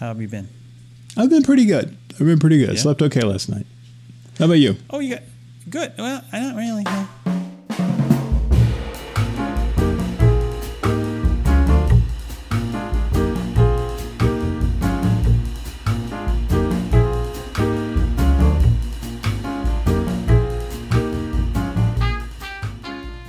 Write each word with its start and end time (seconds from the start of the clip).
How 0.00 0.06
have 0.06 0.20
you 0.22 0.28
been? 0.28 0.48
I've 1.14 1.28
been 1.28 1.42
pretty 1.42 1.66
good. 1.66 1.94
I've 2.12 2.18
been 2.20 2.38
pretty 2.38 2.58
good. 2.58 2.70
Yeah? 2.70 2.80
Slept 2.80 3.02
okay 3.02 3.20
last 3.20 3.50
night. 3.50 3.66
How 4.38 4.46
about 4.46 4.54
you? 4.54 4.76
Oh, 4.88 4.98
you 4.98 5.10
got 5.16 5.22
good. 5.68 5.92
Well, 5.98 6.24
I 6.32 6.40
don't 6.40 6.56
really 6.56 6.84
know. 6.84 7.08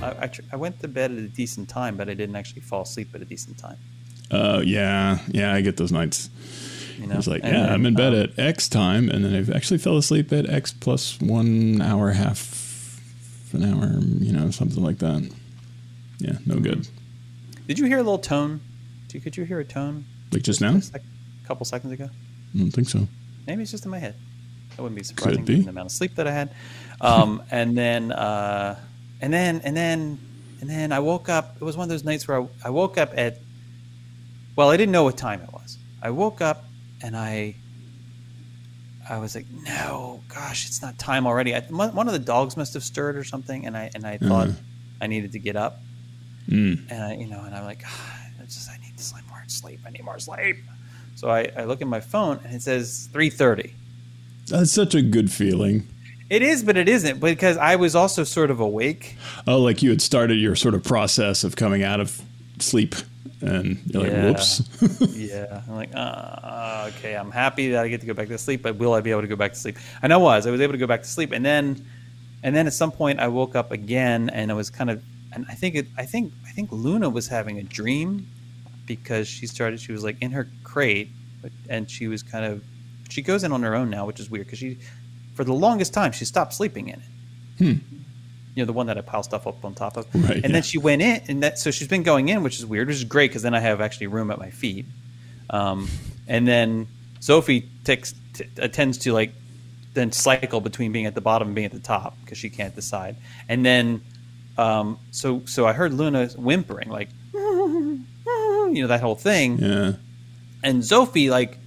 I, 0.00 0.14
I, 0.22 0.26
tr- 0.26 0.40
I 0.50 0.56
went 0.56 0.80
to 0.80 0.88
bed 0.88 1.10
at 1.10 1.18
a 1.18 1.28
decent 1.28 1.68
time, 1.68 1.98
but 1.98 2.08
I 2.08 2.14
didn't 2.14 2.36
actually 2.36 2.62
fall 2.62 2.82
asleep 2.82 3.08
at 3.14 3.20
a 3.20 3.26
decent 3.26 3.58
time. 3.58 3.76
Uh, 4.30 4.62
yeah, 4.64 5.18
yeah, 5.28 5.52
I 5.52 5.60
get 5.60 5.76
those 5.76 5.92
nights. 5.92 6.30
You 7.02 7.08
know, 7.08 7.16
It's 7.18 7.26
like, 7.26 7.42
And 7.42 7.52
yeah, 7.52 7.74
I'm 7.74 7.84
in 7.84 7.94
bed 7.94 8.14
um, 8.14 8.20
at 8.20 8.38
X 8.38 8.68
time, 8.68 9.08
and 9.08 9.24
then 9.24 9.34
I 9.34 9.56
actually 9.56 9.78
fell 9.78 9.96
asleep 9.96 10.32
at 10.32 10.48
X 10.48 10.72
plus 10.72 11.20
one 11.20 11.82
hour, 11.82 12.12
half 12.12 13.00
an 13.52 13.64
hour, 13.64 13.98
you 14.20 14.32
know, 14.32 14.52
something 14.52 14.82
like 14.82 14.98
that. 14.98 15.28
Yeah, 16.18 16.38
no 16.46 16.60
good. 16.60 16.88
Did 17.66 17.80
you 17.80 17.86
hear 17.86 17.98
a 17.98 18.02
little 18.02 18.18
tone? 18.18 18.60
Could 19.10 19.36
you 19.36 19.44
hear 19.44 19.58
a 19.58 19.64
tone? 19.64 20.04
Like 20.30 20.42
just 20.42 20.60
now? 20.60 20.76
A 20.76 20.80
sec- 20.80 21.02
couple 21.44 21.66
seconds 21.66 21.92
ago. 21.92 22.08
I 22.54 22.58
don't 22.58 22.70
think 22.70 22.88
so. 22.88 23.08
Maybe 23.48 23.62
it's 23.62 23.72
just 23.72 23.84
in 23.84 23.90
my 23.90 23.98
head. 23.98 24.14
That 24.76 24.82
wouldn't 24.82 24.96
be 24.96 25.02
surprising 25.04 25.44
be. 25.44 25.54
given 25.54 25.64
the 25.64 25.70
amount 25.70 25.86
of 25.86 25.92
sleep 25.92 26.14
that 26.14 26.28
I 26.28 26.32
had. 26.32 26.54
Um, 27.00 27.42
and 27.50 27.76
then, 27.76 28.12
uh, 28.12 28.78
and 29.20 29.32
then, 29.32 29.60
and 29.64 29.76
then, 29.76 30.20
and 30.60 30.70
then 30.70 30.92
I 30.92 31.00
woke 31.00 31.28
up. 31.28 31.56
It 31.60 31.64
was 31.64 31.76
one 31.76 31.84
of 31.84 31.90
those 31.90 32.04
nights 32.04 32.28
where 32.28 32.42
I, 32.42 32.48
I 32.64 32.70
woke 32.70 32.96
up 32.96 33.10
at. 33.16 33.38
Well, 34.54 34.70
I 34.70 34.76
didn't 34.76 34.92
know 34.92 35.02
what 35.02 35.16
time 35.16 35.40
it 35.40 35.52
was. 35.52 35.78
I 36.00 36.10
woke 36.10 36.40
up 36.40 36.64
and 37.02 37.16
I. 37.16 37.56
I 39.10 39.18
was 39.18 39.34
like, 39.34 39.46
no, 39.66 40.22
gosh, 40.28 40.66
it's 40.68 40.80
not 40.80 40.96
time 40.96 41.26
already. 41.26 41.54
I, 41.56 41.60
one 41.62 41.92
one 41.94 42.06
of 42.06 42.12
the 42.12 42.20
dogs 42.20 42.56
must 42.56 42.72
have 42.74 42.84
stirred 42.84 43.16
or 43.16 43.24
something, 43.24 43.66
and 43.66 43.76
I 43.76 43.90
and 43.94 44.06
I 44.06 44.16
thought 44.18 44.48
Uh-huh. 44.48 44.56
I 45.00 45.06
needed 45.08 45.32
to 45.32 45.40
get 45.40 45.56
up, 45.56 45.80
Mm. 46.48 46.88
and 46.88 47.02
I, 47.02 47.14
you 47.14 47.26
know, 47.26 47.42
and 47.42 47.52
I'm 47.54 47.64
like, 47.64 47.82
ah, 47.84 48.20
it's 48.40 48.54
just 48.54 48.70
I 48.70 48.76
need 48.78 48.96
to 48.96 49.02
sleep 49.02 49.24
more 49.28 49.42
sleep. 49.48 49.80
I 49.84 49.90
need 49.90 50.04
more 50.04 50.20
sleep. 50.20 50.56
So 51.16 51.28
I, 51.28 51.50
I 51.56 51.64
look 51.64 51.82
at 51.82 51.88
my 51.88 52.00
phone 52.00 52.38
and 52.44 52.54
it 52.54 52.62
says 52.62 53.08
three 53.12 53.28
thirty. 53.28 53.74
That's 54.46 54.72
such 54.72 54.94
a 54.94 55.02
good 55.02 55.30
feeling. 55.32 55.88
It 56.30 56.42
is, 56.42 56.62
but 56.62 56.76
it 56.76 56.88
isn't 56.88 57.18
because 57.20 57.56
I 57.58 57.76
was 57.76 57.94
also 57.96 58.22
sort 58.24 58.50
of 58.52 58.60
awake. 58.60 59.16
Oh, 59.48 59.58
like 59.58 59.82
you 59.82 59.90
had 59.90 60.00
started 60.00 60.38
your 60.38 60.54
sort 60.56 60.74
of 60.74 60.82
process 60.84 61.42
of 61.44 61.56
coming 61.56 61.82
out 61.82 61.98
of 62.00 62.22
sleep, 62.60 62.94
and 63.42 63.78
you're 63.86 64.06
Yeah. 64.06 64.26
like, 64.26 64.36
whoops. 64.36 64.62
Yeah, 65.16 65.62
I'm 65.68 65.74
like, 65.76 65.90
uh, 65.94 66.90
okay, 66.96 67.14
I'm 67.16 67.30
happy 67.30 67.70
that 67.70 67.84
I 67.84 67.88
get 67.88 68.00
to 68.00 68.06
go 68.06 68.14
back 68.14 68.28
to 68.28 68.38
sleep, 68.38 68.62
but 68.62 68.76
will 68.76 68.94
I 68.94 69.00
be 69.00 69.10
able 69.10 69.22
to 69.22 69.26
go 69.28 69.36
back 69.36 69.52
to 69.52 69.58
sleep? 69.58 69.76
And 70.02 70.12
I 70.12 70.16
was, 70.16 70.46
I 70.46 70.50
was 70.50 70.60
able 70.60 70.72
to 70.72 70.78
go 70.78 70.86
back 70.86 71.02
to 71.02 71.08
sleep, 71.08 71.32
and 71.32 71.44
then, 71.44 71.84
and 72.42 72.54
then 72.54 72.66
at 72.66 72.72
some 72.72 72.90
point 72.92 73.20
I 73.20 73.28
woke 73.28 73.54
up 73.54 73.72
again, 73.72 74.30
and 74.30 74.50
I 74.50 74.54
was 74.54 74.70
kind 74.70 74.90
of, 74.90 75.02
and 75.32 75.44
I 75.48 75.54
think 75.54 75.74
it, 75.74 75.86
I 75.96 76.04
think, 76.04 76.32
I 76.46 76.50
think 76.50 76.70
Luna 76.72 77.08
was 77.10 77.28
having 77.28 77.58
a 77.58 77.62
dream 77.62 78.26
because 78.86 79.28
she 79.28 79.46
started, 79.46 79.80
she 79.80 79.92
was 79.92 80.02
like 80.04 80.16
in 80.20 80.30
her 80.32 80.48
crate, 80.64 81.10
and 81.68 81.90
she 81.90 82.08
was 82.08 82.22
kind 82.22 82.44
of, 82.44 82.62
she 83.08 83.22
goes 83.22 83.44
in 83.44 83.52
on 83.52 83.62
her 83.62 83.74
own 83.74 83.90
now, 83.90 84.06
which 84.06 84.20
is 84.20 84.30
weird 84.30 84.46
because 84.46 84.58
she, 84.58 84.78
for 85.34 85.44
the 85.44 85.52
longest 85.54 85.92
time, 85.94 86.12
she 86.12 86.24
stopped 86.24 86.52
sleeping 86.54 86.88
in 86.88 86.94
it. 87.00 87.08
Hmm. 87.58 88.01
You 88.54 88.62
know, 88.62 88.66
the 88.66 88.72
one 88.72 88.86
that 88.88 88.98
I 88.98 89.00
pile 89.00 89.22
stuff 89.22 89.46
up 89.46 89.64
on 89.64 89.74
top 89.74 89.96
of. 89.96 90.06
Right, 90.14 90.32
and 90.36 90.44
yeah. 90.44 90.48
then 90.52 90.62
she 90.62 90.78
went 90.78 91.02
in, 91.02 91.22
and 91.28 91.42
that 91.42 91.58
so 91.58 91.70
she's 91.70 91.88
been 91.88 92.02
going 92.02 92.28
in, 92.28 92.42
which 92.42 92.58
is 92.58 92.66
weird, 92.66 92.88
which 92.88 92.96
is 92.96 93.04
great 93.04 93.30
because 93.30 93.42
then 93.42 93.54
I 93.54 93.60
have 93.60 93.80
actually 93.80 94.08
room 94.08 94.30
at 94.30 94.38
my 94.38 94.50
feet. 94.50 94.86
Um, 95.50 95.88
and 96.28 96.46
then 96.46 96.88
Sophie 97.20 97.68
takes 97.84 98.14
t- 98.34 98.44
attends 98.58 98.98
to 98.98 99.12
like 99.12 99.32
then 99.94 100.12
cycle 100.12 100.60
between 100.60 100.92
being 100.92 101.06
at 101.06 101.14
the 101.14 101.20
bottom 101.20 101.48
and 101.48 101.54
being 101.54 101.66
at 101.66 101.72
the 101.72 101.78
top 101.78 102.16
because 102.24 102.38
she 102.38 102.50
can't 102.50 102.74
decide. 102.74 103.16
And 103.48 103.64
then 103.64 104.02
um, 104.58 104.98
so 105.10 105.42
so 105.46 105.66
I 105.66 105.72
heard 105.72 105.92
Luna 105.92 106.26
whimpering 106.28 106.88
like 106.88 107.08
you 107.34 108.04
know 108.14 108.86
that 108.86 109.00
whole 109.00 109.16
thing, 109.16 109.58
yeah. 109.58 109.92
and 110.62 110.84
Sophie 110.84 111.30
like 111.30 111.58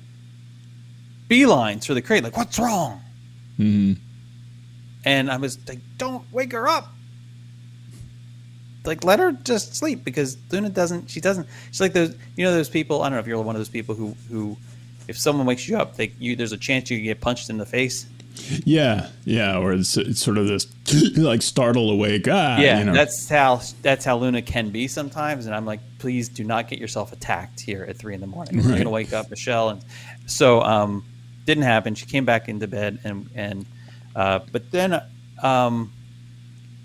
beelines 1.30 1.86
for 1.86 1.94
the 1.94 2.02
crate 2.02 2.24
like 2.24 2.38
what's 2.38 2.60
wrong? 2.60 3.02
hmm 3.58 3.94
And 5.06 5.32
I 5.32 5.38
was 5.38 5.58
like, 5.68 5.80
don't 5.98 6.26
wake 6.34 6.52
her 6.54 6.68
up. 6.68 6.92
Like, 8.84 9.04
let 9.04 9.20
her 9.20 9.32
just 9.32 9.76
sleep 9.76 10.04
because 10.04 10.38
Luna 10.52 10.70
doesn't, 10.70 11.10
she 11.10 11.22
doesn't, 11.22 11.48
she's 11.68 11.82
like 11.82 11.94
those, 11.94 12.16
you 12.36 12.46
know, 12.46 12.52
those 12.52 12.70
people, 12.70 13.02
I 13.02 13.06
don't 13.06 13.14
know 13.14 13.20
if 13.20 13.28
you're 13.28 13.42
one 13.42 13.56
of 13.56 13.60
those 13.60 13.70
people 13.70 13.96
who, 13.96 14.16
who, 14.30 14.58
if 15.08 15.18
someone 15.18 15.46
wakes 15.46 15.68
you 15.68 15.78
up, 15.78 15.96
they, 15.96 16.12
you, 16.20 16.36
there's 16.36 16.52
a 16.52 16.58
chance 16.58 16.90
you 16.90 17.00
get 17.00 17.22
punched 17.22 17.50
in 17.50 17.58
the 17.58 17.66
face. 17.66 18.08
Yeah, 18.66 19.10
yeah, 19.24 19.58
or 19.58 19.74
it's, 19.74 19.96
it's 19.96 20.22
sort 20.22 20.38
of 20.38 20.48
this 20.48 20.68
like 21.18 21.42
startle 21.42 21.90
awake. 21.90 22.28
Ah, 22.30 22.60
yeah, 22.60 22.80
you 22.80 22.86
know. 22.86 22.94
that's 22.94 23.30
how, 23.30 23.62
that's 23.82 24.04
how 24.04 24.18
Luna 24.18 24.42
can 24.42 24.70
be 24.72 24.88
sometimes. 24.88 25.46
And 25.46 25.56
I'm 25.56 25.66
like, 25.66 25.80
please 26.00 26.30
do 26.30 26.44
not 26.44 26.68
get 26.68 26.78
yourself 26.78 27.14
attacked 27.14 27.62
here 27.62 27.86
at 27.88 27.98
three 27.98 28.14
in 28.14 28.22
the 28.22 28.28
morning. 28.28 28.56
You're 28.56 28.64
going 28.64 28.84
to 28.84 28.90
wake 28.90 29.14
up 29.14 29.30
Michelle. 29.30 29.70
And 29.70 29.84
so, 30.26 30.62
um, 30.62 31.06
didn't 31.46 31.64
happen. 31.64 31.96
She 31.96 32.06
came 32.06 32.26
back 32.26 32.50
into 32.50 32.68
bed 32.68 33.00
and, 33.04 33.30
and, 33.34 33.66
uh, 34.16 34.40
but 34.52 34.72
then, 34.72 35.02
um, 35.44 35.92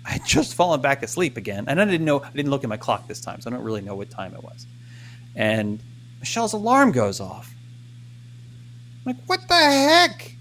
I 0.05 0.11
had 0.11 0.25
just 0.25 0.55
fallen 0.55 0.81
back 0.81 1.03
asleep 1.03 1.37
again, 1.37 1.65
and 1.67 1.79
I 1.79 1.85
didn't 1.85 2.05
know. 2.05 2.21
I 2.21 2.31
didn't 2.31 2.49
look 2.49 2.63
at 2.63 2.69
my 2.69 2.77
clock 2.77 3.07
this 3.07 3.21
time, 3.21 3.39
so 3.41 3.49
I 3.49 3.53
don't 3.53 3.63
really 3.63 3.81
know 3.81 3.95
what 3.95 4.09
time 4.09 4.33
it 4.33 4.43
was. 4.43 4.65
And 5.35 5.79
Michelle's 6.19 6.53
alarm 6.53 6.91
goes 6.91 7.19
off. 7.19 7.53
I'm 9.05 9.13
like, 9.13 9.23
what 9.27 9.47
the 9.47 9.55
heck? 9.55 10.35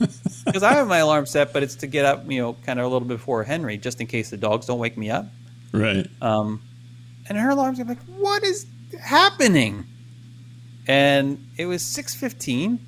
Because 0.44 0.62
I 0.62 0.74
have 0.74 0.86
my 0.86 0.98
alarm 0.98 1.26
set, 1.26 1.52
but 1.52 1.64
it's 1.64 1.74
to 1.76 1.88
get 1.88 2.04
up, 2.04 2.30
you 2.30 2.40
know, 2.40 2.52
kind 2.64 2.78
of 2.78 2.84
a 2.84 2.88
little 2.88 3.08
bit 3.08 3.16
before 3.16 3.42
Henry, 3.42 3.76
just 3.78 4.00
in 4.00 4.06
case 4.06 4.30
the 4.30 4.36
dogs 4.36 4.66
don't 4.66 4.78
wake 4.78 4.96
me 4.96 5.10
up. 5.10 5.26
right. 5.72 6.06
Um, 6.22 6.62
and 7.28 7.36
her 7.36 7.50
alarm's 7.50 7.80
like, 7.80 8.00
what 8.16 8.44
is 8.44 8.64
happening? 9.00 9.84
And 10.86 11.44
it 11.56 11.66
was 11.66 11.82
six 11.82 12.14
fifteen, 12.14 12.78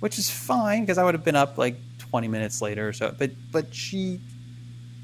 which 0.00 0.18
is 0.18 0.28
fine 0.28 0.80
because 0.80 0.98
I 0.98 1.04
would 1.04 1.14
have 1.14 1.24
been 1.24 1.36
up 1.36 1.56
like 1.56 1.76
twenty 2.14 2.28
minutes 2.28 2.62
later 2.62 2.86
or 2.88 2.92
so. 2.92 3.12
But 3.18 3.32
but 3.50 3.74
she, 3.74 4.20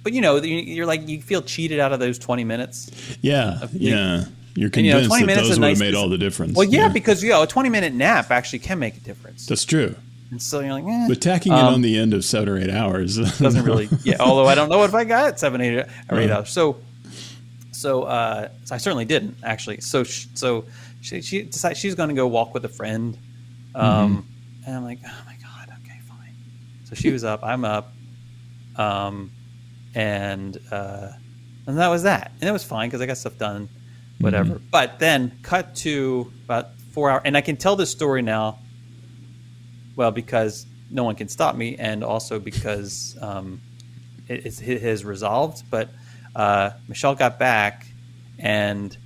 but 0.04 0.12
you 0.12 0.21
know, 0.21 0.37
you- 0.37 0.54
you're 0.76 0.87
like 0.87 1.09
you 1.09 1.21
feel 1.21 1.43
cheated 1.43 1.81
out 1.81 1.93
of 1.93 1.98
those 1.98 2.19
twenty 2.21 2.44
minutes. 2.44 2.91
Yeah, 3.21 3.59
think- 3.59 3.72
yeah. 3.82 4.25
You're 4.56 4.71
And, 4.75 4.84
you 4.84 4.93
know, 4.93 4.98
convinced 4.98 5.09
20 5.10 5.21
that 5.22 5.26
minutes 5.26 5.48
those 5.48 5.59
would 5.60 5.69
have 5.69 5.78
made 5.78 5.94
all 5.94 6.09
the 6.09 6.19
difference. 6.19 6.56
Well, 6.56 6.66
yeah, 6.69 6.88
because 6.88 7.22
you 7.22 7.31
know, 7.31 7.43
a 7.43 7.47
twenty 7.47 7.69
minute 7.69 7.94
nap 7.94 8.31
actually 8.31 8.59
can 8.60 8.78
make 8.78 8.97
a 8.97 9.00
difference. 9.00 9.47
that's 9.47 9.65
true. 9.65 9.94
And 10.32 10.41
so 10.41 10.60
you're 10.60 10.72
like, 10.72 10.84
eh. 10.84 11.06
But 11.09 11.21
tacking 11.21 11.53
it 11.53 11.59
Um, 11.59 11.75
on 11.75 11.82
the 11.82 11.97
end 11.98 12.15
of 12.15 12.25
seven 12.25 12.48
or 12.48 12.59
eight 12.59 12.71
hours 12.71 13.16
doesn't 13.38 13.65
really 13.65 13.88
yeah 14.04 14.16
although 14.21 14.47
i 14.47 14.54
don't 14.54 14.69
know 14.69 14.84
if 14.84 14.94
i 14.94 15.03
got 15.03 15.41
seven 15.41 15.60
eight 15.60 15.77
or 16.09 16.19
eight 16.21 16.31
hours 16.31 16.50
so 16.50 16.77
so 17.72 18.04
uh 18.04 18.48
so 18.65 18.75
i 18.75 18.78
certainly 18.78 19.04
didn't 19.04 19.37
actually 19.42 19.81
so 19.81 20.04
so 20.04 20.65
she, 21.00 21.21
she 21.22 21.42
decided 21.42 21.77
she's 21.77 21.94
going 21.97 22.10
to 22.10 22.15
go 22.15 22.27
walk 22.28 22.54
with 22.54 22.65
a 22.65 22.69
friend 22.69 23.16
um 23.75 24.25
and 24.66 24.77
i'm 24.77 24.84
like 24.84 24.98
oh 25.04 25.22
my 25.27 25.34
god 25.42 25.69
okay 25.82 25.98
fine 26.09 26.34
so 26.91 26.95
she 26.95 27.11
was 27.11 27.25
up 27.25 27.41
i'm 27.43 27.65
up 27.65 27.93
um 28.77 29.31
and 29.95 30.59
uh 30.71 31.09
and 31.67 31.78
that 31.78 31.89
was 31.89 32.03
that. 32.03 32.33
And 32.41 32.49
it 32.49 32.53
was 32.53 32.65
fine 32.65 32.89
because 32.89 33.01
i 33.01 33.06
got 33.06 33.17
stuff 33.17 33.39
done 33.39 33.69
whatever. 34.19 34.61
But 34.71 34.99
then 34.99 35.39
cut 35.43 35.77
to 35.77 36.31
about 36.45 36.75
four 36.93 37.11
hours 37.11 37.23
and 37.25 37.37
i 37.37 37.41
can 37.41 37.56
tell 37.56 37.77
this 37.77 37.91
story 37.91 38.23
now 38.23 38.59
well, 40.01 40.11
because 40.11 40.67
no 40.91 41.05
one 41.05 41.15
can 41.15 41.28
stop 41.28 41.55
me, 41.55 41.77
and 41.77 42.03
also 42.03 42.39
because 42.39 43.19
um, 43.21 43.61
it, 44.28 44.59
it 44.62 44.81
has 44.81 45.05
resolved. 45.05 45.62
But 45.71 45.91
uh, 46.34 46.71
Michelle 46.89 47.15
got 47.15 47.39
back, 47.39 47.87
and 48.39 48.97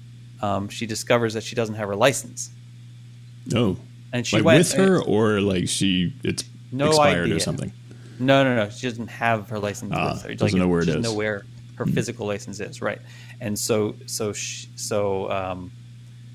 um, 0.40 0.68
she 0.68 0.86
discovers 0.86 1.34
that 1.34 1.42
she 1.42 1.56
doesn't 1.56 1.74
have 1.74 1.88
her 1.88 1.96
license, 1.96 2.50
oh, 3.56 3.76
and 4.12 4.24
she 4.24 4.36
like 4.36 4.44
went 4.44 4.58
with 4.58 4.72
her 4.74 5.02
or 5.02 5.40
like 5.40 5.68
she 5.68 6.14
it's 6.22 6.44
No 6.74 6.88
expired 6.88 7.24
idea. 7.24 7.36
or 7.36 7.40
something. 7.40 7.72
No, 8.18 8.44
no, 8.44 8.54
no. 8.54 8.70
She 8.70 8.88
doesn't 8.88 9.08
have 9.08 9.48
her 9.48 9.58
license 9.58 9.90
with 9.90 10.22
her. 10.22 10.34
doesn't 10.34 10.58
know 10.58 10.68
where 10.68 10.80
it 10.80 10.84
she 10.84 10.86
doesn't 10.88 11.04
is. 11.04 11.10
know 11.10 11.14
where 11.14 11.44
her 11.76 11.86
physical 11.86 12.26
license 12.26 12.60
is, 12.60 12.80
right? 12.80 13.00
And 13.40 13.58
so, 13.58 13.96
so, 14.06 14.32
she, 14.32 14.68
so, 14.76 15.30
um, 15.30 15.72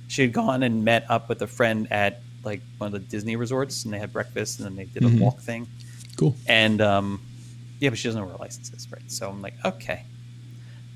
she 0.07 0.23
had 0.23 0.33
gone 0.33 0.63
and 0.63 0.83
met 0.83 1.05
up 1.09 1.29
with 1.29 1.41
a 1.41 1.47
friend 1.47 1.87
at 1.91 2.21
like 2.43 2.61
one 2.77 2.87
of 2.87 2.93
the 2.93 2.99
Disney 2.99 3.35
resorts, 3.35 3.85
and 3.85 3.93
they 3.93 3.99
had 3.99 4.11
breakfast, 4.11 4.59
and 4.59 4.65
then 4.65 4.75
they 4.75 4.85
did 4.85 5.03
a 5.03 5.23
walk 5.23 5.39
thing. 5.39 5.67
Cool. 6.17 6.35
And 6.47 6.81
um, 6.81 7.21
yeah, 7.79 7.89
but 7.89 7.97
she 7.97 8.07
doesn't 8.07 8.19
know 8.19 8.25
where 8.25 8.35
her 8.35 8.39
license 8.39 8.71
is, 8.73 8.91
right? 8.91 9.09
So 9.09 9.29
I'm 9.29 9.41
like, 9.41 9.53
okay, 9.63 10.03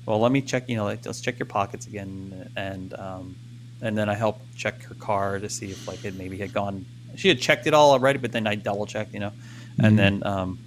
well, 0.06 0.18
let 0.20 0.32
me 0.32 0.42
check. 0.42 0.68
You 0.68 0.76
know, 0.76 0.84
like, 0.84 1.04
let's 1.06 1.20
check 1.20 1.38
your 1.38 1.46
pockets 1.46 1.86
again, 1.86 2.50
and 2.56 2.92
um, 2.94 3.36
and 3.80 3.96
then 3.96 4.08
I 4.08 4.14
helped 4.14 4.56
check 4.56 4.82
her 4.84 4.94
car 4.94 5.38
to 5.38 5.48
see 5.48 5.70
if 5.70 5.86
like 5.86 6.04
it 6.04 6.14
maybe 6.16 6.36
had 6.38 6.52
gone. 6.52 6.84
She 7.16 7.28
had 7.28 7.40
checked 7.40 7.66
it 7.66 7.74
all 7.74 7.92
already, 7.92 8.18
but 8.18 8.32
then 8.32 8.46
I 8.46 8.54
double 8.54 8.86
checked, 8.86 9.12
you 9.14 9.20
know, 9.20 9.32
and 9.78 9.94
Mhm. 9.94 9.96
then 9.96 10.26
um, 10.26 10.58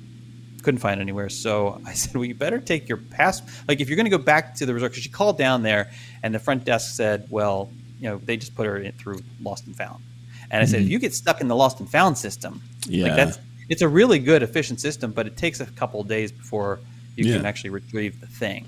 couldn't 0.64 0.80
find 0.80 1.00
it 1.00 1.04
anywhere. 1.04 1.30
So 1.30 1.82
I 1.86 1.94
said, 2.02 2.16
well, 2.16 2.26
you 2.26 2.36
better 2.36 2.60
take 2.60 2.88
your 2.90 2.98
pass. 2.98 3.42
Like 3.68 3.80
if 3.82 3.90
you're 3.90 3.96
going 3.96 4.06
to 4.12 4.18
go 4.18 4.24
back 4.24 4.56
to 4.56 4.66
the 4.66 4.74
resort, 4.74 4.92
because 4.92 5.04
she 5.04 5.10
called 5.10 5.38
down 5.38 5.64
there, 5.64 5.92
and 6.24 6.34
the 6.34 6.40
front 6.40 6.66
desk 6.66 6.96
said, 6.96 7.28
well, 7.30 7.70
you 8.00 8.10
know, 8.10 8.18
they 8.24 8.38
just 8.38 8.56
put 8.56 8.66
her 8.66 8.78
in 8.78 8.92
through 8.94 9.22
lost 9.42 9.66
and 9.68 9.76
found. 9.76 10.04
And 10.52 10.62
I 10.62 10.66
said, 10.66 10.82
if 10.84 10.90
you 10.90 11.00
get 11.00 11.14
stuck 11.14 11.42
in 11.42 11.48
the 11.48 11.56
lost 11.56 11.80
and 11.80 11.90
found 11.90 12.18
system, 12.18 12.62
Yeah. 12.88 13.08
like 13.08 13.16
that's 13.16 13.40
it's 13.70 13.82
a 13.82 13.88
really 13.88 14.18
good 14.20 14.44
efficient 14.44 14.80
system, 14.80 15.12
but 15.12 15.28
it 15.28 15.36
takes 15.36 15.60
a 15.60 15.66
couple 15.66 16.00
of 16.00 16.08
days 16.08 16.32
before 16.32 16.80
you 17.18 17.26
can 17.26 17.46
actually 17.46 17.72
retrieve 17.72 18.22
the 18.22 18.28
thing. 18.28 18.66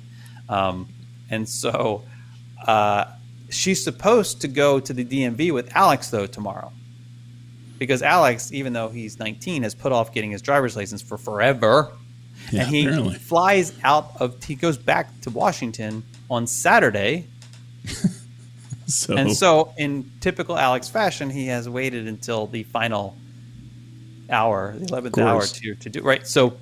Um, 0.49 0.87
and 1.29 1.47
so 1.47 2.03
uh, 2.67 3.05
she's 3.49 3.81
supposed 3.83 4.41
to 4.41 4.47
go 4.49 4.79
to 4.81 4.91
the 4.91 5.05
DMV 5.05 5.53
with 5.53 5.73
Alex 5.75 6.09
though 6.09 6.25
tomorrow, 6.25 6.73
because 7.79 8.03
Alex, 8.03 8.51
even 8.51 8.73
though 8.73 8.89
he's 8.89 9.17
19, 9.17 9.63
has 9.63 9.73
put 9.73 9.91
off 9.91 10.13
getting 10.13 10.31
his 10.31 10.41
driver's 10.41 10.75
license 10.75 11.01
for 11.01 11.17
forever. 11.17 11.91
Yeah, 12.51 12.61
and 12.61 12.69
he 12.69 12.85
apparently. 12.85 13.15
flies 13.15 13.73
out 13.83 14.11
of 14.19 14.41
he 14.43 14.55
goes 14.55 14.77
back 14.77 15.19
to 15.21 15.29
Washington 15.29 16.03
on 16.29 16.47
Saturday 16.47 17.27
So, 18.89 19.15
and 19.15 19.35
so, 19.35 19.73
in 19.77 20.11
typical 20.19 20.57
Alex 20.57 20.89
fashion, 20.89 21.29
he 21.29 21.45
has 21.47 21.69
waited 21.69 22.07
until 22.07 22.47
the 22.47 22.63
final 22.63 23.15
hour, 24.31 24.75
the 24.79 24.87
eleventh 24.87 25.17
hour, 25.19 25.45
to 25.45 25.75
to 25.75 25.89
do 25.89 26.01
right. 26.01 26.25
So, 26.25 26.57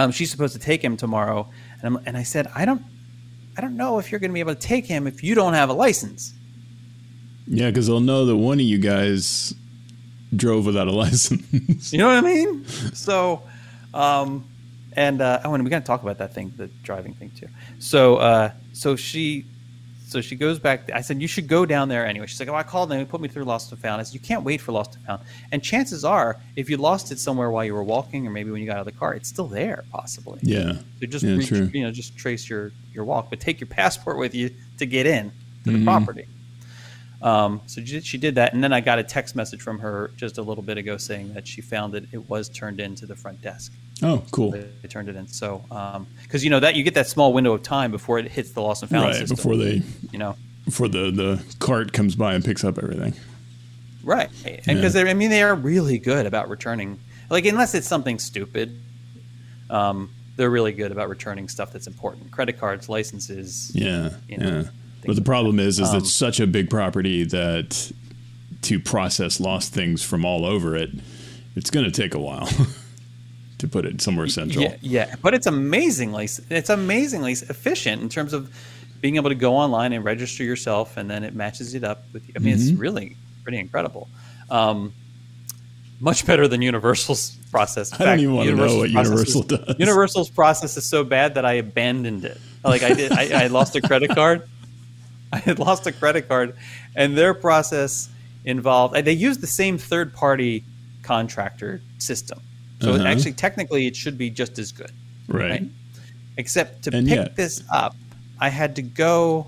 um, 0.00 0.10
she's 0.10 0.32
supposed 0.32 0.52
to 0.54 0.58
take 0.58 0.82
him 0.82 0.96
tomorrow, 0.96 1.48
and 1.80 1.96
I'm, 1.96 2.02
and 2.06 2.16
I 2.16 2.24
said, 2.24 2.48
I 2.56 2.64
don't, 2.64 2.82
I 3.56 3.60
don't 3.60 3.76
know 3.76 4.00
if 4.00 4.10
you're 4.10 4.18
going 4.18 4.30
to 4.30 4.34
be 4.34 4.40
able 4.40 4.56
to 4.56 4.60
take 4.60 4.84
him 4.84 5.06
if 5.06 5.22
you 5.22 5.36
don't 5.36 5.54
have 5.54 5.70
a 5.70 5.74
license. 5.74 6.34
yeah, 7.46 7.70
because 7.70 7.86
they'll 7.86 8.00
know 8.00 8.26
that 8.26 8.36
one 8.36 8.58
of 8.58 8.66
you 8.66 8.78
guys 8.78 9.54
drove 10.34 10.66
without 10.66 10.88
a 10.88 10.92
license. 11.04 11.92
You 11.92 11.98
know 11.98 12.08
what 12.08 12.18
I 12.18 12.20
mean? 12.20 12.64
So, 12.94 13.42
um, 13.94 14.44
and 14.94 15.20
uh, 15.20 15.40
oh, 15.44 15.54
and 15.54 15.64
we 15.64 15.70
got 15.70 15.80
to 15.80 15.84
talk 15.86 16.02
about 16.02 16.18
that 16.18 16.34
thing, 16.34 16.52
the 16.56 16.66
driving 16.82 17.14
thing 17.14 17.30
too. 17.38 17.48
So, 17.78 18.16
uh, 18.16 18.50
so 18.72 18.96
she, 18.96 19.46
so 20.06 20.20
she 20.20 20.36
goes 20.36 20.58
back. 20.58 20.90
I 20.92 21.00
said 21.00 21.22
you 21.22 21.28
should 21.28 21.48
go 21.48 21.64
down 21.64 21.88
there 21.88 22.06
anyway. 22.06 22.26
She's 22.26 22.38
like, 22.38 22.50
oh, 22.50 22.54
I 22.54 22.62
called 22.62 22.90
them. 22.90 22.98
They 22.98 23.04
put 23.06 23.20
me 23.22 23.28
through 23.28 23.44
Lost 23.44 23.72
and 23.72 23.80
Found. 23.80 24.00
I 24.00 24.04
said 24.04 24.12
you 24.12 24.20
can't 24.20 24.44
wait 24.44 24.60
for 24.60 24.72
Lost 24.72 24.94
and 24.94 25.04
Found. 25.06 25.22
And 25.50 25.62
chances 25.62 26.04
are, 26.04 26.38
if 26.56 26.68
you 26.68 26.76
lost 26.76 27.10
it 27.12 27.18
somewhere 27.18 27.50
while 27.50 27.64
you 27.64 27.72
were 27.72 27.82
walking, 27.82 28.26
or 28.26 28.30
maybe 28.30 28.50
when 28.50 28.60
you 28.60 28.66
got 28.66 28.76
out 28.76 28.86
of 28.86 28.92
the 28.92 28.98
car, 28.98 29.14
it's 29.14 29.28
still 29.30 29.46
there, 29.48 29.84
possibly. 29.90 30.38
yeah. 30.42 30.74
So 31.00 31.06
just 31.06 31.24
Yeah, 31.24 31.36
reach, 31.36 31.50
you 31.74 31.82
know, 31.84 31.90
just 31.90 32.16
trace 32.16 32.48
your 32.50 32.72
your 32.92 33.04
walk, 33.06 33.30
but 33.30 33.40
take 33.40 33.58
your 33.58 33.68
passport 33.68 34.18
with 34.18 34.34
you 34.34 34.50
to 34.76 34.84
get 34.84 35.06
in 35.06 35.32
to 35.64 35.70
the 35.72 35.78
Mhm. 35.78 35.84
property. 35.84 36.26
Um, 37.22 37.60
so 37.66 37.84
she, 37.84 38.00
she 38.00 38.18
did 38.18 38.34
that, 38.34 38.52
and 38.52 38.62
then 38.64 38.72
I 38.72 38.80
got 38.80 38.98
a 38.98 39.04
text 39.04 39.36
message 39.36 39.62
from 39.62 39.78
her 39.78 40.10
just 40.16 40.38
a 40.38 40.42
little 40.42 40.62
bit 40.62 40.76
ago 40.76 40.96
saying 40.96 41.34
that 41.34 41.46
she 41.46 41.60
found 41.60 41.94
that 41.94 42.04
it 42.12 42.28
was 42.28 42.48
turned 42.48 42.80
into 42.80 43.06
the 43.06 43.14
front 43.14 43.40
desk. 43.40 43.72
Oh, 44.02 44.24
cool. 44.32 44.50
They, 44.50 44.66
they 44.82 44.88
turned 44.88 45.08
it 45.08 45.14
in. 45.14 45.28
So 45.28 45.62
because 46.24 46.42
you 46.42 46.50
know 46.50 46.58
that 46.60 46.74
you 46.74 46.82
get 46.82 46.94
that 46.94 47.06
small 47.06 47.32
window 47.32 47.52
of 47.52 47.62
time 47.62 47.92
before 47.92 48.18
it 48.18 48.26
hits 48.26 48.50
the 48.50 48.60
lost 48.60 48.82
and 48.82 48.90
found 48.90 49.04
Right 49.06 49.14
system. 49.14 49.36
before 49.36 49.56
they 49.56 49.82
you 50.10 50.18
know, 50.18 50.34
before 50.64 50.88
the 50.88 51.12
the 51.12 51.42
cart 51.60 51.92
comes 51.92 52.16
by 52.16 52.34
and 52.34 52.44
picks 52.44 52.64
up 52.64 52.78
everything. 52.78 53.14
right? 54.02 54.28
And 54.44 54.78
because 54.78 54.96
I 54.96 55.14
mean 55.14 55.30
they 55.30 55.42
are 55.44 55.54
really 55.54 55.98
good 55.98 56.26
about 56.26 56.48
returning, 56.48 56.98
like 57.30 57.44
unless 57.44 57.74
it's 57.76 57.86
something 57.86 58.18
stupid. 58.18 58.76
Um, 59.70 60.10
they're 60.36 60.50
really 60.50 60.72
good 60.72 60.90
about 60.92 61.08
returning 61.08 61.48
stuff 61.48 61.72
that's 61.72 61.86
important. 61.86 62.30
Credit 62.30 62.58
cards, 62.58 62.88
licenses. 62.88 63.70
Yeah, 63.74 64.10
You 64.28 64.38
know, 64.38 64.48
yeah. 64.48 64.64
But 65.06 65.16
the 65.16 65.20
like 65.20 65.24
problem 65.26 65.58
is, 65.58 65.78
is 65.78 65.90
Um, 65.90 65.98
it's 65.98 66.12
such 66.12 66.40
a 66.40 66.46
big 66.46 66.70
property 66.70 67.24
that 67.24 67.92
to 68.62 68.78
process 68.78 69.40
lost 69.40 69.72
things 69.72 70.02
from 70.02 70.24
all 70.24 70.44
over 70.46 70.76
it, 70.76 70.90
it's 71.56 71.70
going 71.70 71.84
to 71.84 71.90
take 71.90 72.14
a 72.14 72.18
while 72.18 72.48
to 73.58 73.68
put 73.68 73.84
it 73.84 74.00
somewhere 74.00 74.28
central. 74.28 74.64
Yeah, 74.64 74.76
yeah, 74.80 75.14
but 75.22 75.34
it's 75.34 75.46
amazingly 75.46 76.28
it's 76.50 76.70
amazingly 76.70 77.32
efficient 77.32 78.02
in 78.02 78.08
terms 78.08 78.32
of 78.32 78.54
being 79.00 79.16
able 79.16 79.30
to 79.30 79.34
go 79.34 79.56
online 79.56 79.92
and 79.92 80.04
register 80.04 80.44
yourself, 80.44 80.96
and 80.96 81.10
then 81.10 81.24
it 81.24 81.34
matches 81.34 81.74
it 81.74 81.82
up 81.82 82.04
with. 82.12 82.26
you. 82.28 82.34
I 82.36 82.38
mean, 82.38 82.54
it's 82.54 82.70
Mhm. 82.70 82.78
really 82.78 83.16
pretty 83.42 83.58
incredible. 83.58 84.08
Um, 84.48 84.92
much 85.98 86.24
better 86.26 86.46
than 86.48 86.62
Universal's 86.62 87.36
process. 87.50 87.90
In 87.92 88.02
I 88.02 88.04
don't 88.10 88.20
even 88.20 88.34
wanna 88.34 88.52
know 88.52 88.56
Universal's 88.74 88.80
what 88.80 88.90
Universal 88.90 89.42
does. 89.42 89.76
Universal's 89.78 90.30
process 90.30 90.76
is 90.76 90.84
so 90.88 91.02
bad 91.04 91.34
that 91.34 91.44
I 91.44 91.54
abandoned 91.54 92.24
it. 92.24 92.40
Like 92.64 92.82
I 92.84 92.94
did, 92.94 93.10
I, 93.12 93.44
I 93.44 93.46
lost 93.48 93.74
a 93.76 93.80
credit 93.80 94.10
card. 94.10 94.42
I 95.36 95.38
had 95.38 95.58
lost 95.58 95.86
a 95.86 95.92
credit 95.92 96.28
card, 96.28 96.54
and 96.94 97.16
their 97.16 97.32
process 97.34 98.08
involved. 98.44 98.94
They 98.94 99.12
use 99.12 99.38
the 99.38 99.46
same 99.46 99.78
third-party 99.78 100.64
contractor 101.02 101.80
system, 101.98 102.40
so 102.80 102.92
Uh-huh. 102.92 103.04
actually, 103.06 103.32
technically, 103.32 103.86
it 103.86 103.96
should 103.96 104.16
be 104.18 104.28
just 104.30 104.58
as 104.58 104.72
good 104.72 104.92
Right. 105.28 105.64
except 106.36 106.82
to 106.84 106.96
And 106.96 107.06
pick 107.08 107.16
yet- 107.16 107.36
this 107.36 107.62
up 107.70 107.94
i 108.40 108.48
had 108.48 108.74
to 108.76 108.82
go 108.82 109.46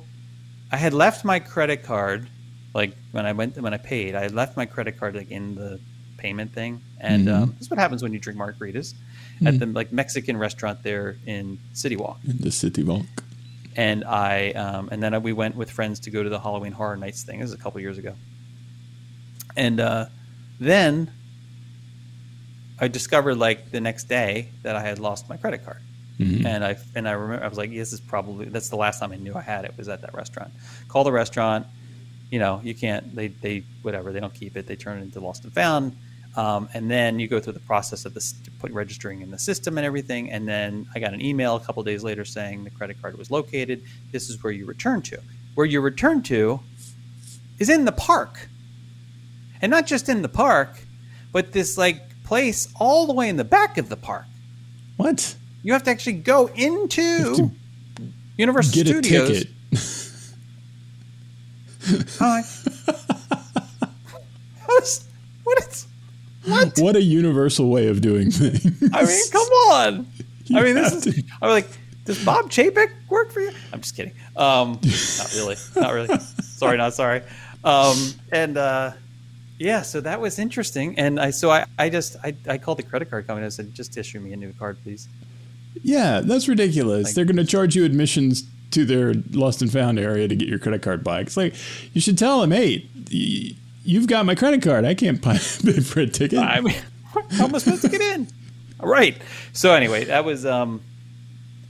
i 0.71 0.77
had 0.77 0.95
left 0.95 1.25
my 1.25 1.39
credit 1.41 1.83
card 1.83 2.29
like 2.75 2.93
when 3.11 3.27
i 3.27 3.33
went 3.33 3.57
when 3.61 3.75
i 3.75 3.77
paid 3.77 4.15
i 4.15 4.29
left 4.29 4.57
my 4.57 4.67
credit 4.67 4.97
card 5.01 5.17
like 5.17 5.31
in 5.33 5.57
the 5.57 5.81
payment 6.17 6.53
thing 6.53 6.81
and 7.01 7.27
Mhm. 7.27 7.35
um, 7.43 7.49
this 7.59 7.63
is 7.67 7.71
what 7.71 7.81
happens 7.81 8.03
when 8.05 8.13
you 8.13 8.21
drink 8.21 8.39
margaritas 8.39 8.95
at 9.45 9.59
the 9.59 9.67
like 9.67 9.93
mexican 9.93 10.37
restaurant 10.37 10.83
there 10.85 11.17
in 11.27 11.59
city 11.73 11.97
walk 11.97 12.19
In 12.29 12.37
the 12.39 12.53
city 12.53 12.83
bulk. 12.85 13.07
And 13.77 14.05
i 14.05 14.51
um, 14.53 14.89
and 14.93 15.03
then 15.03 15.21
we 15.23 15.33
went 15.33 15.57
with 15.57 15.71
friends 15.71 16.01
to 16.01 16.11
go 16.11 16.23
to 16.23 16.29
the 16.29 16.39
halloween 16.41 16.73
horror 16.73 16.97
nights 16.97 17.23
thing 17.25 17.41
this 17.41 17.49
is 17.49 17.55
a 17.55 17.59
couple 17.59 17.81
years 17.81 17.99
ago 17.99 18.15
and 19.57 19.81
uh, 19.81 20.07
then 20.61 21.11
i 22.81 22.89
discovered 22.89 23.37
like 23.37 23.71
the 23.71 23.81
next 23.81 24.05
day 24.05 24.49
that 24.63 24.77
i 24.77 24.81
had 24.81 24.99
lost 24.99 25.29
my 25.29 25.37
credit 25.37 25.65
card 25.65 25.81
Mhm. 26.21 26.47
and 26.47 26.65
I 26.65 26.77
and 26.95 27.09
I 27.09 27.13
remember 27.13 27.45
I 27.45 27.49
was 27.49 27.59
like, 27.59 27.71
this 27.73 27.93
is 27.93 27.99
probably 28.01 28.45
that's 28.47 28.69
the 28.69 28.77
last 28.77 29.01
time 29.01 29.11
I 29.11 29.17
knew 29.17 29.35
I 29.35 29.41
had 29.41 29.65
it 29.65 29.75
was 29.77 29.89
at 29.89 30.03
that 30.03 30.15
restaurant. 30.15 30.53
Call 30.87 31.03
the 31.03 31.11
restaurant, 31.11 31.67
you 32.31 32.39
know, 32.39 32.61
you 32.63 32.73
can't 32.73 33.17
they 33.17 33.27
they 33.27 33.65
whatever 33.83 34.13
they 34.13 34.21
don't 34.21 34.33
keep 34.33 34.57
it. 34.57 34.69
They 34.69 34.77
turn 34.77 34.99
it 34.99 35.03
into 35.03 35.19
lost 35.19 35.43
and 35.43 35.53
found, 35.53 35.97
um, 36.37 36.69
and 36.75 36.91
then 36.91 37.19
you 37.19 37.29
go 37.29 37.41
through 37.41 37.53
the 37.53 37.61
process 37.61 38.05
of 38.05 38.15
this 38.15 38.35
put 38.59 38.73
registering 38.73 39.23
in 39.23 39.31
the 39.31 39.39
system 39.39 39.79
and 39.79 39.87
everything. 39.87 40.31
And 40.31 40.49
then 40.49 40.87
I 40.95 40.99
got 40.99 41.13
an 41.15 41.21
email 41.21 41.57
a 41.57 41.61
couple 41.61 41.83
days 41.83 42.03
later 42.03 42.25
saying 42.25 42.65
the 42.65 42.71
credit 42.71 43.01
card 43.01 43.17
was 43.17 43.31
located. 43.31 43.83
This 44.11 44.29
is 44.31 44.43
where 44.43 44.53
you 44.53 44.67
return 44.67 45.03
to. 45.03 45.19
Where 45.55 45.67
you 45.67 45.81
return 45.81 46.23
to 46.25 46.61
is 47.59 47.69
in 47.71 47.85
the 47.85 47.93
park, 47.93 48.49
and 49.63 49.71
not 49.71 49.87
just 49.87 50.09
in 50.09 50.23
the 50.23 50.29
park, 50.29 50.81
but 51.33 51.53
this 51.53 51.79
like 51.79 52.01
place 52.25 52.69
all 52.81 53.07
the 53.07 53.13
way 53.13 53.29
in 53.29 53.37
the 53.37 53.45
back 53.45 53.79
of 53.79 53.89
the 53.89 53.97
park. 53.97 54.25
What? 54.97 55.37
You 55.63 55.73
have 55.73 55.85
to 55.85 55.91
actually 55.91 56.15
go 56.15 56.49
into 56.49 57.35
to 57.37 57.51
Universal 58.37 58.73
Get 58.75 58.87
a 58.89 59.03
Studios. 59.03 59.29
ticket. 59.29 59.51
Hi. 62.19 62.43
What's- 64.67 65.05
what 65.45 65.59
is? 65.67 65.87
What? 66.47 66.79
What 66.79 66.97
a 66.97 67.03
universal 67.03 67.69
way 67.71 67.89
of 67.89 68.01
doing 68.01 68.31
things. 68.31 68.65
I 68.93 69.05
mean, 69.05 69.31
come 69.31 69.49
on. 69.71 70.07
You 70.47 70.59
I 70.59 70.63
mean, 70.63 70.75
this 70.75 70.93
is. 70.93 71.05
to- 71.15 71.23
I'm 71.41 71.49
like, 71.49 71.67
does 72.05 72.23
Bob 72.23 72.51
Chapek 72.51 72.91
work 73.09 73.33
for 73.33 73.41
you? 73.41 73.51
I'm 73.73 73.81
just 73.81 73.97
kidding. 73.97 74.13
Um, 74.37 74.79
not 74.83 75.33
really. 75.35 75.57
Not 75.75 75.93
really. 75.95 76.19
Sorry, 76.43 76.77
not 76.77 76.93
sorry. 76.93 77.23
Um, 77.65 77.97
and 78.31 78.59
uh, 78.59 78.93
yeah, 79.59 79.81
so 79.81 80.03
that 80.03 80.21
was 80.21 80.39
interesting. 80.39 80.99
And 80.99 81.19
I 81.19 81.31
so 81.31 81.51
I, 81.51 81.65
I 81.79 81.89
just 81.89 82.17
I, 82.23 82.35
I 82.47 82.59
called 82.59 82.77
the 82.77 82.83
credit 82.83 83.09
card 83.09 83.27
company. 83.27 83.47
I 83.47 83.49
said, 83.49 83.73
just 83.75 83.97
issue 83.97 84.21
me 84.21 84.35
a 84.35 84.37
new 84.37 84.53
card, 84.59 84.77
please. 84.83 85.09
Yeah, 85.83 86.21
that's 86.21 86.47
ridiculous. 86.47 87.07
Like- 87.07 87.15
They're 87.15 87.25
going 87.25 87.37
to 87.39 87.45
charge 87.47 87.75
you 87.75 87.87
admissions 87.87 88.45
to 88.73 88.85
their 88.85 89.15
lost 89.31 89.63
and 89.63 89.73
found 89.73 89.99
area 89.99 90.29
to 90.29 90.37
get 90.37 90.47
your 90.47 90.59
credit 90.59 90.83
card 90.83 91.03
back. 91.05 91.23
It's 91.29 91.39
like 91.39 91.55
you 91.95 92.03
should 92.03 92.19
tell 92.19 92.43
them, 92.43 92.51
hey, 92.51 92.87
you've 93.85 94.07
got 94.07 94.27
my 94.27 94.35
credit 94.35 94.63
card. 94.63 94.85
I 94.85 94.95
can't 94.95 95.23
pay 95.23 95.39
pay 95.39 95.81
for 95.81 96.01
a 96.01 96.07
ticket. 96.07 96.39
I 96.39 96.61
mean, 96.61 96.75
how 97.31 97.45
am 97.45 97.55
I 97.55 97.59
supposed 97.59 97.83
to 97.83 97.89
get 97.89 98.01
in? 98.01 98.29
All 98.81 98.89
right. 98.89 99.17
So 99.53 99.73
anyway, 99.73 100.05
that 100.05 100.25
was 100.25 100.45
um, 100.45 100.81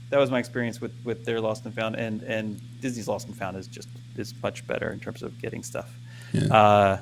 that 0.09 0.19
was 0.19 0.31
my 0.31 0.39
experience 0.39 0.81
with 0.81 0.93
with 1.03 1.25
their 1.25 1.39
Lost 1.39 1.65
and 1.65 1.73
Found, 1.75 1.95
and 1.95 2.21
and 2.23 2.59
Disney's 2.81 3.07
Lost 3.07 3.27
and 3.27 3.35
Found 3.37 3.57
is 3.57 3.67
just 3.67 3.89
is 4.17 4.33
much 4.41 4.65
better 4.65 4.91
in 4.91 4.99
terms 4.99 5.21
of 5.21 5.39
getting 5.39 5.63
stuff. 5.63 5.93
Yeah. 6.33 6.53
Uh, 6.53 7.01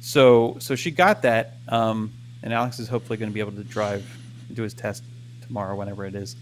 so 0.00 0.56
so 0.60 0.74
she 0.74 0.90
got 0.90 1.22
that, 1.22 1.56
um, 1.68 2.12
and 2.42 2.52
Alex 2.52 2.78
is 2.78 2.88
hopefully 2.88 3.16
going 3.16 3.30
to 3.30 3.34
be 3.34 3.40
able 3.40 3.52
to 3.52 3.64
drive 3.64 4.04
do 4.52 4.62
his 4.62 4.74
test 4.74 5.02
tomorrow, 5.42 5.74
whenever 5.74 6.04
it 6.04 6.14
is. 6.14 6.36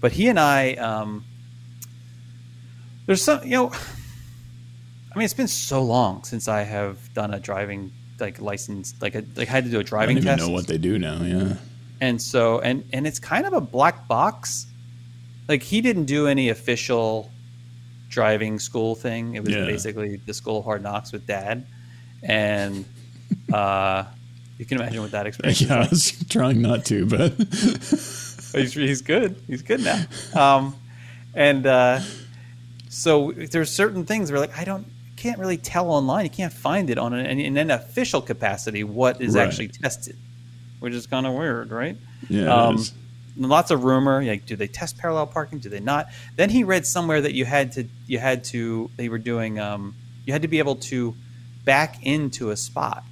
But 0.00 0.12
he 0.12 0.28
and 0.28 0.40
I, 0.40 0.74
um, 0.74 1.24
there's 3.06 3.22
some, 3.22 3.42
you 3.44 3.50
know, 3.50 3.72
I 5.12 5.18
mean, 5.18 5.24
it's 5.24 5.34
been 5.34 5.48
so 5.48 5.82
long 5.82 6.22
since 6.24 6.46
I 6.48 6.62
have 6.62 7.12
done 7.14 7.34
a 7.34 7.40
driving 7.40 7.90
like 8.20 8.40
license, 8.40 8.94
like 9.00 9.14
a, 9.14 9.24
like 9.34 9.48
I 9.48 9.50
had 9.50 9.64
to 9.64 9.70
do 9.70 9.80
a 9.80 9.84
driving 9.84 10.16
don't 10.16 10.24
even 10.24 10.36
test 10.38 10.46
know 10.48 10.52
what 10.52 10.66
they 10.66 10.78
do 10.78 10.98
now. 10.98 11.22
Yeah. 11.22 11.54
and 12.00 12.20
so 12.20 12.60
and 12.60 12.84
and 12.92 13.06
it's 13.06 13.18
kind 13.18 13.46
of 13.46 13.52
a 13.52 13.60
black 13.60 14.06
box 14.08 14.66
like 15.48 15.62
he 15.62 15.80
didn't 15.80 16.04
do 16.04 16.26
any 16.28 16.48
official 16.50 17.30
driving 18.08 18.58
school 18.58 18.94
thing 18.94 19.34
it 19.34 19.42
was 19.44 19.54
Yeah. 19.54 19.64
basically 19.66 20.16
the 20.26 20.34
school 20.34 20.58
of 20.58 20.64
hard 20.64 20.82
knocks 20.82 21.12
with 21.12 21.26
dad 21.26 21.66
and 22.22 22.84
uh 23.52 24.04
you 24.58 24.64
can 24.66 24.78
imagine 24.80 25.00
what 25.00 25.10
that 25.12 25.26
experience 25.26 25.60
Yeah, 25.66 25.76
I 25.80 25.88
was 25.88 26.12
trying 26.28 26.60
not 26.62 26.84
to, 26.86 27.06
but 27.16 27.32
he's, 28.52 28.74
he's 28.74 29.02
good 29.02 29.36
he's 29.46 29.62
good 29.62 29.82
now 29.82 30.04
um 30.34 30.74
and 31.34 31.66
uh 31.66 32.00
so 32.88 33.32
there's 33.32 33.70
certain 33.70 34.04
things 34.04 34.30
where 34.30 34.40
like 34.40 34.56
i 34.58 34.64
don't 34.64 34.86
can't 35.20 35.38
really 35.38 35.56
tell 35.56 35.90
online. 35.90 36.24
You 36.24 36.30
can't 36.30 36.52
find 36.52 36.90
it 36.90 36.98
on 36.98 37.12
an, 37.14 37.38
in 37.40 37.56
an 37.56 37.70
official 37.70 38.20
capacity 38.22 38.82
what 38.84 39.20
is 39.20 39.34
Right. 39.34 39.46
actually 39.46 39.68
tested, 39.68 40.16
which 40.80 40.94
is 40.94 41.06
kind 41.06 41.26
of 41.26 41.34
weird, 41.34 41.70
right? 41.70 41.96
Yeah, 42.28 42.52
Um, 42.54 42.84
lots 43.36 43.70
of 43.70 43.84
rumor. 43.84 44.22
Like, 44.22 44.46
do 44.46 44.56
they 44.56 44.66
test 44.66 44.98
parallel 44.98 45.26
parking? 45.26 45.58
Do 45.58 45.68
they 45.68 45.80
not? 45.80 46.08
Then 46.36 46.50
he 46.50 46.64
read 46.64 46.86
somewhere 46.86 47.20
that 47.20 47.34
you 47.34 47.44
had 47.44 47.72
to 47.72 47.84
you 48.06 48.18
had 48.18 48.44
to 48.52 48.90
they 48.96 49.08
were 49.08 49.18
doing 49.32 49.58
um, 49.58 49.94
you 50.26 50.32
had 50.32 50.42
to 50.42 50.48
be 50.48 50.58
able 50.58 50.76
to 50.90 51.14
back 51.64 52.02
into 52.04 52.50
a 52.50 52.56
spot, 52.56 53.04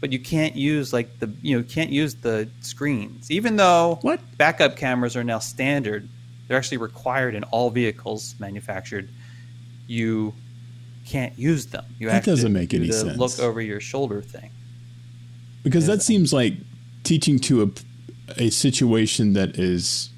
but 0.00 0.12
you 0.12 0.18
can't 0.18 0.56
use 0.56 0.92
like 0.92 1.18
the 1.20 1.28
you 1.42 1.56
know 1.56 1.62
can't 1.62 1.90
use 1.90 2.14
the 2.16 2.48
screens. 2.60 3.30
Even 3.30 3.56
though 3.56 3.98
What? 4.02 4.20
backup 4.36 4.76
cameras 4.76 5.16
are 5.16 5.24
now 5.24 5.38
standard, 5.38 6.08
they're 6.46 6.56
actually 6.58 6.78
required 6.78 7.34
in 7.34 7.44
all 7.44 7.70
vehicles 7.70 8.34
manufactured. 8.38 9.08
You 9.86 10.34
can't 11.10 11.36
use 11.38 11.66
them. 11.66 11.84
You 11.98 12.06
That 12.06 12.14
have 12.14 12.24
doesn't 12.24 12.52
make 12.52 12.70
do 12.70 12.76
any 12.76 12.86
the 12.86 12.92
sense. 12.92 13.18
Look 13.18 13.38
over 13.40 13.60
your 13.60 13.80
shoulder 13.80 14.22
thing. 14.22 14.50
Because 15.62 15.86
that 15.86 16.02
seems 16.02 16.32
like 16.32 16.54
teaching 17.02 17.38
to 17.40 17.62
a 17.62 17.68
a 18.40 18.48
situation 18.50 19.32
that 19.32 19.58
is 19.58 20.10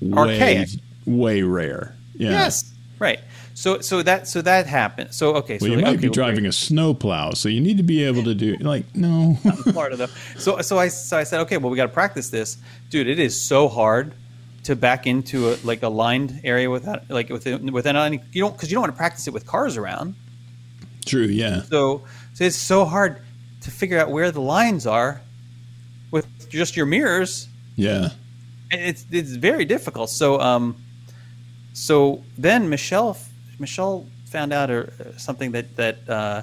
way, 0.00 0.16
Archaic. 0.16 0.68
way 1.04 1.42
rare. 1.42 1.94
Yeah. 2.14 2.30
Yes, 2.30 2.72
right. 2.98 3.20
So 3.52 3.80
so 3.80 4.02
that 4.02 4.26
so 4.26 4.40
that 4.42 4.66
happened. 4.66 5.14
So 5.14 5.36
okay, 5.36 5.58
so 5.58 5.64
Well, 5.64 5.70
you 5.70 5.76
like, 5.76 5.84
might 5.84 5.90
okay, 5.92 6.00
be 6.02 6.08
well, 6.08 6.14
driving 6.14 6.46
a 6.46 6.52
snowplow, 6.52 7.32
so 7.32 7.48
you 7.50 7.60
need 7.60 7.76
to 7.76 7.82
be 7.82 8.02
able 8.02 8.24
to 8.24 8.34
do 8.34 8.56
like 8.56 8.84
no. 8.96 9.34
Florida 9.72 9.96
though. 9.96 10.06
So 10.38 10.60
so 10.62 10.78
I 10.78 10.88
so 10.88 11.18
I 11.18 11.24
said 11.24 11.40
okay, 11.42 11.58
well 11.58 11.70
we 11.70 11.76
got 11.76 11.86
to 11.86 11.92
practice 11.92 12.30
this, 12.30 12.56
dude. 12.90 13.06
It 13.06 13.18
is 13.18 13.40
so 13.40 13.68
hard 13.68 14.14
to 14.66 14.74
back 14.74 15.06
into 15.06 15.50
a 15.50 15.56
like 15.62 15.82
a 15.84 15.88
lined 15.88 16.40
area 16.42 16.68
without 16.68 17.08
like 17.08 17.28
within 17.28 17.72
without 17.72 17.94
any 17.94 18.20
you 18.32 18.42
don't 18.42 18.52
because 18.52 18.68
you 18.68 18.74
don't 18.74 18.82
want 18.82 18.92
to 18.92 18.96
practice 18.96 19.28
it 19.28 19.32
with 19.32 19.46
cars 19.46 19.76
around. 19.76 20.14
True. 21.04 21.26
Yeah. 21.26 21.62
So 21.62 22.02
so 22.34 22.44
it's 22.44 22.56
so 22.56 22.84
hard 22.84 23.22
to 23.60 23.70
figure 23.70 23.98
out 23.98 24.10
where 24.10 24.32
the 24.32 24.40
lines 24.40 24.84
are 24.86 25.20
with 26.10 26.26
just 26.50 26.76
your 26.76 26.86
mirrors. 26.86 27.48
Yeah. 27.76 28.10
It's 28.72 29.06
it's 29.12 29.36
very 29.36 29.64
difficult. 29.64 30.10
So 30.10 30.40
um, 30.40 30.76
so 31.72 32.24
then 32.36 32.68
Michelle 32.68 33.16
Michelle 33.60 34.04
found 34.24 34.52
out 34.52 34.68
or 34.68 34.92
uh, 34.98 35.16
something 35.16 35.52
that 35.52 35.76
that 35.76 36.08
uh, 36.08 36.42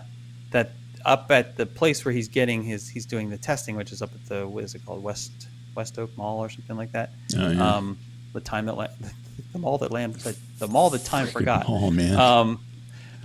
that 0.52 0.72
up 1.06 1.30
at 1.30 1.58
the 1.58 1.66
place 1.66 2.06
where 2.06 2.14
he's 2.14 2.30
getting 2.30 2.64
his 2.64 2.88
he's 2.88 3.06
doing 3.06 3.30
the 3.30 3.38
testing, 3.38 3.76
which 3.76 3.92
is 3.92 4.02
up 4.02 4.12
at 4.16 4.26
the 4.30 4.48
what 4.48 4.64
is 4.64 4.76
it 4.76 4.86
called 4.86 5.04
West 5.04 5.50
West 5.76 6.00
Oak 6.00 6.18
Mall 6.18 6.40
or 6.40 6.50
something 6.50 6.78
like 6.78 6.94
that. 6.94 7.12
Oh, 7.38 7.52
yeah. 7.52 7.76
Um, 7.76 7.98
the 8.34 8.42
time 8.42 8.66
that 8.66 8.76
the 9.54 9.60
mall 9.60 9.78
that 9.80 9.92
land 9.92 10.16
the 10.16 10.68
mall 10.68 10.90
that 10.90 11.06
time 11.06 11.28
forgot. 11.28 11.66
Oh 11.68 11.90
man. 11.92 12.20
Um, 12.20 12.60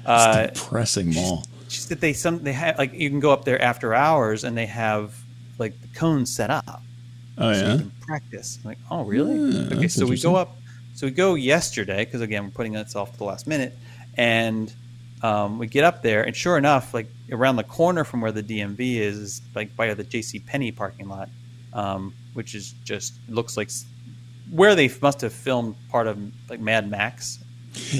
uh, 0.06 0.46
Depressing 0.46 1.12
mall. 1.12 1.44
she 1.68 1.80
said 1.80 2.00
they 2.00 2.12
some 2.12 2.42
they 2.42 2.52
have 2.52 2.78
like 2.78 2.92
you 2.94 3.10
can 3.10 3.20
go 3.20 3.30
up 3.32 3.44
there 3.44 3.60
after 3.60 3.94
hours 3.94 4.44
and 4.44 4.56
they 4.56 4.66
have 4.66 5.14
like 5.58 5.80
the 5.82 5.88
cones 5.88 6.34
set 6.34 6.50
up 6.50 6.82
Oh 7.40 7.52
so 7.52 7.60
you 7.60 7.66
yeah. 7.66 7.76
can 7.78 7.92
practice. 8.00 8.58
I'm 8.62 8.68
like, 8.68 8.78
oh, 8.90 9.04
really? 9.04 9.36
Yeah, 9.36 9.76
okay, 9.76 9.88
so 9.88 10.06
we 10.06 10.20
go 10.20 10.34
up. 10.34 10.56
So 10.94 11.06
we 11.06 11.12
go 11.12 11.36
yesterday 11.36 12.04
because 12.04 12.20
again 12.20 12.44
we're 12.44 12.50
putting 12.50 12.72
this 12.72 12.96
off 12.96 13.12
to 13.12 13.18
the 13.18 13.24
last 13.24 13.46
minute, 13.46 13.74
and 14.16 14.72
um, 15.22 15.58
we 15.58 15.68
get 15.68 15.84
up 15.84 16.02
there, 16.02 16.24
and 16.24 16.34
sure 16.34 16.58
enough, 16.58 16.92
like 16.92 17.06
around 17.30 17.56
the 17.56 17.64
corner 17.64 18.02
from 18.02 18.20
where 18.20 18.32
the 18.32 18.42
DMV 18.42 18.96
is, 18.96 19.18
is 19.18 19.42
like 19.54 19.74
by 19.76 19.94
the 19.94 20.02
J.C. 20.02 20.40
Penney 20.40 20.72
parking 20.72 21.08
lot, 21.08 21.28
um, 21.72 22.12
which 22.34 22.56
is 22.56 22.72
just 22.84 23.14
looks 23.28 23.56
like 23.56 23.70
where 24.50 24.74
they 24.74 24.90
must 25.00 25.20
have 25.20 25.32
filmed 25.32 25.76
part 25.90 26.06
of 26.06 26.18
like 26.48 26.60
Mad 26.60 26.90
Max. 26.90 27.38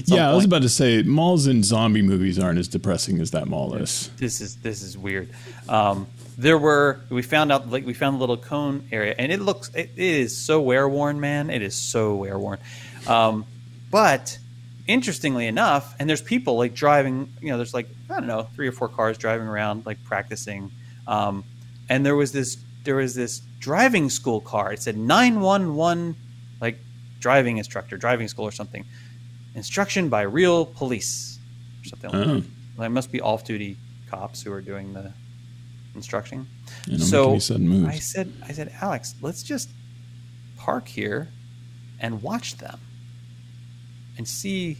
Yeah, 0.06 0.30
I 0.30 0.34
was 0.34 0.44
about 0.44 0.62
to 0.62 0.68
say 0.68 1.02
malls 1.02 1.46
and 1.46 1.64
zombie 1.64 2.02
movies 2.02 2.38
aren't 2.38 2.58
as 2.58 2.68
depressing 2.68 3.20
as 3.20 3.30
that 3.30 3.46
mall 3.46 3.74
is. 3.74 4.10
this 4.16 4.40
is 4.40 4.56
this 4.56 4.82
is 4.82 4.98
weird. 4.98 5.28
Um, 5.68 6.06
there 6.36 6.58
were 6.58 7.00
we 7.10 7.22
found 7.22 7.52
out 7.52 7.70
like 7.70 7.84
we 7.86 7.94
found 7.94 8.16
a 8.16 8.18
little 8.18 8.36
cone 8.36 8.88
area, 8.90 9.14
and 9.18 9.30
it 9.30 9.40
looks 9.40 9.70
it, 9.74 9.90
it 9.96 10.02
is 10.02 10.36
so 10.36 10.60
wear 10.60 10.88
worn, 10.88 11.20
man. 11.20 11.50
It 11.50 11.62
is 11.62 11.74
so 11.74 12.14
wear 12.16 12.38
worn. 12.38 12.58
Um, 13.06 13.44
but 13.90 14.38
interestingly 14.86 15.46
enough, 15.46 15.94
and 15.98 16.08
there's 16.08 16.22
people 16.22 16.56
like 16.56 16.74
driving. 16.74 17.32
You 17.40 17.50
know, 17.50 17.56
there's 17.56 17.74
like 17.74 17.88
I 18.10 18.14
don't 18.14 18.26
know 18.26 18.48
three 18.54 18.68
or 18.68 18.72
four 18.72 18.88
cars 18.88 19.18
driving 19.18 19.46
around 19.46 19.86
like 19.86 20.02
practicing. 20.04 20.70
Um, 21.06 21.44
and 21.88 22.04
there 22.04 22.16
was 22.16 22.32
this 22.32 22.56
there 22.84 22.96
was 22.96 23.14
this 23.14 23.40
driving 23.60 24.10
school 24.10 24.40
car. 24.40 24.72
It 24.72 24.82
said 24.82 24.96
nine 24.96 25.40
one 25.40 25.74
one 25.74 26.16
driving 27.20 27.58
instructor, 27.58 27.96
driving 27.96 28.28
school 28.28 28.44
or 28.46 28.52
something. 28.52 28.84
Instruction 29.54 30.08
by 30.08 30.22
real 30.22 30.66
police 30.66 31.38
or 31.82 31.88
something 31.88 32.10
like 32.10 32.26
Oh, 32.28 32.34
that. 32.36 32.44
Well, 32.76 32.86
it 32.86 32.90
must 32.90 33.10
be 33.10 33.20
off-duty 33.20 33.76
cops 34.10 34.42
who 34.42 34.52
are 34.52 34.60
doing 34.60 34.92
the 34.92 35.12
instruction. 35.94 36.46
you 36.86 36.98
know, 36.98 37.04
so 37.04 37.24
making 37.26 37.40
sudden 37.40 37.68
moves. 37.68 37.88
I 37.88 37.98
said, 37.98 38.32
I 38.46 38.52
said, 38.52 38.72
Alex, 38.80 39.14
let's 39.20 39.42
just 39.42 39.68
park 40.56 40.86
here 40.86 41.28
and 42.00 42.22
watch 42.22 42.56
them 42.58 42.78
and 44.16 44.26
see 44.28 44.78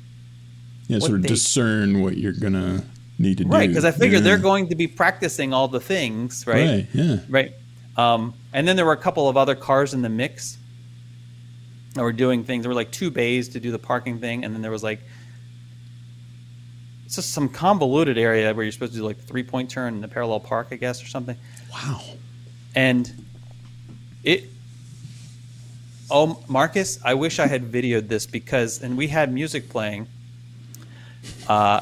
yeah, 0.87 0.99
sort 1.01 1.13
of 1.15 1.23
they- 1.23 1.29
discern 1.29 2.01
what 2.03 2.17
you're 2.17 2.33
gonna 2.33 2.85
need 3.19 3.39
to 3.39 3.45
do. 3.45 3.51
right 3.51 3.69
because 3.69 3.85
I 3.85 3.91
figured 3.91 4.21
Yeah. 4.23 4.31
they're 4.31 4.39
going 4.39 4.69
to 4.69 4.77
be 4.77 4.87
practicing 4.87 5.53
all 5.53 5.67
the 5.67 5.81
things, 5.81 6.47
right? 6.47 6.67
Right. 6.69 6.87
Yeah. 6.93 7.17
Right. 7.29 7.53
Um, 7.97 8.35
and 8.53 8.67
then 8.69 8.77
there 8.77 8.87
were 8.87 8.93
a 8.93 8.97
couple 8.97 9.29
of 9.29 9.37
other 9.37 9.57
cars 9.57 9.93
in 9.93 10.03
the 10.03 10.09
mix 10.09 10.58
that 11.99 12.03
were 12.03 12.13
doing 12.13 12.45
things. 12.45 12.63
There 12.63 12.71
were 12.71 12.75
like 12.75 12.91
two 12.91 13.11
bays 13.11 13.51
to 13.51 13.61
do 13.61 13.71
the 13.71 13.79
parking 13.79 14.19
thing, 14.19 14.45
and 14.45 14.55
then 14.55 14.63
there 14.63 14.71
was 14.71 14.83
like 14.83 15.01
it's 17.09 17.17
just 17.17 17.31
some 17.31 17.49
convoluted 17.49 18.19
area 18.19 18.53
where 18.53 18.65
you're 18.65 18.73
supposed 18.73 18.93
to 18.93 18.99
do 18.99 19.05
like 19.05 19.19
three 19.19 19.43
point 19.43 19.71
turn 19.71 19.95
and 19.95 20.05
the 20.05 20.09
parallel 20.09 20.41
park, 20.41 20.69
I 20.73 20.77
guess, 20.77 21.03
or 21.03 21.07
something. 21.07 21.39
Wow. 21.73 22.03
And 22.75 23.11
it 24.23 24.45
oh 26.11 26.43
Marcus, 26.49 26.99
I 27.03 27.15
wish 27.15 27.39
I 27.39 27.47
had 27.47 27.73
videoed 27.73 28.09
this 28.09 28.27
because 28.27 28.83
and 28.83 28.99
we 28.99 29.09
had 29.09 29.33
music 29.33 29.71
playing. 29.71 30.07
Uh 31.49 31.81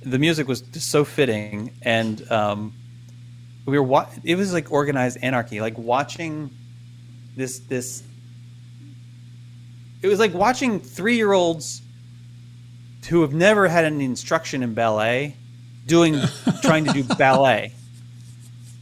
the 0.00 0.18
music 0.18 0.48
was 0.48 0.62
just 0.62 0.88
so 0.88 1.04
fitting 1.04 1.72
and 1.82 2.30
um 2.32 2.72
we 3.66 3.78
were 3.78 3.84
wa- 3.84 4.08
it 4.24 4.36
was 4.36 4.54
like 4.54 4.72
organized 4.72 5.18
anarchy 5.20 5.60
like 5.60 5.76
watching 5.76 6.48
this 7.36 7.58
this 7.58 8.02
it 10.02 10.08
was 10.08 10.18
like 10.18 10.34
watching 10.34 10.80
3-year-olds 10.80 11.82
who 13.08 13.22
have 13.22 13.32
never 13.32 13.68
had 13.68 13.84
any 13.84 14.04
instruction 14.04 14.62
in 14.62 14.74
ballet 14.74 15.34
doing 15.86 16.20
trying 16.62 16.84
to 16.84 16.92
do 16.92 17.02
ballet. 17.02 17.72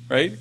Right? 0.09 0.33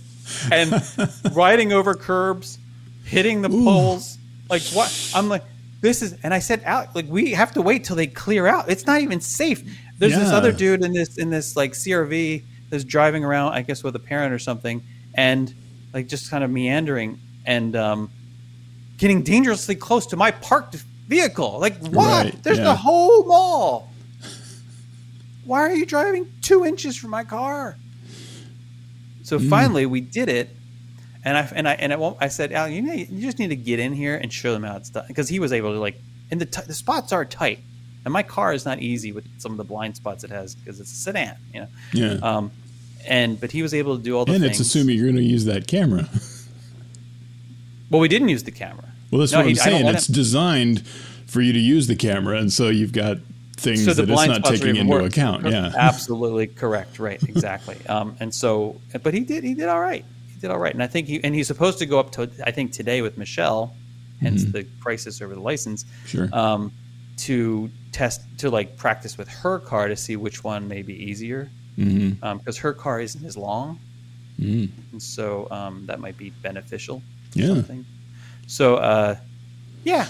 And 0.51 0.73
riding 1.33 1.71
over 1.71 1.93
curbs 1.93 2.57
hitting 3.05 3.41
the 3.41 3.49
poles. 3.49 4.17
Like 4.49 4.63
what? 4.73 5.11
I'm 5.15 5.29
like 5.29 5.43
this 5.81 6.01
is 6.01 6.15
and 6.23 6.33
i 6.33 6.39
said 6.39 6.63
out 6.65 6.95
like 6.95 7.05
we 7.07 7.31
have 7.31 7.51
to 7.51 7.61
wait 7.61 7.83
till 7.83 7.95
they 7.95 8.07
clear 8.07 8.47
out. 8.47 8.69
It's 8.69 8.87
not 8.87 9.01
even 9.01 9.21
safe. 9.21 9.63
There's 9.99 10.15
this 10.15 10.31
other 10.31 10.51
dude 10.51 10.83
in 10.83 10.93
this 10.93 11.17
in 11.17 11.29
this 11.29 11.55
like 11.55 11.73
CR-V 11.73 12.43
that's 12.69 12.83
driving 12.83 13.23
around 13.23 13.53
i 13.53 13.61
guess 13.61 13.83
with 13.83 13.95
a 13.95 13.99
parent 13.99 14.33
or 14.33 14.39
something 14.39 14.83
and 15.13 15.53
like 15.93 16.07
just 16.07 16.29
kind 16.31 16.43
of 16.43 16.49
meandering. 16.49 17.19
And 17.45 17.75
um 17.75 18.09
getting 18.97 19.23
dangerously 19.23 19.75
close 19.75 20.05
to 20.07 20.15
my 20.17 20.31
parked 20.31 20.75
vehicle 21.07 21.59
like 21.59 21.77
what 21.87 22.25
Right, 22.25 22.43
there's 22.43 22.57
yeah. 22.57 22.63
the 22.65 22.75
whole 22.75 23.25
mall 23.25 23.91
why 25.45 25.59
are 25.59 25.73
you 25.75 25.85
driving 25.85 26.31
two 26.41 26.65
inches 26.65 26.95
from 26.97 27.11
my 27.11 27.23
car 27.23 27.77
so 29.23 29.37
Mm. 29.39 29.49
finally 29.49 29.85
we 29.85 30.01
did 30.01 30.29
it 30.29 30.49
and 31.23 31.37
I 31.37 31.51
and 31.55 31.67
I 31.67 31.73
and 31.73 31.91
I, 31.91 32.15
I 32.21 32.27
said, 32.27 32.51
Al, 32.51 32.69
you 32.69 32.83
need, 32.83 33.09
you 33.09 33.21
just 33.23 33.39
need 33.39 33.47
to 33.47 33.55
get 33.55 33.79
in 33.79 33.93
here 33.93 34.15
and 34.15 34.31
show 34.31 34.53
them 34.53 34.61
how 34.61 34.75
it's 34.77 34.91
done 34.91 35.05
because 35.07 35.27
he 35.27 35.39
was 35.39 35.51
able 35.53 35.73
to 35.73 35.79
like, 35.79 35.99
and 36.29 36.39
the 36.39 36.45
t- 36.45 36.61
the 36.67 36.73
spots 36.75 37.11
are 37.11 37.25
tight, 37.25 37.57
and 38.03 38.13
my 38.13 38.21
car 38.21 38.53
is 38.53 38.63
not 38.63 38.77
easy 38.79 39.11
with 39.11 39.25
some 39.39 39.51
of 39.51 39.57
the 39.57 39.63
blind 39.63 39.95
spots 39.95 40.23
it 40.23 40.29
has 40.29 40.53
because 40.53 40.79
it's 40.79 40.91
a 40.91 40.95
sedan, 40.95 41.35
you 41.51 41.61
know. 41.61 41.67
Yeah. 41.93 42.19
Um, 42.21 42.51
and 43.07 43.41
but 43.41 43.51
he 43.51 43.63
was 43.63 43.73
able 43.73 43.97
to 43.97 44.03
do 44.03 44.15
all 44.15 44.25
the 44.25 44.33
things. 44.33 44.43
and 44.43 44.51
things. 44.51 44.59
it's 44.59 44.69
assuming 44.69 44.97
you're 44.97 45.07
going 45.07 45.15
to 45.15 45.23
use 45.23 45.45
that 45.45 45.65
camera. 45.65 46.07
well, 47.89 47.99
we 48.01 48.07
didn't 48.07 48.29
use 48.29 48.43
the 48.43 48.51
camera. 48.51 48.84
Well, 49.15 49.21
that's 49.21 49.31
No, 49.31 49.39
what 49.39 49.45
he- 49.45 49.51
I'm 49.51 49.55
saying. 49.55 49.87
It's 49.87 50.09
him- 50.09 50.13
designed 50.15 50.85
for 51.25 51.41
you 51.41 51.53
to 51.53 51.59
use 51.59 51.87
the 51.87 51.95
camera, 51.95 52.37
and 52.37 52.51
so 52.51 52.69
you've 52.69 52.91
got 52.93 53.17
things 53.57 53.85
so 53.85 53.93
that 53.93 54.09
it's 54.09 54.25
not 54.27 54.43
taking 54.43 54.75
into 54.75 54.97
account. 54.97 55.45
Yeah. 55.45 55.71
absolutely 55.77 56.47
correct. 56.47 56.99
Right, 56.99 57.21
exactly. 57.23 57.77
um, 57.87 58.15
and 58.19 58.33
so, 58.33 58.79
but 59.03 59.13
he 59.13 59.21
did. 59.21 59.43
He 59.43 59.53
did 59.53 59.69
all 59.69 59.79
right. 59.79 60.03
He 60.33 60.39
did 60.41 60.51
all 60.51 60.59
right. 60.59 60.73
And 60.73 60.83
I 60.83 60.87
think 60.87 61.07
he 61.07 61.23
and 61.23 61.33
he's 61.33 61.47
supposed 61.47 61.79
to 61.79 61.85
go 61.85 61.97
up 61.99 62.11
to 62.13 62.29
I 62.45 62.51
think 62.51 62.73
today 62.73 63.01
with 63.01 63.17
Michelle, 63.17 63.73
hence 64.19 64.43
Mm-hmm. 64.43 64.51
the 64.51 64.63
crisis 64.81 65.21
over 65.21 65.33
the 65.33 65.39
license. 65.41 65.85
Sure. 66.05 66.27
Um, 66.33 66.71
to 67.17 67.69
test 67.93 68.21
to 68.39 68.49
like 68.49 68.75
practice 68.75 69.17
with 69.17 69.29
her 69.29 69.59
car 69.59 69.87
to 69.87 69.95
see 69.95 70.17
which 70.17 70.43
one 70.43 70.67
may 70.67 70.81
be 70.81 70.93
easier 71.01 71.49
because 71.77 72.57
her 72.57 72.73
car 72.73 72.99
isn't 72.99 73.25
as 73.25 73.37
long, 73.37 73.79
hmm 74.37 74.65
and 74.91 75.01
so 75.01 75.47
um, 75.51 75.85
that 75.87 75.99
might 76.01 76.17
be 76.17 76.29
beneficial. 76.41 77.01
Yeah. 77.33 77.47
Something. 77.47 77.85
So 78.47 78.75
uh, 78.75 79.15
yeah. 79.83 80.07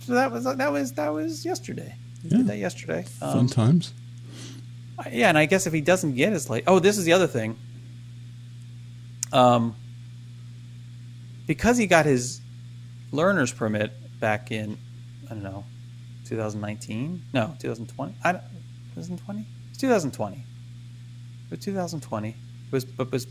So 0.00 0.14
that 0.14 0.30
was 0.30 0.44
that 0.44 0.72
was 0.72 0.92
that 0.92 1.08
was 1.12 1.44
yesterday. 1.44 1.94
We 2.22 2.30
Yeah. 2.30 2.36
Did 2.38 2.46
that 2.48 2.58
yesterday. 2.58 3.02
Fun 3.02 3.38
Um, 3.40 3.46
times. 3.48 3.92
Yeah, 5.12 5.28
and 5.28 5.36
I 5.36 5.44
guess 5.46 5.66
if 5.66 5.72
he 5.72 5.80
doesn't 5.82 6.14
get 6.14 6.32
his 6.32 6.48
like, 6.48 6.64
oh, 6.66 6.78
this 6.78 6.96
is 6.96 7.04
the 7.04 7.12
other 7.12 7.26
thing. 7.26 7.58
Um, 9.32 9.74
because 11.46 11.76
he 11.76 11.86
got 11.86 12.06
his 12.06 12.40
learner's 13.12 13.52
permit 13.52 13.92
back 14.20 14.50
in, 14.50 14.78
I 15.26 15.34
don't 15.34 15.42
know, 15.42 15.64
2019? 16.24 17.22
No, 17.34 17.54
2020. 17.58 18.14
I 18.24 18.32
don't, 18.32 18.42
2020. 18.94 19.46
It's 19.70 19.78
2020. 19.78 20.44
But 21.50 21.60
2020 21.60 22.34
was, 22.70 22.84
but 22.84 23.12
was 23.12 23.26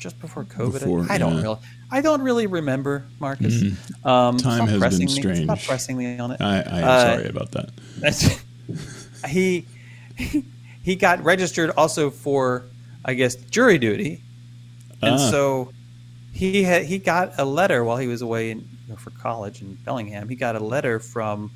just 0.00 0.18
before 0.20 0.44
COVID. 0.44 0.72
Before, 0.80 1.06
I 1.08 1.18
don't 1.18 1.36
yeah. 1.36 1.42
really, 1.42 1.58
I 1.92 2.00
don't 2.00 2.22
really 2.22 2.46
remember, 2.48 3.04
Marcus. 3.20 3.54
Mhm. 3.62 4.06
Um, 4.06 4.36
Time 4.38 4.62
has 4.62 4.70
been 4.72 4.80
pressing 4.80 5.06
me- 5.06 5.12
strange. 5.12 5.44
Stop 5.44 5.60
pressing 5.62 5.96
me 5.96 6.18
on 6.18 6.32
it. 6.32 6.40
I, 6.40 6.56
I 6.62 6.78
am 6.80 6.84
Uh, 6.88 7.16
sorry 7.16 7.28
about 7.28 7.50
that. 7.52 7.70
He 9.28 9.66
he 10.82 10.96
got 10.96 11.22
registered 11.22 11.70
also 11.76 12.10
for 12.10 12.64
I 13.04 13.12
guess 13.14 13.34
jury 13.34 13.76
duty, 13.78 14.22
and 15.02 15.14
Ah. 15.14 15.30
so 15.30 15.72
he 16.32 16.62
had 16.62 16.84
he 16.86 16.98
got 16.98 17.32
a 17.38 17.44
letter 17.44 17.84
while 17.84 17.98
he 17.98 18.06
was 18.06 18.22
away 18.22 18.50
in, 18.50 18.58
you 18.60 18.64
know, 18.88 18.96
for 18.96 19.10
college 19.10 19.60
in 19.60 19.74
Bellingham. 19.84 20.28
He 20.28 20.36
got 20.36 20.56
a 20.56 20.60
letter 20.60 20.98
from 21.00 21.50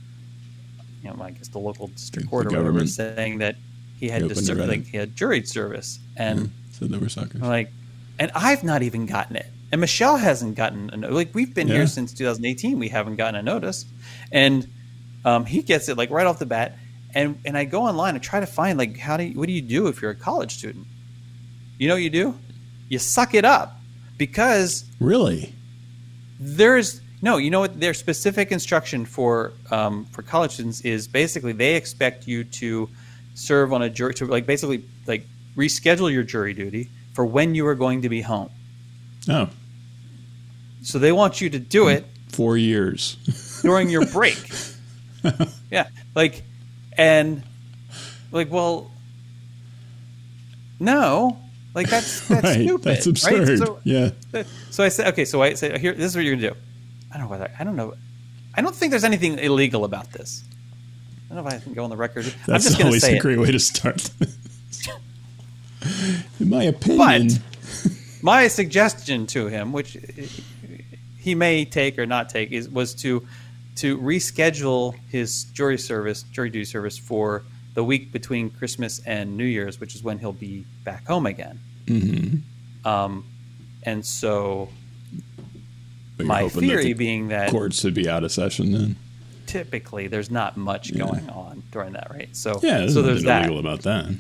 you 1.03 1.09
know 1.11 1.23
I 1.23 1.31
guess 1.31 1.49
the 1.49 1.59
local 1.59 1.87
district 1.89 2.27
The 2.27 2.31
court 2.31 2.47
or 2.53 2.59
whatever 2.59 2.87
saying 2.87 3.39
that 3.39 3.57
he 3.99 4.09
had 4.11 4.21
He 4.23 4.29
to 4.29 4.35
opened 4.35 4.47
ser- 4.47 4.53
it 4.55 4.59
right 4.59 4.69
like 4.69 4.87
he 4.87 4.97
had 4.99 5.17
jury 5.17 5.43
service 5.45 6.01
and. 6.19 6.51
said 6.73 6.91
there 6.91 6.99
were 7.01 7.09
suckers. 7.09 7.41
Like, 7.41 7.71
and 8.19 8.31
I've 8.35 8.63
not 8.65 8.83
even 8.83 9.07
gotten 9.07 9.37
it. 9.37 9.47
And 9.73 9.81
Michelle 9.81 10.17
hasn't 10.17 10.55
gotten 10.55 10.91
a 10.91 10.97
no- 10.97 11.09
like 11.11 11.35
we've 11.35 11.53
been 11.55 11.69
Yeah. 11.69 11.75
here 11.77 11.87
since 11.87 12.13
2018. 12.13 12.79
We 12.79 12.89
haven't 12.89 13.17
gotten 13.17 13.35
a 13.35 13.43
notice, 13.43 13.85
and 14.31 14.67
um, 15.25 15.45
he 15.47 15.63
gets 15.63 15.89
it 15.89 15.97
like 15.97 16.11
right 16.11 16.27
off 16.27 16.39
the 16.39 16.47
bat. 16.47 16.79
And 17.15 17.39
and 17.45 17.57
I 17.57 17.65
go 17.65 17.83
online 17.83 18.15
and 18.15 18.23
try 18.23 18.41
to 18.41 18.47
find 18.47 18.79
like 18.79 18.97
how 18.99 19.17
do 19.17 19.25
you, 19.25 19.39
what 19.39 19.47
do 19.47 19.53
you 19.53 19.63
do 19.63 19.87
if 19.89 20.01
you're 20.03 20.11
a 20.13 20.17
college 20.17 20.55
student? 20.55 20.87
You 21.79 21.89
know 21.89 21.95
what 21.95 22.03
you 22.03 22.11
do? 22.11 22.37
You 22.89 22.99
suck 22.99 23.35
it 23.35 23.45
up 23.45 23.77
because 24.19 24.85
Really? 25.01 25.55
there's 26.39 27.01
no 27.23 27.37
you 27.37 27.51
know 27.51 27.61
what 27.61 27.79
their 27.81 27.95
specific 27.95 28.53
instruction 28.53 29.05
for 29.05 29.53
um, 29.71 30.05
for 30.07 30.23
college 30.23 30.53
students 30.53 30.81
is 30.83 31.09
basically 31.09 31.53
they 31.53 31.75
expect 31.75 32.27
you 32.29 32.45
to 32.45 32.89
serve 33.35 33.73
on 33.73 33.83
a 33.83 33.89
jury 33.91 34.15
to 34.15 34.27
like 34.27 34.47
basically 34.47 34.85
like 35.07 35.25
reschedule 35.57 36.13
your 36.13 36.23
jury 36.23 36.53
duty 36.55 36.89
for 37.15 37.25
when 37.25 37.55
you 37.55 37.67
are 37.67 37.75
going 37.75 38.03
to 38.03 38.09
be 38.11 38.21
home 38.21 38.51
Oh, 39.29 39.49
so 40.83 40.99
they 40.99 41.13
want 41.13 41.41
you 41.41 41.49
to 41.49 41.59
do 41.59 41.89
it 41.89 42.05
four 42.29 42.59
years. 42.59 43.17
during 43.63 43.89
your 43.89 44.05
break 44.07 44.39
yeah 45.71 45.89
like 46.15 46.43
and 46.99 47.43
like 48.31 48.51
well 48.51 48.91
no 50.79 51.39
like 51.75 51.89
that's 51.89 52.29
that's 52.29 52.45
right. 52.45 52.53
stupid 52.67 52.85
That's 52.85 53.07
absurd. 53.07 53.49
right? 53.49 53.59
so, 53.59 53.81
yeah. 53.85 54.11
So 54.71 54.85
I 54.85 54.89
said, 54.91 55.09
okay, 55.09 55.25
so 55.25 55.43
I 55.43 55.55
said, 55.55 55.79
here, 55.81 55.93
this 55.93 56.07
is 56.07 56.15
what 56.17 56.25
you're 56.25 56.37
gonna 56.37 56.51
do. 56.51 56.57
I 57.11 57.19
don't 57.19 57.27
know 57.27 57.31
whether 57.31 57.51
I 57.59 57.65
don't 57.65 57.75
know. 57.77 57.95
I 58.55 58.61
don't 58.63 58.75
think 58.77 58.91
there's 58.91 59.03
anything 59.05 59.39
illegal 59.39 59.85
about 59.85 60.13
this. 60.13 60.45
I 61.31 61.35
don't 61.35 61.43
know 61.45 61.49
if 61.51 61.55
I 61.55 61.59
can 61.65 61.73
go 61.75 61.83
on 61.85 61.91
the 61.91 61.97
record. 61.97 62.27
I'm 62.27 62.33
That's 62.47 62.65
just 62.65 62.77
gonna 62.79 62.91
always 62.91 63.03
say 63.03 63.15
a 63.15 63.17
it. 63.17 63.23
great 63.23 63.39
way 63.41 63.51
to 63.51 63.59
start. 63.59 64.11
In 66.41 66.49
my 66.51 66.65
opinion. 66.65 67.29
But 67.29 67.41
my 68.23 68.49
suggestion 68.49 69.27
to 69.29 69.47
him, 69.47 69.73
which 69.73 69.97
he 71.19 71.35
may 71.35 71.65
take 71.65 71.99
or 71.99 72.07
not 72.07 72.29
take, 72.29 72.53
is 72.53 72.69
was 72.69 72.95
to 72.97 73.27
to 73.77 73.99
reschedule 73.99 74.95
his 75.11 75.45
jury 75.45 75.79
service, 75.79 76.23
jury 76.25 76.49
duty 76.51 76.65
service 76.65 76.97
for 76.97 77.43
the 77.75 77.83
week 77.83 78.13
between 78.13 78.51
Christmas 78.51 79.01
and 79.05 79.37
New 79.37 79.45
Year's, 79.45 79.81
which 79.81 79.97
is 79.97 80.03
when 80.05 80.19
he'll 80.21 80.33
be 80.33 80.65
back 80.85 81.05
home 81.09 81.27
again. 81.27 81.59
Mhm. 81.87 82.41
Um, 82.85 83.25
and 83.83 84.07
so 84.07 84.69
my 86.23 86.49
theory 86.49 86.85
the 86.85 86.93
being 86.95 87.29
that 87.29 87.51
courts 87.51 87.81
should 87.81 87.95
be 87.95 88.09
out 88.09 88.23
of 88.23 88.31
session 88.31 88.71
then. 88.73 88.97
typically 89.47 90.07
there's 90.07 90.31
not 90.31 90.57
much 90.57 90.91
Yeah. 90.91 91.05
going 91.07 91.29
on 91.31 91.65
during 91.73 91.93
that, 91.95 92.09
right? 92.11 92.29
So 92.33 92.61
Yeah, 92.63 92.79
there's 92.79 92.95
so 92.95 93.03
there's 93.03 93.25
that. 93.25 93.41
illegal 93.43 93.59
about 93.59 93.83
that. 93.83 94.15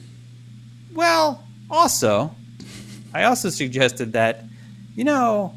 Well, 0.92 1.43
also, 1.70 2.34
I 3.12 3.24
also 3.24 3.50
suggested 3.50 4.12
that, 4.12 4.44
you 4.94 5.04
know, 5.04 5.54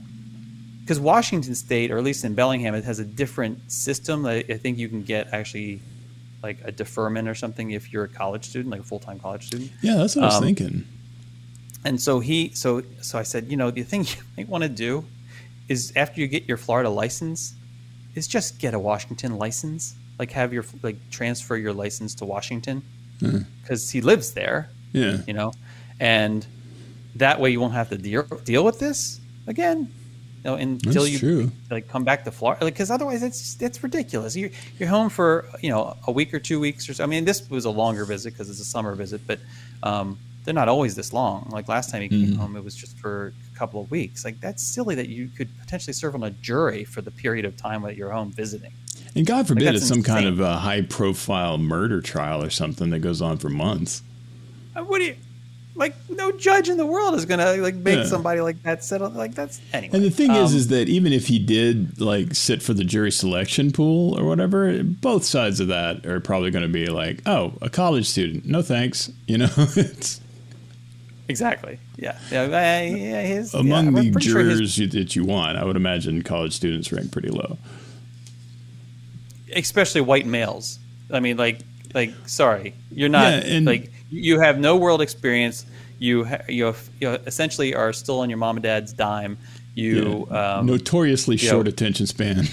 because 0.82 1.00
Washington 1.00 1.54
State, 1.56 1.92
or 1.92 1.98
at 1.98 2.04
least 2.04 2.24
in 2.24 2.34
Bellingham, 2.34 2.74
it 2.76 2.86
has 2.86 3.00
a 3.00 3.06
different 3.06 3.72
system. 3.72 4.26
I, 4.26 4.38
I 4.50 4.54
think 4.58 4.78
you 4.78 4.88
can 4.88 5.04
get 5.04 5.34
actually 5.34 5.82
like 6.44 6.60
a 6.64 6.72
deferment 6.72 7.28
or 7.28 7.36
something 7.36 7.72
if 7.72 7.92
you're 7.92 8.06
a 8.06 8.08
college 8.08 8.46
student, 8.46 8.70
like 8.72 8.82
a 8.82 8.84
full 8.84 9.00
time 9.00 9.20
college 9.20 9.48
student. 9.48 9.72
Yeah, 9.82 9.96
that's 9.98 10.16
what 10.16 10.24
I 10.24 10.28
was 10.28 10.36
Um, 10.38 10.44
thinking. 10.44 10.86
And 11.84 12.02
so 12.02 12.20
he, 12.20 12.52
so 12.54 12.84
so 13.02 13.18
I 13.20 13.24
said, 13.24 13.48
you 13.52 13.58
know, 13.58 13.70
the 13.72 13.84
thing 13.84 14.04
you 14.06 14.16
might 14.38 14.48
want 14.48 14.64
to 14.64 14.70
do 14.70 15.06
is 15.68 15.92
after 15.96 16.22
you 16.22 16.28
get 16.28 16.48
your 16.48 16.58
Florida 16.58 16.90
license, 16.90 17.54
is 18.16 18.28
just 18.28 18.58
get 18.60 18.74
a 18.74 18.80
Washington 18.80 19.38
license. 19.38 19.96
Like 20.18 20.32
have 20.32 20.54
your 20.54 20.64
like 20.82 20.98
transfer 21.12 21.56
your 21.58 21.74
license 21.74 22.16
to 22.16 22.26
Washington 22.26 22.82
because 23.62 23.90
he 23.92 24.00
lives 24.02 24.32
there 24.32 24.70
Yeah. 24.94 25.18
you 25.28 25.34
know, 25.34 25.54
and 26.00 26.46
that 27.16 27.40
way 27.40 27.50
you 27.50 27.60
won't 27.60 27.74
have 27.74 27.90
to 27.90 27.98
deal 27.98 28.24
deal 28.46 28.64
with 28.64 28.80
this 28.80 29.20
again. 29.48 29.92
You 30.44 30.52
know, 30.52 30.56
until 30.56 31.02
That's 31.04 31.12
you 31.14 31.20
true. 31.20 31.52
like 31.72 31.88
come 31.90 32.04
back 32.06 32.24
to 32.26 32.32
Florida, 32.32 32.64
because 32.66 32.90
otherwise 32.92 33.24
it's 33.24 33.58
it's 33.62 33.82
ridiculous. 33.84 34.36
You're 34.36 34.52
you're 34.80 34.88
home 34.90 35.10
for 35.10 35.46
you 35.62 35.70
know 35.70 35.98
a 36.08 36.12
week 36.12 36.34
or 36.34 36.40
two 36.40 36.60
weeks 36.60 36.88
or 36.88 36.94
so. 36.94 37.04
I 37.04 37.08
mean, 37.08 37.26
this 37.26 37.50
was 37.50 37.66
a 37.66 37.70
longer 37.72 38.06
visit 38.06 38.34
because 38.34 38.50
it's 38.50 38.60
a 38.60 38.66
summer 38.66 38.94
visit, 38.96 39.22
but 39.28 39.40
um, 39.84 40.18
they're 40.46 40.54
not 40.54 40.70
always 40.70 40.96
this 40.96 41.12
long. 41.12 41.50
Like 41.52 41.68
last 41.68 41.90
time 41.90 42.04
he 42.04 42.08
came 42.10 42.28
Mhm. 42.34 42.38
home, 42.38 42.56
it 42.56 42.64
was 42.64 42.76
just 42.76 42.98
for 43.00 43.34
a 43.54 43.58
couple 43.58 43.82
of 43.82 43.92
weeks. 43.92 44.24
Like 44.24 44.40
that's 44.40 44.64
silly 44.64 44.96
that 44.96 45.10
you 45.10 45.28
could 45.36 45.50
potentially 45.60 45.94
serve 45.94 46.16
on 46.16 46.24
a 46.24 46.30
jury 46.30 46.84
for 46.86 47.02
the 47.02 47.12
period 47.12 47.44
of 47.44 47.58
time 47.58 47.82
that 47.82 47.98
you're 47.98 48.12
home 48.12 48.32
visiting. 48.32 48.72
And 49.16 49.26
God 49.26 49.48
forbid 49.48 49.66
that's 49.66 49.78
it's 49.80 49.88
some 49.88 50.04
kind 50.04 50.28
of 50.28 50.40
a 50.40 50.58
high 50.58 50.84
profile 50.84 51.58
murder 51.58 52.00
trial 52.02 52.42
or 52.44 52.52
something 52.52 52.92
that 52.92 53.00
goes 53.00 53.22
on 53.22 53.38
for 53.38 53.50
months. 53.50 54.04
Uh, 54.76 54.84
What 54.84 55.00
do 55.00 55.06
you? 55.06 55.16
Like 55.78 55.96
no 56.10 56.32
judge 56.32 56.68
in 56.70 56.78
the 56.78 56.86
world 56.86 57.14
is 57.14 57.26
gonna 57.26 57.54
like 57.58 57.76
make 57.76 58.00
Yeah. 58.00 58.06
somebody 58.06 58.42
like 58.42 58.62
that 58.64 58.84
settle 58.84 59.10
like 59.12 59.36
that's 59.36 59.62
anyway. 59.72 59.96
And 59.96 60.04
the 60.04 60.10
thing 60.10 60.32
is, 60.32 60.52
Um, 60.52 60.58
is 60.58 60.68
that 60.70 60.90
even 60.90 61.14
if 61.14 61.28
he 61.28 61.38
did 61.40 62.02
like 62.02 62.34
sit 62.36 62.62
for 62.64 62.74
the 62.74 62.84
jury 62.84 63.12
selection 63.12 63.72
pool 63.72 64.20
or 64.20 64.26
whatever, 64.26 64.82
both 64.84 65.24
sides 65.24 65.60
of 65.60 65.68
that 65.68 66.06
are 66.06 66.20
probably 66.20 66.50
going 66.52 66.64
to 66.64 66.68
be 66.74 66.88
like, 66.88 67.22
"Oh, 67.28 67.54
a 67.62 67.70
college 67.70 68.08
student, 68.08 68.46
no 68.46 68.62
thanks." 68.64 69.12
You 69.28 69.38
know, 69.38 69.50
it's 69.58 70.20
Exactly. 71.30 71.78
Yeah. 71.98 72.18
Yeah. 72.32 72.44
I- 72.44 72.48
yeah, 72.86 73.22
his, 73.22 73.54
yeah, 73.54 73.60
among 73.60 73.88
I'm 73.90 73.94
the 73.96 74.12
pretty 74.12 74.30
sure 74.30 74.40
his- 74.40 74.74
jurors 74.76 74.92
that 74.94 75.16
you 75.16 75.26
want. 75.26 75.58
I 75.58 75.66
would 75.66 75.76
imagine 75.76 76.22
college 76.24 76.54
students 76.54 76.92
rank 76.92 77.12
pretty 77.12 77.30
low. 77.30 77.58
especially 79.56 80.02
white 80.02 80.26
males. 80.26 80.80
I 81.12 81.20
mean, 81.20 81.38
like, 81.38 81.60
like, 81.94 82.14
sorry, 82.26 82.74
you're 82.92 83.10
not 83.10 83.32
Yeah, 83.46 83.52
and- 83.56 83.66
like 83.66 83.92
you 84.10 84.40
have 84.40 84.60
no 84.60 84.76
world 84.76 85.02
experience. 85.02 85.66
You 86.00 86.26
ha- 86.26 86.44
you, 86.48 86.66
have, 86.66 86.90
you 87.02 87.10
essentially 87.10 87.74
are 87.74 87.92
still 87.94 88.20
on 88.20 88.30
your 88.30 88.38
mom 88.38 88.58
and 88.58 88.64
dad's 88.64 88.94
dime. 88.94 89.38
You 89.76 90.28
Yeah. 90.32 90.58
um, 90.58 90.66
notoriously 90.66 91.36
you 91.36 91.48
short 91.50 91.66
know- 91.66 91.70
attention 91.70 92.06
span. 92.08 92.44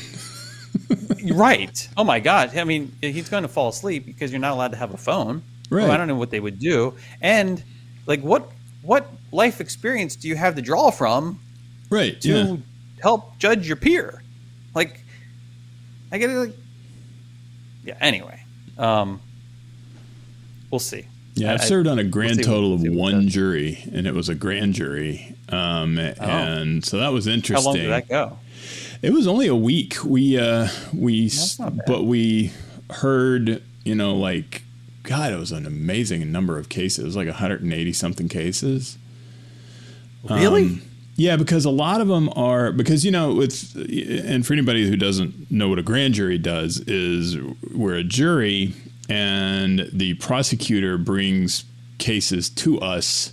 right? 1.32 1.88
Oh 1.96 2.04
my 2.04 2.20
God! 2.20 2.56
I 2.56 2.64
mean, 2.64 2.92
he's 3.00 3.28
going 3.28 3.42
to 3.42 3.48
fall 3.48 3.68
asleep 3.68 4.06
because 4.06 4.30
you're 4.32 4.40
not 4.40 4.52
allowed 4.52 4.72
to 4.72 4.76
have 4.76 4.92
a 4.92 4.96
phone. 4.96 5.42
Right. 5.70 5.88
I 5.88 5.96
don't 5.96 6.08
know 6.08 6.16
what 6.16 6.30
they 6.30 6.40
would 6.40 6.58
do. 6.58 6.94
And 7.22 7.62
like, 8.06 8.20
what 8.22 8.50
what 8.82 9.10
life 9.32 9.60
experience 9.60 10.16
do 10.16 10.28
you 10.28 10.36
have 10.36 10.54
to 10.56 10.62
draw 10.62 10.90
from 10.90 11.40
right? 11.90 12.20
to 12.20 12.28
Yeah. 12.28 12.56
help 13.02 13.38
judge 13.38 13.66
your 13.66 13.76
peer. 13.76 14.22
Like, 14.74 15.00
I 16.12 16.18
get 16.18 16.30
it. 16.30 16.34
Like, 16.34 16.56
yeah. 17.84 17.96
Anyway, 18.00 18.42
um, 18.78 19.20
we'll 20.70 20.78
see. 20.80 21.06
Yeah, 21.36 21.52
I've 21.54 21.62
I- 21.62 21.64
served 21.64 21.86
on 21.88 21.98
a 21.98 22.02
we'll 22.02 22.10
grand 22.10 22.36
what- 22.38 22.44
total 22.46 22.74
of 22.74 22.82
one 22.82 23.28
jury, 23.28 23.84
and 23.92 24.06
it 24.06 24.14
was 24.14 24.28
a 24.28 24.34
grand 24.34 24.74
jury. 24.74 25.34
Um, 25.48 25.98
And 25.98 26.84
so 26.84 26.98
that 26.98 27.12
was 27.12 27.26
interesting. 27.26 27.62
How 27.64 27.70
long 27.70 27.76
did 27.76 27.90
that 27.90 28.08
go? 28.08 28.38
It 29.02 29.12
was 29.12 29.26
only 29.26 29.46
a 29.48 29.54
week. 29.56 30.02
We 30.04 30.38
uh 30.38 30.68
we 30.94 31.24
That's 31.28 31.58
not 31.58 31.76
bad. 31.76 31.84
but 31.86 32.04
we 32.04 32.52
heard, 32.90 33.62
you 33.84 33.94
know, 33.94 34.14
like 34.16 34.62
God, 35.02 35.32
it 35.32 35.38
was 35.38 35.52
an 35.52 35.66
amazing 35.66 36.32
number 36.32 36.58
of 36.58 36.70
cases. 36.70 37.00
It 37.00 37.04
was 37.04 37.16
like 37.16 37.26
180 37.26 37.92
something 37.92 38.28
cases. 38.28 38.96
Really? 40.30 40.62
Um, 40.64 40.82
yeah, 41.16 41.36
because 41.36 41.64
a 41.66 41.70
lot 41.70 42.00
of 42.00 42.08
them 42.08 42.30
are 42.34 42.72
because 42.72 43.04
you 43.04 43.10
know 43.10 43.40
it's 43.42 43.74
and 43.74 44.44
for 44.46 44.52
anybody 44.54 44.88
who 44.88 44.96
doesn't 44.96 45.50
know 45.50 45.68
what 45.68 45.78
a 45.78 45.82
grand 45.82 46.14
jury 46.14 46.38
does 46.38 46.80
is 46.86 47.36
we're 47.72 47.94
a 47.96 48.02
jury 48.04 48.72
and 49.08 49.88
the 49.92 50.14
prosecutor 50.14 50.96
brings 50.98 51.64
cases 51.98 52.48
to 52.50 52.78
us 52.80 53.32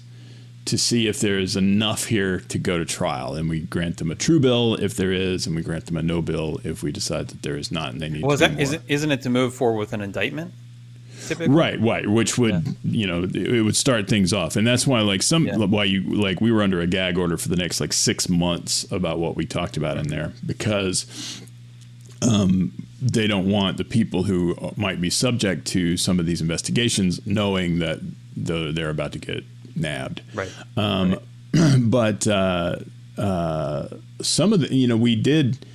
to 0.66 0.78
see 0.78 1.08
if 1.08 1.20
there 1.20 1.40
is 1.40 1.56
enough 1.56 2.06
here 2.06 2.40
to 2.42 2.58
go 2.60 2.78
to 2.78 2.86
trial 2.86 3.34
and 3.36 3.50
we 3.50 3.62
grant 3.62 3.98
them 3.98 4.12
a 4.12 4.16
true 4.16 4.40
bill 4.40 4.76
if 4.76 4.96
there 4.96 5.12
is 5.12 5.48
and 5.48 5.56
we 5.56 5.62
grant 5.64 5.88
them 5.88 5.98
a 5.98 6.04
no 6.04 6.22
bill 6.22 6.60
if 6.64 6.84
we 6.84 6.92
decide 6.92 7.28
that 7.30 7.42
there 7.42 7.58
is 7.58 7.72
not 7.72 7.92
and 7.92 8.00
they 8.02 8.10
need 8.10 8.24
that 8.24 8.56
do 8.56 8.62
is 8.62 8.74
it, 8.74 8.82
isn't 8.88 9.12
it 9.12 9.22
to 9.24 9.30
move 9.30 9.54
forward 9.56 9.80
with 9.80 9.94
an 9.94 10.02
indictment? 10.02 10.54
typically. 11.28 11.54
Right, 11.54 11.80
right. 11.80 12.08
Which 12.08 12.38
would 12.38 12.52
Yeah. 12.52 12.62
you 12.84 13.08
know 13.08 13.24
it 13.24 13.62
would 13.64 13.76
start 13.76 14.08
things 14.08 14.34
off, 14.34 14.56
and 14.56 14.66
that's 14.66 14.88
why 14.88 15.02
like 15.02 15.22
some 15.22 15.46
Yeah. 15.46 15.58
why 15.58 15.84
you 15.84 16.02
like 16.02 16.42
we 16.42 16.52
were 16.52 16.62
under 16.64 16.82
a 16.82 16.88
gag 16.88 17.18
order 17.18 17.38
for 17.38 17.48
the 17.50 17.56
next 17.56 17.80
like 17.80 17.94
six 17.94 18.28
months 18.28 18.92
about 18.92 19.20
what 19.20 19.36
we 19.36 19.46
talked 19.46 19.78
about 19.78 19.98
in 19.98 20.08
there 20.08 20.34
because 20.46 21.42
um, 22.22 22.72
they 23.02 23.26
don't 23.26 23.50
want 23.50 23.78
the 23.78 23.84
people 23.84 24.24
who 24.24 24.56
might 24.78 25.02
be 25.02 25.10
subject 25.10 25.66
to 25.68 25.98
some 25.98 26.20
of 26.20 26.26
these 26.26 26.40
investigations 26.40 27.26
knowing 27.26 27.80
that 27.80 28.00
the, 28.38 28.72
they're 28.72 28.90
about 28.90 29.12
to 29.14 29.20
get 29.20 29.44
nabbed. 29.76 30.22
Right. 30.34 30.52
Um, 30.78 31.18
but 31.80 32.28
uh, 32.28 32.78
uh, 33.18 33.88
some 34.22 34.54
of 34.54 34.62
the, 34.62 34.74
you 34.74 34.88
know, 34.88 34.98
we 34.98 35.16
did 35.16 35.66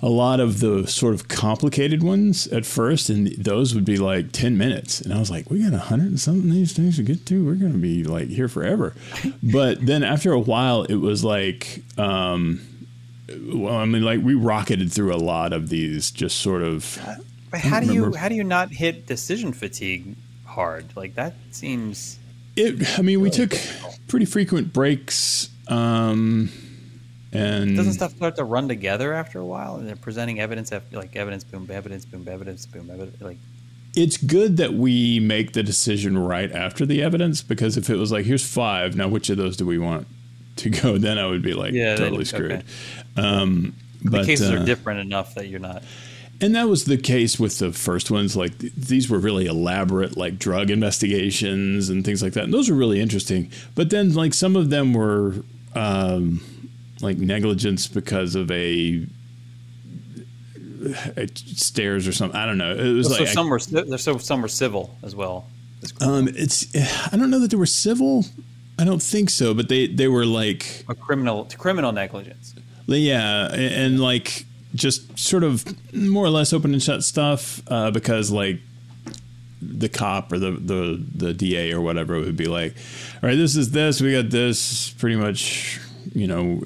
a 0.00 0.08
lot 0.08 0.38
of 0.40 0.60
the 0.60 0.86
sort 0.86 1.14
of 1.14 1.28
complicated 1.28 2.02
ones 2.02 2.46
at 2.48 2.64
first, 2.64 3.08
and 3.10 3.28
those 3.36 3.74
would 3.74 3.84
be 3.84 3.96
like 3.96 4.32
10 4.32 4.56
minutes. 4.56 5.00
And 5.00 5.12
I 5.12 5.18
was 5.18 5.30
like, 5.30 5.50
we 5.50 5.62
got 5.62 5.72
a 5.72 5.78
hundred 5.78 6.08
and 6.08 6.20
something 6.20 6.50
of 6.50 6.54
these 6.54 6.72
things 6.72 6.96
to 6.96 7.02
get 7.02 7.26
to. 7.26 7.44
We're 7.44 7.54
going 7.54 7.72
to 7.72 7.78
be 7.78 8.04
like 8.04 8.28
here 8.28 8.48
forever. 8.48 8.94
but 9.42 9.84
then 9.84 10.02
after 10.02 10.32
a 10.32 10.38
while, 10.38 10.84
it 10.84 10.96
was 10.96 11.24
like, 11.24 11.82
um, 11.96 12.60
well, 13.28 13.74
I 13.74 13.84
mean, 13.84 14.02
like 14.02 14.20
we 14.22 14.34
rocketed 14.34 14.92
through 14.92 15.14
a 15.14 15.18
lot 15.18 15.52
of 15.52 15.68
these 15.68 16.10
just 16.10 16.40
sort 16.40 16.62
of. 16.62 16.98
But 17.50 17.60
how 17.60 17.80
do 17.80 17.86
you 17.86 18.00
remember. 18.00 18.18
how 18.18 18.28
do 18.28 18.34
you 18.34 18.44
not 18.44 18.70
hit 18.70 19.06
decision 19.06 19.52
fatigue 19.52 20.16
hard? 20.46 20.96
Like 20.96 21.14
that 21.14 21.34
seems 21.50 22.18
It, 22.56 22.98
I 22.98 23.02
mean, 23.02 23.20
we 23.20 23.30
took 23.30 23.54
pretty 24.06 24.26
frequent 24.26 24.72
breaks. 24.72 25.50
Um, 25.68 26.50
and 27.32 27.76
doesn't 27.76 27.94
stuff 27.94 28.16
start 28.16 28.36
to 28.36 28.44
run 28.44 28.68
together 28.68 29.12
after 29.12 29.38
a 29.38 29.44
while? 29.44 29.76
And 29.76 29.86
they're 29.86 29.96
presenting 29.96 30.40
evidence 30.40 30.72
after 30.72 30.96
like 30.96 31.14
evidence, 31.14 31.44
boom, 31.44 31.68
evidence, 31.70 32.04
boom, 32.06 32.26
evidence, 32.26 32.64
boom, 32.66 32.90
evidence. 32.90 33.20
Like 33.20 33.38
it's 33.94 34.16
good 34.16 34.56
that 34.58 34.74
we 34.74 35.20
make 35.20 35.52
the 35.52 35.62
decision 35.62 36.16
right 36.18 36.52
after 36.52 36.86
the 36.86 37.02
evidence 37.02 37.42
because 37.42 37.76
if 37.76 37.90
it 37.90 37.96
was 37.96 38.12
like 38.12 38.26
here's 38.26 38.46
five 38.46 38.96
now 38.96 39.08
which 39.08 39.30
of 39.30 39.36
those 39.36 39.56
do 39.56 39.66
we 39.66 39.78
want 39.78 40.06
to 40.58 40.70
go 40.70 40.98
then 41.06 41.18
i 41.18 41.26
would 41.26 41.42
be 41.42 41.54
like 41.54 41.72
Yeah, 41.72 41.96
totally 41.96 42.24
screwed 42.24 42.52
okay. 42.52 42.62
um 43.16 43.74
the 44.02 44.10
but 44.10 44.26
cases 44.26 44.50
uh, 44.50 44.54
are 44.56 44.64
different 44.64 45.00
enough 45.00 45.34
that 45.34 45.48
you're 45.48 45.58
not. 45.60 45.82
and 46.40 46.54
that 46.54 46.68
was 46.68 46.84
the 46.84 46.96
case 46.96 47.38
with 47.40 47.58
the 47.58 47.72
first 47.72 48.10
ones 48.10 48.36
like 48.36 48.56
th- 48.58 48.72
these 48.74 49.10
were 49.10 49.18
really 49.18 49.46
elaborate 49.46 50.16
like 50.16 50.38
drug 50.38 50.70
investigations 50.70 51.88
and 51.88 52.04
things 52.04 52.22
like 52.22 52.32
that 52.34 52.44
and 52.44 52.52
those 52.54 52.70
were 52.70 52.76
really 52.76 53.00
interesting 53.00 53.50
but 53.74 53.90
then 53.90 54.14
like 54.14 54.34
some 54.34 54.54
of 54.54 54.70
them 54.70 54.92
were 54.94 55.34
um 55.74 56.40
like 57.00 57.16
negligence 57.18 57.86
because 57.88 58.34
of 58.34 58.50
a, 58.50 59.04
a 61.16 61.26
stairs 61.36 62.06
or 62.06 62.12
something 62.12 62.38
i 62.38 62.46
don't 62.46 62.58
know 62.58 62.72
it 62.74 62.92
was 62.92 63.06
So 63.08 63.12
like 63.14 63.22
I- 63.22 63.32
some 63.32 63.48
were 63.48 63.58
so 63.58 64.18
some 64.18 64.42
were 64.42 64.48
civil 64.48 64.96
as 65.02 65.14
well. 65.14 65.46
Um, 66.00 66.26
it's 66.28 66.66
I 67.12 67.16
don't 67.16 67.30
know 67.30 67.38
that 67.38 67.52
they 67.52 67.56
were 67.56 67.64
civil. 67.66 68.24
I 68.78 68.84
don't 68.84 69.02
think 69.02 69.30
so, 69.30 69.54
but 69.54 69.68
they 69.68 69.86
they 69.88 70.08
were 70.08 70.24
like 70.24 70.84
A 70.88 70.94
criminal 70.94 71.48
criminal 71.58 71.92
negligence. 71.92 72.54
yeah, 72.86 73.46
and, 73.52 73.74
and 73.74 74.00
like 74.00 74.44
just 74.74 75.18
sort 75.18 75.44
of 75.44 75.64
more 75.94 76.24
or 76.24 76.30
less 76.30 76.52
open 76.52 76.72
and 76.72 76.82
shut 76.82 77.02
stuff 77.02 77.60
uh, 77.68 77.90
because 77.90 78.30
like 78.30 78.60
the 79.60 79.88
cop 79.88 80.32
or 80.32 80.38
the, 80.38 80.52
the 80.52 81.04
the 81.14 81.34
DA 81.34 81.72
or 81.72 81.80
whatever 81.80 82.18
would 82.20 82.36
be 82.36 82.46
like, 82.46 82.76
all 83.22 83.28
right, 83.28 83.36
this 83.36 83.56
is 83.56 83.72
this, 83.72 84.00
we 84.00 84.12
got 84.12 84.30
this, 84.30 84.90
pretty 84.90 85.16
much, 85.16 85.80
you 86.14 86.26
know, 86.26 86.62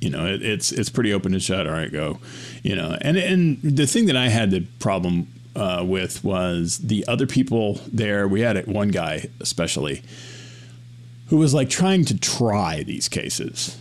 you 0.00 0.10
know, 0.10 0.26
it, 0.26 0.42
it's 0.42 0.70
it's 0.70 0.88
pretty 0.88 1.12
open 1.12 1.32
and 1.34 1.42
shut. 1.42 1.66
All 1.66 1.72
right, 1.72 1.90
go, 1.90 2.18
you 2.62 2.76
know, 2.76 2.96
and 3.00 3.16
and 3.16 3.60
the 3.62 3.86
thing 3.86 4.06
that 4.06 4.16
I 4.16 4.28
had 4.28 4.50
the 4.50 4.60
problem 4.78 5.26
uh, 5.56 5.84
with 5.86 6.22
was 6.22 6.78
the 6.78 7.04
other 7.08 7.26
people 7.26 7.80
there. 7.92 8.28
We 8.28 8.42
had 8.42 8.56
it 8.56 8.68
one 8.68 8.88
guy 8.88 9.28
especially 9.40 10.02
who 11.30 11.36
was 11.36 11.54
like 11.54 11.70
trying 11.70 12.04
to 12.04 12.18
try 12.18 12.82
these 12.82 13.08
cases. 13.08 13.78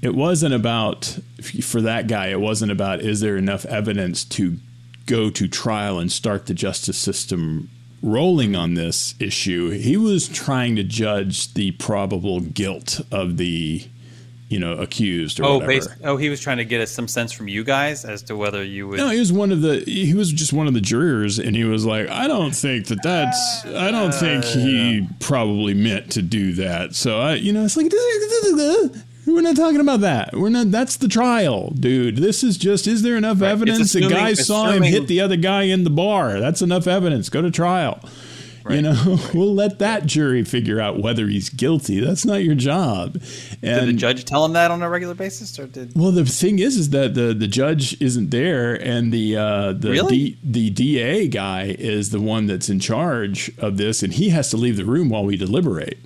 It 0.00 0.14
wasn't 0.14 0.54
about 0.54 1.18
for 1.60 1.80
that 1.82 2.06
guy. 2.06 2.28
It 2.28 2.40
wasn't 2.40 2.70
about 2.70 3.00
is 3.00 3.20
there 3.20 3.36
enough 3.36 3.64
evidence 3.66 4.24
to 4.24 4.58
go 5.06 5.28
to 5.28 5.48
trial 5.48 5.98
and 5.98 6.10
start 6.10 6.46
the 6.46 6.54
justice 6.54 6.96
system 6.96 7.68
rolling 8.00 8.54
on 8.54 8.74
this 8.74 9.14
issue. 9.18 9.70
He 9.70 9.96
was 9.96 10.28
trying 10.28 10.76
to 10.76 10.84
judge 10.84 11.54
the 11.54 11.72
probable 11.72 12.40
guilt 12.40 13.00
of 13.10 13.38
the 13.38 13.86
you 14.48 14.58
know 14.58 14.74
accused 14.74 15.40
or 15.40 15.44
Oh, 15.44 15.54
whatever. 15.54 15.66
based, 15.72 15.90
oh, 16.04 16.16
he 16.16 16.28
was 16.28 16.40
trying 16.40 16.58
to 16.58 16.64
get 16.64 16.80
us 16.80 16.90
some 16.92 17.08
sense 17.08 17.32
from 17.32 17.48
you 17.48 17.64
guys 17.64 18.04
as 18.04 18.22
to 18.24 18.36
whether 18.36 18.62
you 18.62 18.86
would. 18.88 18.98
No, 18.98 19.08
he 19.08 19.18
was 19.18 19.32
one 19.32 19.50
of 19.52 19.62
the. 19.62 19.80
He 19.86 20.14
was 20.14 20.32
just 20.32 20.52
one 20.52 20.66
of 20.66 20.74
the 20.74 20.80
jurors, 20.80 21.38
and 21.38 21.56
he 21.56 21.64
was 21.64 21.84
like, 21.86 22.08
"I 22.08 22.26
don't 22.28 22.54
think 22.54 22.86
that 22.88 23.02
that's. 23.02 23.64
I 23.66 23.90
don't 23.90 24.12
think 24.14 24.44
uh, 24.44 24.48
he 24.50 25.08
probably 25.20 25.74
meant 25.74 26.12
to 26.12 26.22
do 26.22 26.52
that." 26.54 26.94
So 26.94 27.18
I, 27.20 27.34
you 27.34 27.52
know, 27.52 27.64
it's 27.64 27.76
like 27.76 27.86
uh, 27.86 28.88
we're 29.26 29.40
not 29.40 29.56
talking 29.56 29.80
about 29.80 30.00
that. 30.00 30.34
We're 30.34 30.50
not. 30.50 30.70
That's 30.70 30.96
the 30.96 31.08
trial, 31.08 31.70
dude. 31.70 32.16
This 32.18 32.44
is 32.44 32.58
just. 32.58 32.86
Is 32.86 33.02
there 33.02 33.16
enough 33.16 33.40
Right. 33.40 33.50
evidence? 33.50 33.80
It's 33.80 33.92
The 33.94 34.00
assuming- 34.00 34.16
guy 34.18 34.34
saw 34.34 34.70
him 34.70 34.82
hit 34.82 35.06
the 35.08 35.20
other 35.22 35.36
guy 35.36 35.62
in 35.62 35.84
the 35.84 35.90
bar. 35.90 36.38
That's 36.40 36.60
enough 36.62 36.86
evidence. 36.86 37.28
Go 37.30 37.40
to 37.42 37.50
trial. 37.50 38.00
You 38.66 38.70
Right. 38.76 38.82
know, 38.82 39.18
we'll 39.34 39.54
let 39.54 39.78
that 39.80 40.06
jury 40.06 40.42
figure 40.42 40.80
out 40.80 40.98
whether 40.98 41.26
he's 41.26 41.50
guilty. 41.50 42.00
That's 42.00 42.24
not 42.24 42.42
your 42.44 42.54
job. 42.54 43.14
did 43.60 43.88
the 43.88 43.92
judge 43.92 44.24
tell 44.24 44.42
him 44.44 44.54
that 44.54 44.70
on 44.70 44.82
a 44.82 44.88
regular 44.88 45.14
basis, 45.14 45.58
or 45.58 45.66
did? 45.66 45.92
well, 45.94 46.10
the 46.12 46.24
thing 46.24 46.58
is, 46.58 46.76
is 46.78 46.88
that 46.90 47.12
the, 47.12 47.34
the 47.34 47.46
judge 47.46 48.00
isn't 48.00 48.30
there, 48.30 48.74
and 48.74 49.12
the 49.12 49.36
uh, 49.36 49.72
the 49.74 49.90
Really? 49.90 50.16
D, 50.32 50.38
the 50.42 50.70
DA 50.70 51.28
guy 51.28 51.76
is 51.78 52.08
the 52.10 52.20
one 52.20 52.46
that's 52.46 52.70
in 52.70 52.80
charge 52.80 53.52
of 53.58 53.76
this, 53.76 54.02
and 54.02 54.14
he 54.14 54.30
has 54.30 54.48
to 54.50 54.56
leave 54.56 54.78
the 54.78 54.86
room 54.86 55.10
while 55.10 55.24
we 55.26 55.36
deliberate. 55.36 55.98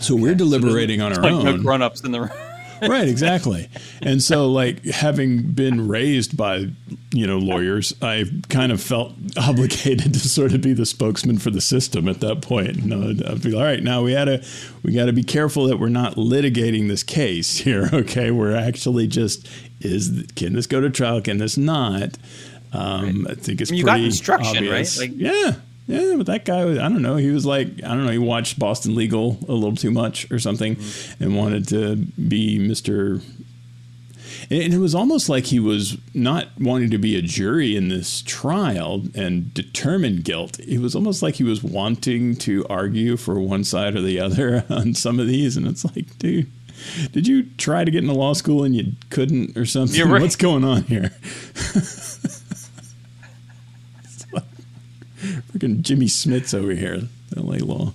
So 0.00 0.16
we're 0.16 0.34
deliberating 0.34 1.02
on 1.02 1.12
our 1.12 1.22
Like 1.22 1.44
no 1.44 1.50
own, 1.50 1.62
grown-ups 1.62 2.00
in 2.02 2.12
the 2.12 2.20
room. 2.22 2.30
right? 2.88 3.08
Exactly. 3.08 3.68
And 4.00 4.22
so, 4.22 4.48
like 4.50 4.84
having 4.84 5.42
been 5.52 5.88
raised 5.88 6.36
by 6.36 6.66
you 7.12 7.26
know 7.26 7.38
lawyers, 7.38 7.94
I 8.02 8.24
kind 8.48 8.72
of 8.72 8.80
felt 8.82 9.12
obligated 9.36 10.12
to 10.14 10.20
sort 10.20 10.52
of 10.52 10.60
be 10.60 10.72
the 10.72 10.86
spokesman 10.86 11.38
for 11.38 11.50
the 11.50 11.60
system 11.60 12.08
at 12.08 12.20
that 12.20 12.42
point. 12.42 12.84
Know, 12.84 13.10
I'd 13.26 13.42
be 13.42 13.54
all 13.54 13.62
right. 13.62 13.82
Now 13.82 14.02
we 14.02 14.12
had 14.12 14.24
to 14.26 14.44
we 14.82 14.92
got 14.92 15.06
to 15.06 15.12
be 15.12 15.22
careful 15.22 15.66
that 15.66 15.78
we're 15.78 15.88
not 15.88 16.16
litigating 16.16 16.88
this 16.88 17.02
case 17.02 17.58
here. 17.58 17.88
Okay, 18.02 18.30
we're 18.30 18.56
actually 18.56 19.06
just 19.06 19.48
is 19.80 20.26
can 20.34 20.54
this 20.54 20.66
go 20.66 20.80
to 20.80 20.90
trial? 20.90 21.20
Can 21.20 21.38
this 21.38 21.56
not? 21.56 22.18
Um, 22.72 23.26
I 23.30 23.34
think 23.34 23.60
it's 23.60 23.70
you 23.70 23.84
got 23.84 23.92
pretty 23.92 24.06
instruction, 24.06 24.68
right? 24.68 24.88
Like- 24.98 25.12
yeah. 25.14 25.54
Yeah, 25.86 26.14
but 26.16 26.26
that 26.26 26.44
guy, 26.44 26.64
was- 26.64 26.78
I 26.78 26.88
don't 26.88 27.02
know. 27.02 27.16
He 27.16 27.30
was 27.30 27.44
like, 27.44 27.68
I 27.84 27.88
don't 27.88 28.04
know. 28.06 28.12
He 28.12 28.18
watched 28.18 28.58
Boston 28.58 28.94
Legal 28.94 29.38
a 29.48 29.52
little 29.52 29.74
too 29.76 29.90
much 29.90 30.30
or 30.30 30.38
something, 30.38 30.76
Mm-hmm. 30.76 31.22
and 31.24 31.36
wanted 31.36 31.68
to 31.68 31.96
be 31.96 32.58
Mister. 32.58 33.20
And 34.50 34.74
it 34.74 34.78
was 34.78 34.94
almost 34.94 35.28
like 35.28 35.46
he 35.46 35.58
was 35.60 35.96
not 36.14 36.48
wanting 36.58 36.90
to 36.90 36.98
be 36.98 37.16
a 37.16 37.22
jury 37.22 37.76
in 37.76 37.88
this 37.88 38.22
trial 38.22 39.02
and 39.14 39.52
determine 39.54 40.16
guilt. 40.22 40.58
It 40.60 40.78
was 40.80 40.94
almost 40.94 41.22
like 41.22 41.36
he 41.36 41.44
was 41.44 41.62
wanting 41.62 42.36
to 42.36 42.66
argue 42.68 43.16
for 43.16 43.38
one 43.38 43.62
side 43.64 43.94
or 43.94 44.00
the 44.00 44.20
other 44.20 44.64
on 44.70 44.94
some 44.94 45.20
of 45.20 45.26
these. 45.26 45.56
And 45.56 45.66
it's 45.66 45.84
like, 45.84 46.18
dude, 46.18 46.50
did 47.12 47.26
you 47.26 47.44
try 47.56 47.84
to 47.84 47.90
get 47.90 48.02
into 48.02 48.14
law 48.14 48.32
school 48.32 48.64
and 48.64 48.74
you 48.74 48.92
couldn't 49.10 49.56
or 49.56 49.64
something? 49.64 50.08
Right. 50.08 50.20
What's 50.22 50.36
going 50.36 50.64
on 50.64 50.82
here? 50.84 51.12
Freaking 55.52 55.82
Jimmy 55.82 56.06
Smits 56.06 56.54
over 56.54 56.72
here, 56.72 57.02
LA 57.36 57.56
law. 57.58 57.92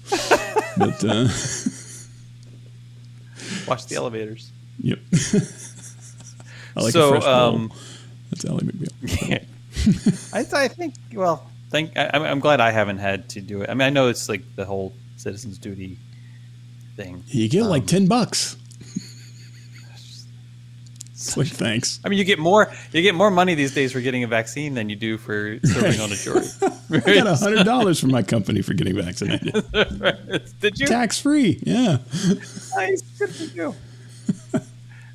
but 0.78 1.04
uh, 1.04 1.28
Watch 3.68 3.88
the 3.88 3.96
elevators. 3.96 4.52
yep. 4.80 5.00
I 6.76 6.82
like 6.82 6.90
a 6.90 6.92
so, 6.92 7.10
fresh 7.12 7.24
bowl. 7.24 7.34
um, 7.34 7.74
That's 8.30 8.46
Ally 8.46 8.60
McBeal. 8.60 9.44
I, 10.34 10.64
I 10.64 10.68
think. 10.68 10.94
Well, 11.14 11.50
thank. 11.70 11.96
I, 11.98 12.06
I'm- 12.08 12.40
glad 12.40 12.60
I 12.62 12.72
haven't 12.72 12.98
had 13.00 13.30
to 13.30 13.42
do 13.42 13.62
it. 13.62 13.70
I 13.70 13.74
mean, 13.74 13.82
I 13.88 13.90
know 13.90 14.08
it's 14.10 14.30
like 14.30 14.44
the 14.56 14.66
whole 14.66 14.94
citizens' 15.18 15.58
duty 15.58 15.98
thing. 16.96 17.24
You 17.28 17.50
get 17.50 17.64
like 17.64 17.84
Um, 17.84 17.88
ten 17.88 18.08
bucks. 18.08 18.58
It's 21.20 21.36
like 21.36 21.48
thanks. 21.48 22.00
I 22.06 22.10
mean, 22.10 22.20
you 22.20 22.26
get 22.26 22.38
more. 22.38 22.72
You 22.92 23.02
get 23.02 23.16
more 23.16 23.32
money 23.32 23.56
these 23.56 23.74
days 23.74 23.92
for 23.92 24.02
getting 24.02 24.24
a 24.24 24.28
vaccine 24.28 24.76
than 24.76 24.88
you 24.88 24.96
do 24.96 25.18
for 25.18 25.58
serving 25.64 26.00
on 26.00 26.12
a 26.12 26.16
jury. 26.16 26.46
I 26.92 27.24
got 27.24 27.40
hundred 27.40 27.64
dollars 27.66 28.00
from 28.00 28.12
my 28.12 28.22
company 28.22 28.62
for 28.62 28.76
getting 28.76 28.96
vaccinated, 28.96 29.52
Did 30.62 30.80
you? 30.80 30.86
tax 30.86 31.20
free. 31.20 31.60
Yeah, 31.64 31.98
Nice. 32.76 33.02
Good 33.18 33.30
for 33.32 33.44
you. 33.46 33.76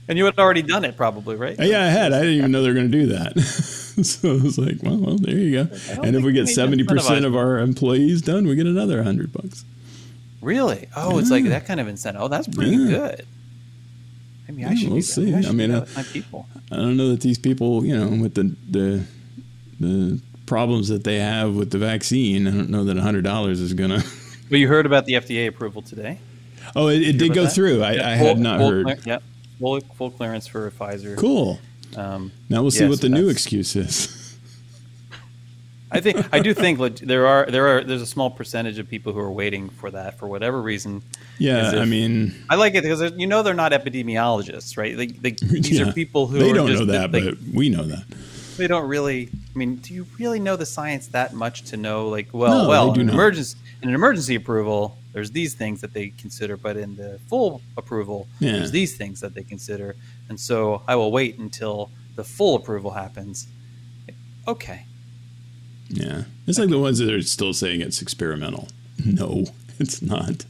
And 0.09 0.19
you 0.19 0.25
had 0.25 0.37
already 0.39 0.63
done 0.63 0.85
it, 0.85 0.97
probably, 0.97 1.37
right? 1.37 1.55
yeah. 1.61 1.85
I 1.85 1.87
had. 1.87 2.13
I 2.13 2.19
didn't 2.23 2.35
even 2.39 2.51
know 2.51 2.63
they 2.63 2.69
were 2.69 2.75
going 2.75 2.91
to 2.91 2.99
do 2.99 3.07
that. 3.07 3.39
so 4.05 4.31
I 4.31 4.43
was 4.43 4.59
like, 4.59 4.83
well, 4.83 4.97
well, 4.99 5.17
there 5.19 5.37
you 5.39 5.65
go. 5.65 5.77
And 6.03 6.17
if 6.17 6.25
we 6.25 6.33
get 6.33 6.49
seventy 6.49 6.83
percent 6.83 7.25
of 7.25 7.37
our 7.37 7.59
employees 7.61 8.21
done, 8.23 8.49
we 8.49 8.57
get 8.57 8.67
another 8.67 9.05
hundred 9.05 9.33
bucks. 9.33 9.65
Really? 10.41 10.89
Oh, 10.97 11.19
it's 11.19 11.31
like 11.31 11.45
that 11.45 11.67
kind 11.67 11.79
of 11.79 11.87
incentive. 11.87 12.23
Oh, 12.23 12.27
that's 12.29 12.49
pretty 12.49 12.73
Yeah. 12.73 12.89
good. 12.89 13.27
I 14.57 14.61
Yeah, 14.61 14.75
should. 14.75 14.89
we'll 14.89 14.97
do 14.99 15.03
see. 15.03 15.35
I, 15.35 15.39
I 15.39 15.41
should 15.43 15.55
mean, 15.55 15.73
with 15.73 15.97
my 15.97 16.03
people. 16.03 16.47
I 16.71 16.77
don't 16.77 16.97
know 16.97 17.11
that 17.11 17.21
these 17.21 17.39
people, 17.39 17.85
you 17.85 17.97
know, 17.97 18.09
with 18.23 18.35
the 18.35 18.55
the 18.71 19.05
the 19.81 20.21
problems 20.47 20.89
that 20.89 21.05
they 21.05 21.19
have 21.19 21.55
with 21.55 21.71
the 21.71 21.79
vaccine, 21.79 22.47
I 22.47 22.51
don't 22.51 22.71
know 22.71 22.85
that 22.85 22.97
hundred 22.99 23.25
dollars 23.25 23.61
is 23.61 23.75
gonna. 23.75 24.03
Well, 24.51 24.61
you 24.61 24.69
heard 24.69 24.85
about 24.85 25.07
the 25.07 25.15
FDA 25.15 25.47
approval 25.49 25.81
today. 25.81 26.19
Oh, 26.77 26.89
it, 26.89 27.01
it 27.01 27.17
did 27.17 27.33
go 27.33 27.45
that? 27.45 27.55
through. 27.55 27.83
I, 27.83 27.93
Yeah, 27.93 28.11
I 28.11 28.19
full- 28.19 28.27
had 28.27 28.39
not 28.39 28.61
heard. 28.61 28.85
clear- 28.85 28.99
yeah, 29.07 29.19
full, 29.59 29.81
full 29.97 30.11
clearance 30.11 30.47
for 30.47 30.71
Pfizer. 30.71 31.17
Cool. 31.17 31.59
Um, 31.97 32.33
Now 32.51 32.61
we'll 32.61 32.71
see 32.71 32.83
Yeah, 32.85 32.91
what 32.91 32.99
so 32.99 33.09
the 33.09 33.15
new 33.15 33.31
excuse 33.31 33.75
is. 33.77 34.09
I 35.95 36.01
think 36.01 36.27
I 36.33 36.41
do 36.41 36.55
think 36.55 36.79
leg- 36.79 36.97
there 36.97 37.27
are 37.27 37.47
there 37.47 37.69
are 37.69 37.85
there's 37.85 38.03
a 38.03 38.07
small 38.07 38.31
percentage 38.31 38.79
of 38.79 38.89
people 38.89 39.13
who 39.13 39.21
are 39.21 39.31
waiting 39.31 39.69
for 39.69 39.91
that 39.91 40.19
for 40.19 40.27
whatever 40.27 40.61
reason. 40.61 41.03
Yeah, 41.39 41.69
if- 41.73 41.79
I 41.81 41.85
mean, 41.85 42.35
I 42.49 42.55
like 42.57 42.75
it 42.75 42.83
because 42.83 43.13
you 43.17 43.27
know 43.27 43.43
they're 43.43 43.55
not 43.55 43.73
epidemiologists, 43.73 44.77
right? 44.79 44.97
They, 44.97 45.07
they, 45.07 45.31
these 45.43 45.79
yeah. 45.79 45.89
are 45.89 45.93
people 45.93 46.27
who 46.27 46.39
they 46.39 46.53
don't 46.53 46.67
just, 46.69 46.81
know 46.81 46.87
that, 46.93 47.13
they, 47.13 47.21
but 47.31 47.39
we 47.53 47.69
know 47.69 47.85
that. 47.85 48.05
they 48.57 48.67
don't 48.67 48.89
really. 48.89 49.29
I 49.55 49.59
mean, 49.59 49.77
do 49.77 49.93
you 49.93 50.07
really 50.19 50.41
know 50.41 50.57
the 50.57 50.65
science 50.67 51.09
that 51.09 51.35
much 51.35 51.63
to 51.65 51.77
know? 51.77 52.09
Like, 52.09 52.29
well, 52.33 52.63
No, 52.63 52.69
well, 52.69 52.93
in 52.99 53.09
emergency 53.11 53.59
in 53.83 53.89
an 53.91 53.95
emergency 53.95 54.35
approval, 54.37 54.97
there's 55.13 55.31
these 55.33 55.53
things 55.55 55.81
that 55.83 55.93
they 55.93 56.09
consider, 56.17 56.57
but 56.57 56.77
in 56.79 56.97
the 56.97 57.19
full 57.29 57.61
approval, 57.77 58.29
Yeah. 58.41 58.53
there's 58.53 58.71
these 58.71 58.97
things 58.97 59.21
that 59.21 59.35
they 59.35 59.43
consider, 59.43 59.95
and 60.31 60.41
so 60.41 60.83
I 60.89 60.95
will 60.97 61.13
wait 61.13 61.39
until 61.39 61.91
the 62.17 62.25
full 62.25 62.55
approval 62.57 62.93
happens. 62.93 63.47
Okay, 64.49 64.87
Yeah, 65.89 66.25
it's 66.47 66.59
like 66.59 66.71
the 66.71 66.79
ones 66.79 66.99
that 66.99 67.13
are 67.13 67.23
still 67.23 67.53
saying 67.53 67.81
it's 67.81 68.01
experimental. 68.03 68.69
No, 69.05 69.45
it's 69.79 70.01
not. 70.03 70.45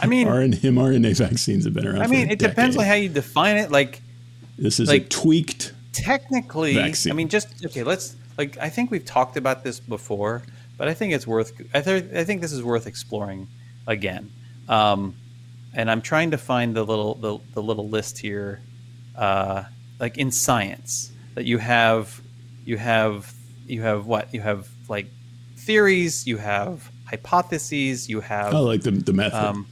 I 0.00 0.06
mean, 0.06 0.26
RNA, 0.28 0.60
mRNA 0.60 1.16
vaccines 1.28 1.64
have 1.64 1.74
been 1.74 1.86
around. 1.86 2.02
I 2.02 2.04
for 2.04 2.10
mean, 2.10 2.28
a 2.28 2.32
it 2.32 2.38
depends 2.38 2.76
on 2.76 2.84
how 2.84 2.94
you 2.94 3.08
define 3.08 3.56
it. 3.56 3.70
Like, 3.70 4.00
this 4.58 4.78
is 4.80 4.88
like- 4.88 5.06
a 5.06 5.08
tweaked. 5.08 5.72
technically 5.92 6.74
Vaccine. 6.74 7.10
i 7.12 7.14
mean 7.16 7.28
just 7.28 7.48
okay 7.64 7.82
let's 7.82 8.14
like 8.36 8.56
i 8.58 8.68
think 8.68 8.90
we've 8.92 9.04
talked 9.04 9.36
about 9.36 9.64
this 9.64 9.80
before 9.80 10.42
but 10.76 10.86
i 10.86 10.94
think 10.94 11.12
it's 11.12 11.26
worth 11.26 11.50
i, 11.74 11.80
th- 11.80 12.04
I 12.14 12.22
think 12.22 12.40
this 12.40 12.52
is 12.52 12.62
worth 12.62 12.86
exploring 12.86 13.48
again 13.86 14.30
um, 14.68 15.16
and 15.74 15.90
i'm 15.90 16.00
trying 16.02 16.30
to 16.32 16.38
find 16.38 16.76
the 16.76 16.84
little 16.84 17.14
the, 17.16 17.38
the 17.54 17.62
little 17.62 17.88
list 17.88 18.18
here 18.18 18.60
uh, 19.16 19.64
like 19.98 20.18
in 20.18 20.30
science 20.30 21.10
that 21.34 21.46
you 21.46 21.58
have 21.58 22.20
you 22.64 22.76
have 22.76 23.32
you 23.70 23.82
have 23.82 24.06
what 24.06 24.32
you 24.34 24.40
have 24.40 24.68
like 24.88 25.06
theories 25.56 26.26
you 26.26 26.36
have 26.38 26.90
hypotheses 27.06 28.08
you 28.08 28.20
have 28.20 28.54
Oh, 28.54 28.62
like 28.64 28.82
the 28.82 28.90
the 28.90 29.12
method. 29.12 29.38
um, 29.38 29.66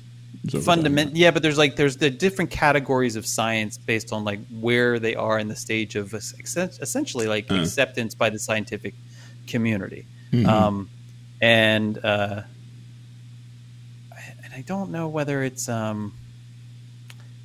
fundament 0.62 1.16
yeah 1.16 1.30
but 1.30 1.42
there's 1.42 1.58
like 1.58 1.76
there's 1.76 1.96
the 1.96 2.10
different 2.10 2.50
categories 2.50 3.16
of 3.16 3.26
science 3.26 3.78
based 3.78 4.12
on 4.12 4.24
like 4.24 4.40
where 4.60 4.98
they 4.98 5.14
are 5.16 5.38
in 5.38 5.48
the 5.48 5.56
stage 5.56 5.96
of 5.96 6.14
essentially 6.14 7.26
like 7.26 7.50
Uh. 7.50 7.54
acceptance 7.56 8.14
by 8.14 8.30
the 8.30 8.38
scientific 8.38 8.94
community 9.46 10.06
Mhm. 10.32 10.46
um, 10.46 10.90
and 11.40 11.98
uh, 12.04 12.42
and 14.44 14.54
I 14.54 14.62
don't 14.62 14.90
know 14.90 15.08
whether 15.08 15.42
it's 15.42 15.68
um, 15.68 16.12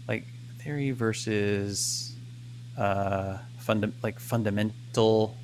like 0.08 0.26
theory 0.60 0.92
versus 0.92 2.14
uh, 2.78 3.38
funda- 3.60 3.92
like 4.04 4.20
fundamental 4.20 5.36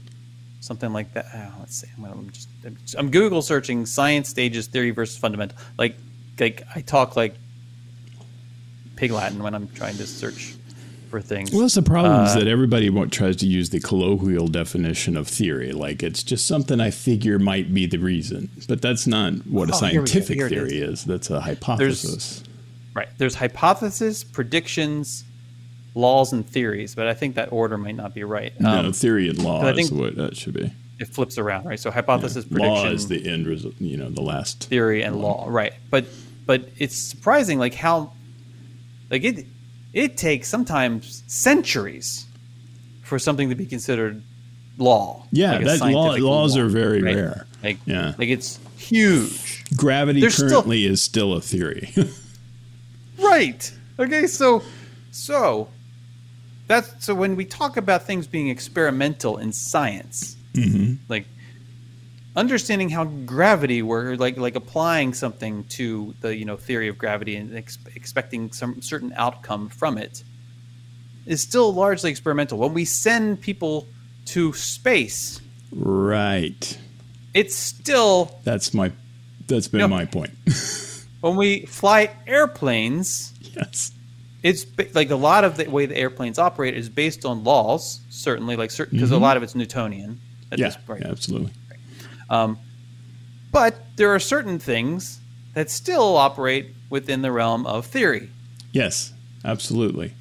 something 0.60 0.92
like 0.94 1.14
that. 1.14 1.26
Oh, 1.34 1.54
let's 1.60 1.76
see. 1.78 1.88
I'm, 1.96 2.04
gonna, 2.04 2.16
I'm 2.16 2.30
just 2.32 2.50
I'm, 2.66 2.78
I'm 2.98 3.12
Google 3.12 3.42
searching 3.42 3.86
science 3.86 4.30
stages 4.30 4.68
theory 4.68 4.92
versus 4.92 5.18
fundamental. 5.18 5.58
Like 5.78 5.96
like 6.40 6.64
I 6.76 6.82
talk 6.82 7.16
like 7.16 7.36
pig 8.96 9.12
Latin 9.12 9.44
when 9.44 9.54
I'm 9.54 9.68
trying 9.70 9.98
to 9.98 10.08
search 10.08 10.56
for 11.10 11.22
things. 11.22 11.52
Well, 11.52 11.62
that's 11.62 11.76
the 11.76 11.82
problem 11.82 12.26
is 12.26 12.36
Uh, 12.36 12.40
that 12.40 12.48
everybody 12.48 12.90
tries 13.10 13.38
to 13.38 13.46
use 13.48 13.70
the 13.70 13.80
colloquial 13.80 14.48
definition 14.48 15.16
of 15.16 15.28
theory, 15.28 15.72
like 15.72 16.04
it's 16.04 16.22
just 16.22 16.46
something 16.48 16.82
I 16.82 16.92
figure 16.92 17.40
might 17.40 17.74
be 17.74 17.86
the 17.86 17.98
reason. 17.98 18.50
But 18.68 18.82
that's 18.82 19.08
not 19.08 19.34
what 19.48 19.70
a 19.70 19.76
Oh, 19.76 19.86
here 19.86 20.02
we 20.02 20.06
go. 20.08 20.12
scientific 20.12 20.50
theory 20.50 20.80
is. 20.80 21.06
That's 21.06 21.30
a 21.30 21.40
hypothesis. 21.40 22.44
Right. 22.94 23.08
There's 23.18 23.36
hypothesis, 23.36 24.24
predictions, 24.24 25.24
laws, 25.98 26.32
and 26.34 26.48
theories, 26.48 26.94
but 26.96 27.08
I 27.08 27.14
think 27.14 27.36
that 27.36 27.52
order 27.52 27.78
might 27.78 27.96
not 27.96 28.14
be 28.14 28.24
right. 28.24 28.54
no, 28.60 28.70
Um, 28.70 28.94
theory 28.94 29.28
and 29.30 29.40
law 29.40 29.62
I 29.64 29.72
is 29.72 29.90
think- 29.90 30.00
what 30.00 30.16
that 30.16 30.36
should 30.38 30.54
be. 30.54 30.72
it 31.00 31.08
flips 31.08 31.38
around, 31.38 31.66
right? 31.66 31.80
So 31.80 31.90
hypothesis, 31.92 32.46
Law 32.52 32.58
prediction, 32.84 32.94
is 32.94 33.08
the 33.08 33.28
end 33.30 33.48
result. 33.48 33.74
You 33.80 33.98
know, 33.98 34.10
the 34.10 34.22
last. 34.22 34.64
theory, 34.66 35.02
and 35.04 35.16
law, 35.22 35.46
right? 35.50 35.74
But 35.90 36.06
but 36.46 36.70
it's 36.78 36.96
surprising, 36.98 37.58
like 37.60 37.74
how 37.76 38.12
like 39.12 39.24
it 39.24 39.46
it 39.94 40.18
takes 40.18 40.48
sometimes 40.48 41.24
centuries 41.28 42.26
for 43.04 43.18
something 43.20 43.50
to 43.50 43.56
be 43.56 43.66
considered 43.66 44.22
law. 44.78 45.26
Yeah, 45.32 45.54
like 45.58 45.66
that 45.66 45.82
law, 45.92 46.16
laws 46.16 46.56
law, 46.56 46.62
are 46.64 46.68
very 46.70 47.02
right? 47.02 47.16
rare. 47.16 47.48
Like 47.64 47.78
Yeah. 47.86 48.14
like 48.18 48.30
it's 48.30 48.60
huge. 48.78 49.64
Gravity 49.76 50.22
There's 50.22 50.36
still- 50.36 50.50
currently 50.50 50.86
is 50.86 51.02
still 51.02 51.34
a 51.34 51.42
theory. 51.42 51.90
Right. 53.20 53.72
Okay, 54.00 54.28
so 54.28 54.62
so 55.12 55.70
that's 56.68 57.06
so 57.06 57.16
when 57.16 57.36
we 57.36 57.46
talk 57.46 57.78
about 57.78 58.04
things 58.04 58.28
being 58.28 58.50
experimental 58.50 59.38
in 59.38 59.52
science, 59.54 60.36
hmm 60.56 60.94
like 61.10 61.26
understanding 62.36 62.90
how 62.90 63.06
gravity 63.06 63.82
works, 63.82 64.20
like 64.20 64.38
like 64.38 64.56
applying 64.56 65.14
something 65.14 65.64
to 65.66 66.14
the 66.22 66.36
you 66.36 66.46
know 66.46 66.58
theory 66.58 66.88
of 66.88 66.98
gravity 66.98 67.36
and 67.36 67.56
ex- 67.56 67.78
expecting 67.96 68.52
some 68.52 68.82
certain 68.82 69.14
outcome 69.16 69.70
from 69.70 69.98
it, 69.98 70.24
is 71.26 71.42
still 71.42 71.74
largely 71.74 72.10
experimental. 72.12 72.58
When 72.60 72.74
we 72.74 72.86
send 72.86 73.42
people 73.42 73.88
to 74.26 74.54
space, 74.54 75.42
Right. 75.72 76.78
it's 77.34 77.56
still 77.56 78.40
That's 78.44 78.74
my. 78.74 78.92
That's 79.48 79.68
been 79.70 79.80
No. 79.80 79.88
my 79.88 80.06
point. 80.06 80.32
when 81.22 81.36
we 81.38 81.66
fly 81.66 82.12
airplanes. 82.28 83.34
yes. 83.42 83.92
It's 84.44 84.66
like 84.94 85.10
a 85.10 85.16
lot 85.16 85.44
of 85.44 85.58
the 85.58 85.68
way 85.70 85.86
the 85.86 85.98
airplanes 85.98 86.38
operate 86.40 86.76
is 86.76 86.90
based 86.90 87.26
on 87.26 87.44
laws, 87.44 88.00
certainly, 88.10 88.56
like 88.56 88.72
certain 88.72 88.98
because 88.98 89.12
a 89.12 89.16
Mhm. 89.16 89.22
lot 89.22 89.38
of 89.38 89.44
it's 89.44 89.56
Newtonian. 89.56 90.20
At 90.52 90.60
Yeah. 90.60 90.68
this 90.68 90.78
point. 90.86 91.02
yeah, 91.04 91.12
absolutely. 91.12 91.52
Um, 92.30 92.58
but 93.52 93.86
there 93.98 94.14
are 94.14 94.20
certain 94.20 94.60
things 94.60 95.20
that 95.56 95.70
still 95.70 96.16
operate 96.16 96.68
within 96.90 97.22
the 97.22 97.32
realm 97.32 97.66
of 97.66 97.86
theory. 97.86 98.30
Yes, 98.72 99.12
absolutely. 99.44 100.14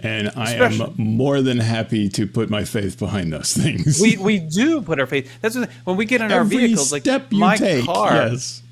And 0.00 0.30
I 0.36 0.54
am 0.54 0.92
more 0.98 1.40
than 1.40 1.58
happy 1.60 2.08
to 2.10 2.26
put 2.26 2.50
my 2.50 2.64
faith 2.64 2.98
behind 2.98 3.32
those 3.32 3.54
things. 3.54 3.98
We 4.02 4.16
we 4.18 4.38
do 4.56 4.82
put 4.82 5.00
our 5.00 5.06
faith. 5.06 5.30
That's 5.40 5.56
what, 5.56 5.70
when 5.84 5.96
we 5.96 6.04
get 6.04 6.20
in 6.20 6.30
our 6.32 6.40
Every 6.40 6.58
vehicles. 6.66 6.92
Like 6.92 7.02
step 7.02 7.32
you 7.32 7.38
my 7.38 7.56
take, 7.56 7.84
car, 7.86 8.12
yes. 8.12 8.62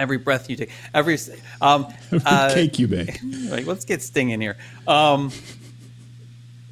Every 0.00 0.16
breath 0.16 0.50
you 0.50 0.56
take, 0.56 0.70
every 0.92 1.18
um, 1.60 1.86
uh, 2.26 2.52
cake 2.52 2.78
you 2.78 2.88
bake. 2.88 3.20
like 3.50 3.66
let's 3.66 3.84
get 3.84 4.02
Sting 4.02 4.30
in 4.30 4.40
here. 4.40 4.56
Um, 4.88 5.30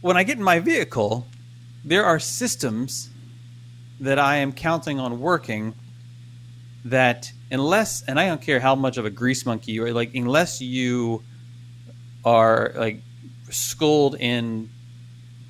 when 0.01 0.17
I 0.17 0.25
get 0.25 0.38
in 0.38 0.43
my 0.43 0.59
vehicle, 0.59 1.27
there 1.85 2.05
are 2.05 2.19
systems 2.19 3.11
that 4.01 4.19
I 4.19 4.37
am 4.37 4.53
counting 4.53 4.99
on 4.99 5.21
working. 5.21 5.75
That 6.85 7.31
unless, 7.51 8.03
and 8.03 8.19
I 8.19 8.29
don't 8.29 8.41
care 8.41 8.61
how 8.61 8.75
much 8.75 8.97
of 8.97 9.05
a 9.05 9.11
grease 9.11 9.45
monkey 9.45 9.73
you 9.73 9.85
are, 9.85 9.93
like 9.93 10.14
unless 10.14 10.61
you 10.61 11.23
are 12.25 12.73
like 12.77 13.03
schooled 13.51 14.14
in 14.17 14.71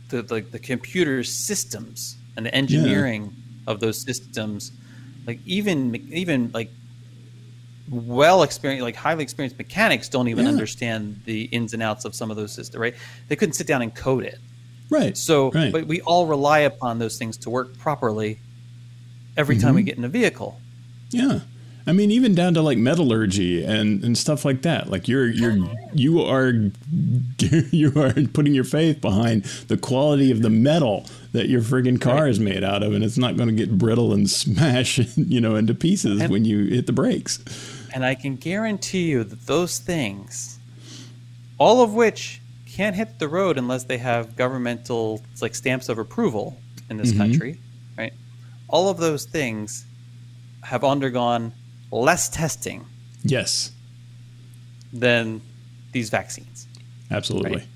the 0.09 0.27
like 0.31 0.51
the 0.51 0.59
computer 0.59 1.23
systems 1.23 2.17
and 2.37 2.47
the 2.47 2.55
engineering 2.55 3.35
of 3.67 3.79
those 3.79 4.03
systems, 4.03 4.73
like 5.27 5.39
even 5.45 5.95
even 6.13 6.51
like 6.53 6.71
well 7.91 8.43
experienced, 8.43 8.83
like 8.83 8.97
highly 8.97 9.23
experienced 9.23 9.59
mechanics 9.59 10.09
don't 10.09 10.29
even 10.29 10.45
Yeah. 10.45 10.51
understand 10.53 11.21
the 11.25 11.43
ins 11.45 11.73
and 11.75 11.83
outs 11.83 12.05
of 12.05 12.15
some 12.15 12.31
of 12.31 12.37
those 12.37 12.53
systems, 12.53 12.81
right? 12.81 12.95
They 13.29 13.37
couldn't 13.37 13.55
sit 13.55 13.67
down 13.67 13.83
and 13.83 13.95
code 13.95 14.25
it. 14.25 14.39
Right. 14.91 15.17
So, 15.17 15.51
right. 15.51 15.73
but 15.73 15.87
we 15.87 16.01
all 16.03 16.27
rely 16.27 16.61
upon 16.61 16.99
those 16.99 17.19
things 17.19 17.37
to 17.39 17.51
work 17.51 17.77
properly 17.79 18.39
every 19.37 19.59
time 19.59 19.75
we 19.75 19.83
Mhm. 19.83 19.87
get 19.87 19.99
in 19.99 20.05
a 20.05 20.09
vehicle. 20.09 20.61
Yeah. 21.11 21.41
I 21.87 21.93
mean, 21.93 22.11
even 22.11 22.35
down 22.35 22.53
to 22.55 22.61
like 22.61 22.77
metallurgy 22.77 23.65
and, 23.65 24.05
and 24.05 24.17
stuff 24.19 24.45
like 24.45 24.61
that. 24.63 24.91
Like 24.91 25.09
you're 25.09 25.27
you're 25.27 25.57
you 25.95 26.21
are 26.21 26.53
you 27.71 27.93
are 27.97 28.13
putting 28.13 28.55
your 28.55 28.65
faith 28.65 29.01
behind 29.01 29.45
the 29.69 29.79
quality 29.79 30.31
of 30.31 30.43
the 30.43 30.51
metal 30.51 31.07
that 31.33 31.49
your 31.49 31.63
friggin' 31.63 31.99
car 32.01 32.23
Right. 32.25 32.31
is 32.31 32.41
made 32.41 32.63
out 32.63 32.83
of, 32.83 32.93
and 32.93 33.03
it's 33.03 33.17
not 33.17 33.37
going 33.39 33.49
to 33.49 33.55
get 33.55 33.79
brittle 33.79 34.13
and 34.13 34.29
smash 34.45 34.99
you 35.17 35.41
know 35.41 35.55
into 35.57 35.75
pieces 35.75 36.21
And- 36.21 36.31
when 36.31 36.45
you 36.45 36.65
hit 36.67 36.87
the 36.87 36.93
brakes. 36.93 37.39
And 37.95 38.05
I 38.05 38.15
can 38.15 38.37
guarantee 38.37 39.09
you 39.09 39.25
that 39.25 39.47
those 39.47 39.79
things, 39.79 40.59
all 41.59 41.83
of 41.83 41.95
which 41.95 42.41
can't 42.67 42.95
hit 42.95 43.19
the 43.19 43.29
road 43.29 43.57
unless 43.59 43.85
they 43.85 43.99
have 43.99 44.37
governmental 44.37 45.23
like 45.41 45.55
stamps 45.55 45.89
of 45.89 45.99
approval 45.99 46.61
in 46.91 46.97
this 46.97 47.13
Mhm. 47.13 47.17
country, 47.17 47.59
right? 47.97 48.13
All 48.69 48.89
of 48.89 48.99
those 48.99 49.25
things 49.25 49.85
have 50.63 50.85
undergone 50.85 51.53
less 51.91 52.29
testing 52.29 52.85
Yes, 53.25 53.73
than 54.93 55.41
these 55.93 56.11
vaccines. 56.11 56.67
absolutely. 57.11 57.51
Right. 57.53 57.67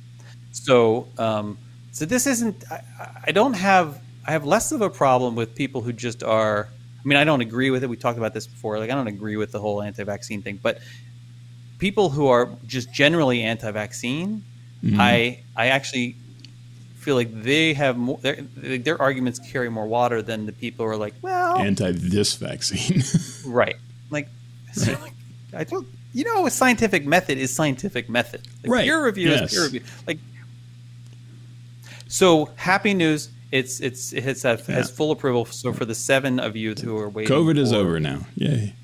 So, 0.52 1.08
um, 1.18 1.58
so 1.92 2.04
this 2.04 2.26
isn't. 2.26 2.64
I, 2.70 2.80
I 3.28 3.32
don't 3.32 3.54
have 3.54 4.00
I 4.26 4.32
have 4.32 4.44
less 4.44 4.70
of 4.70 4.82
a 4.82 4.90
problem 4.90 5.34
with 5.34 5.54
people 5.54 5.80
who 5.82 5.92
just 5.92 6.22
are. 6.22 6.68
I 7.04 7.08
mean, 7.08 7.18
I 7.18 7.24
don't 7.24 7.40
agree 7.40 7.70
with 7.70 7.82
it. 7.82 7.90
We 7.90 7.96
talked 7.96 8.18
about 8.18 8.32
this 8.34 8.46
before. 8.46 8.78
Like, 8.78 8.90
I 8.90 8.94
don't 8.94 9.08
agree 9.08 9.36
with 9.36 9.50
the 9.50 9.58
whole 9.58 9.82
anti-vaccine 9.82 10.42
thing, 10.42 10.60
but 10.62 10.78
people 11.78 12.10
who 12.10 12.28
are 12.28 12.48
just 12.66 12.92
generally 12.92 13.42
anti-vaccine, 13.42 14.44
Mm-hmm. 14.84 15.00
I 15.00 15.38
I 15.56 15.68
actually 15.68 16.16
feel 16.96 17.14
like 17.14 17.30
they 17.42 17.72
have 17.74 17.96
more. 17.96 18.18
Their, 18.18 18.38
their 18.56 19.00
arguments 19.00 19.38
carry 19.38 19.68
more 19.70 19.86
water 19.86 20.22
than 20.22 20.44
the 20.44 20.50
people 20.50 20.84
who 20.84 20.90
are 20.90 20.96
like, 20.96 21.14
well, 21.22 21.56
Anti 21.58 21.92
this 21.92 22.34
vaccine. 22.34 23.02
right, 23.46 23.76
like, 24.10 24.28
so, 24.72 24.90
Right. 24.92 25.00
like, 25.02 25.12
I 25.54 25.62
don't. 25.62 25.86
You 26.12 26.24
know, 26.24 26.46
a 26.46 26.50
scientific 26.50 27.06
method 27.06 27.38
is 27.38 27.54
scientific 27.54 28.08
method. 28.10 28.40
Like, 28.64 28.72
Right. 28.72 28.84
Peer 28.84 29.04
review 29.04 29.30
Yes. 29.30 29.52
is 29.52 29.54
peer 29.56 29.62
review. 29.64 29.82
Like, 30.04 30.18
so 32.08 32.50
happy 32.56 32.94
news. 32.94 33.28
It's 33.52 33.80
it's 33.80 34.12
it's 34.14 34.24
has, 34.24 34.42
has 34.42 34.68
Yeah. 34.68 34.82
full 34.96 35.10
approval. 35.12 35.44
So 35.44 35.72
for 35.72 35.84
the 35.84 35.94
seven 35.94 36.40
of 36.40 36.56
you 36.56 36.74
who 36.74 36.96
are 36.96 37.08
waiting, 37.08 37.30
COVID 37.36 37.58
is 37.58 37.70
for- 37.70 37.76
over 37.76 38.00
now. 38.00 38.26
Yay. 38.34 38.74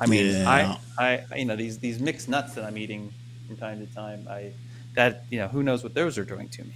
I 0.00 0.06
mean, 0.06 0.26
Yeah. 0.26 0.76
I, 0.98 1.24
I, 1.32 1.36
you 1.36 1.44
know, 1.44 1.56
these 1.56 1.78
these 1.78 1.98
mixed 1.98 2.28
nuts 2.28 2.54
that 2.54 2.64
I'm 2.64 2.78
eating 2.78 3.12
from 3.46 3.56
time 3.56 3.84
to 3.84 3.92
time. 3.94 4.26
I 4.30 4.52
that 4.94 5.24
you 5.30 5.38
know, 5.38 5.48
who 5.48 5.62
knows 5.62 5.82
what 5.82 5.94
those 5.94 6.18
are 6.18 6.24
doing 6.24 6.48
to 6.50 6.64
me. 6.64 6.74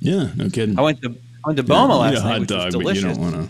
Yeah, 0.00 0.30
no 0.34 0.48
kidding. 0.48 0.78
I 0.78 0.82
went 0.82 1.00
to 1.02 1.10
I 1.44 1.48
went 1.48 1.56
to 1.58 1.62
Boma 1.62 1.94
you 1.94 2.00
last 2.00 2.14
night, 2.24 2.30
hot 2.30 2.40
which 2.40 2.48
dog, 2.48 2.74
was 2.74 2.84
but 2.84 2.96
you 2.96 3.02
don't 3.02 3.18
want 3.20 3.34
to 3.34 3.48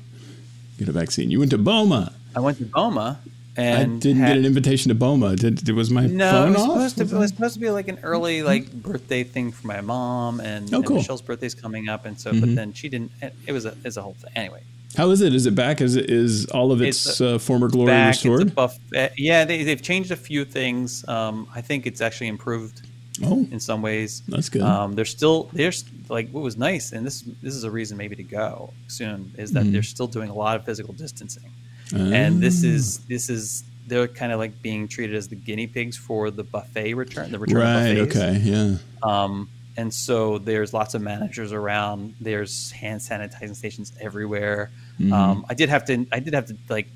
get 0.79 0.89
a 0.89 0.93
vaccine. 0.93 1.31
You 1.31 1.39
went 1.39 1.51
to 1.53 1.59
Boma. 1.59 2.13
I 2.35 2.41
went 2.41 2.59
to 2.59 2.65
Boma 2.67 3.19
I 3.59 3.85
didn't 3.85 4.16
had- 4.16 4.29
get 4.29 4.37
an 4.38 4.45
invitation 4.45 4.88
to 4.90 4.95
Boma. 4.95 5.37
Did, 5.37 5.64
did- 5.64 5.75
was 5.75 5.90
my 5.90 6.07
No, 6.07 6.31
phone 6.31 6.49
it 6.49 6.51
was 6.53 6.61
off? 6.62 6.69
supposed 6.69 6.97
to. 6.99 7.03
Was 7.05 7.12
It 7.12 7.19
was 7.19 7.31
supposed 7.31 7.55
to 7.55 7.61
be 7.61 7.71
like 7.71 7.88
an 7.88 7.99
early 8.03 8.42
like 8.42 8.71
birthday 8.73 9.25
thing 9.25 9.53
for 9.53 9.66
my 9.66 9.81
mom, 9.81 10.40
and, 10.40 10.73
Oh, 10.73 10.79
and 10.79 10.87
cool. 10.87 10.97
Michelle's 10.97 11.23
birthday's 11.23 11.55
coming 11.55 11.88
up, 11.88 12.05
and 12.07 12.19
so. 12.21 12.33
Mhm. 12.33 12.40
But 12.40 12.55
then 12.55 12.73
she 12.73 12.88
didn't. 12.88 13.12
It, 13.23 13.35
it 13.47 13.53
was 13.53 13.64
a 13.64 13.75
it's 13.85 13.97
a 13.97 14.03
whole 14.03 14.14
thing. 14.14 14.31
Anyway, 14.37 14.61
How 14.97 15.11
is 15.11 15.21
it? 15.21 15.35
Is 15.35 15.47
it 15.47 15.55
back? 15.55 15.81
Is 15.81 15.97
it 15.97 16.11
is 16.11 16.47
all 16.47 16.73
of 16.73 16.81
its, 16.83 17.07
It's 17.07 17.21
uh, 17.21 17.38
former 17.38 17.69
glory 17.69 17.88
back. 17.92 18.14
Restored? 18.14 18.55
buffet. 18.55 19.12
Yeah, 19.16 19.45
they, 19.45 19.62
they've 19.62 19.83
changed 19.83 20.11
a 20.11 20.16
few 20.16 20.45
things. 20.45 21.07
Um, 21.09 21.47
I 21.55 21.61
think 21.61 21.87
it's 21.87 22.01
actually 22.01 22.29
improved 22.29 22.83
oh, 23.25 23.47
in 23.51 23.61
some 23.61 23.81
ways. 23.83 24.23
that's 24.29 24.49
good. 24.49 24.62
Um, 24.62 24.95
they're 24.95 25.05
still 25.05 25.49
there's 25.53 25.85
like 26.09 26.31
what 26.31 26.42
was 26.42 26.57
nice, 26.57 26.92
and 26.92 27.05
this 27.07 27.23
this 27.42 27.55
is 27.55 27.64
a 27.64 27.71
reason 27.71 27.97
maybe 27.97 28.16
to 28.16 28.23
go 28.23 28.73
soon 28.88 29.33
is 29.37 29.53
that 29.53 29.64
Mhm. 29.64 29.73
they're 29.73 29.83
still 29.83 30.07
doing 30.07 30.31
a 30.31 30.35
lot 30.35 30.57
of 30.57 30.64
physical 30.64 30.95
distancing, 30.95 31.51
and 31.94 32.40
this 32.40 32.62
Ah. 32.64 32.68
is 32.68 32.99
this 33.07 33.29
is 33.31 33.62
they're 33.87 34.09
kind 34.09 34.33
of 34.33 34.38
like 34.40 34.61
being 34.62 34.88
treated 34.88 35.14
as 35.14 35.29
the 35.29 35.37
guinea 35.37 35.66
pigs 35.68 35.96
for 35.96 36.31
the 36.31 36.42
buffet 36.42 36.94
return, 36.94 37.31
the 37.31 37.38
return 37.38 37.59
right. 37.59 37.94
buffets. 37.94 38.16
Okay. 38.16 38.38
Yeah. 38.38 38.77
Um, 39.03 39.49
and 39.77 39.92
so 39.94 40.38
there's 40.38 40.72
lots 40.72 40.94
of 40.94 41.03
managers 41.03 41.53
around. 41.53 42.14
There's 42.20 42.72
hand 42.72 43.01
sanitizing 43.01 43.55
stations 43.55 43.92
everywhere. 44.01 44.70
Mhm. 44.99 45.12
Um, 45.12 45.46
I 45.49 45.55
did 45.55 45.68
have 45.68 45.85
to. 45.87 46.07
I 46.11 46.18
did 46.18 46.35
have 46.35 46.46
to 46.46 46.57
like 46.68 46.88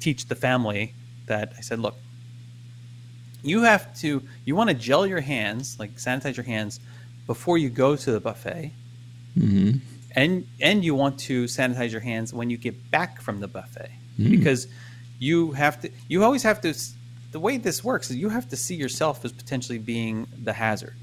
teach 0.00 0.26
the 0.26 0.34
family 0.34 0.94
that 1.26 1.52
I 1.56 1.60
said, 1.62 1.78
look, 1.78 1.96
you 3.42 3.62
have 3.62 3.94
to. 4.00 4.22
You 4.44 4.54
want 4.56 4.68
to 4.70 4.74
gel 4.74 5.06
your 5.06 5.20
hands, 5.20 5.76
like 5.78 5.94
sanitize 5.96 6.36
your 6.36 6.44
hands 6.44 6.80
before 7.26 7.56
you 7.58 7.68
go 7.70 7.96
to 7.96 8.10
the 8.10 8.20
buffet, 8.20 8.72
hmm 9.34 9.72
and 10.16 10.46
and 10.60 10.84
you 10.84 10.94
want 10.94 11.18
to 11.18 11.44
sanitize 11.44 11.90
your 11.92 12.00
hands 12.00 12.32
when 12.32 12.48
you 12.50 12.56
get 12.56 12.90
back 12.90 13.20
from 13.20 13.40
the 13.40 13.46
buffet 13.46 13.90
Mm. 14.18 14.30
because 14.30 14.66
you 15.18 15.52
have 15.52 15.80
to. 15.82 15.90
You 16.08 16.24
always 16.24 16.42
have 16.42 16.60
to. 16.62 16.74
The 17.32 17.40
way 17.40 17.56
this 17.58 17.84
works 17.84 18.10
is 18.10 18.16
you 18.16 18.28
have 18.30 18.48
to 18.48 18.56
see 18.56 18.74
yourself 18.74 19.24
as 19.24 19.32
potentially 19.32 19.78
being 19.78 20.26
the 20.42 20.52
hazard. 20.52 20.94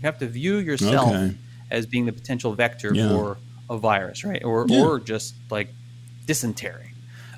You 0.00 0.06
have 0.06 0.18
to 0.18 0.26
view 0.26 0.56
yourself 0.56 1.08
Okay. 1.10 1.34
as 1.70 1.86
being 1.86 2.06
the 2.06 2.12
potential 2.12 2.54
vector 2.54 2.92
Yeah. 2.94 3.08
for 3.08 3.38
a 3.70 3.76
virus, 3.78 4.24
right? 4.24 4.42
Or 4.44 4.66
Yeah. 4.68 4.82
or 4.84 5.00
just 5.00 5.34
like 5.50 5.68
dysentery, 6.26 6.92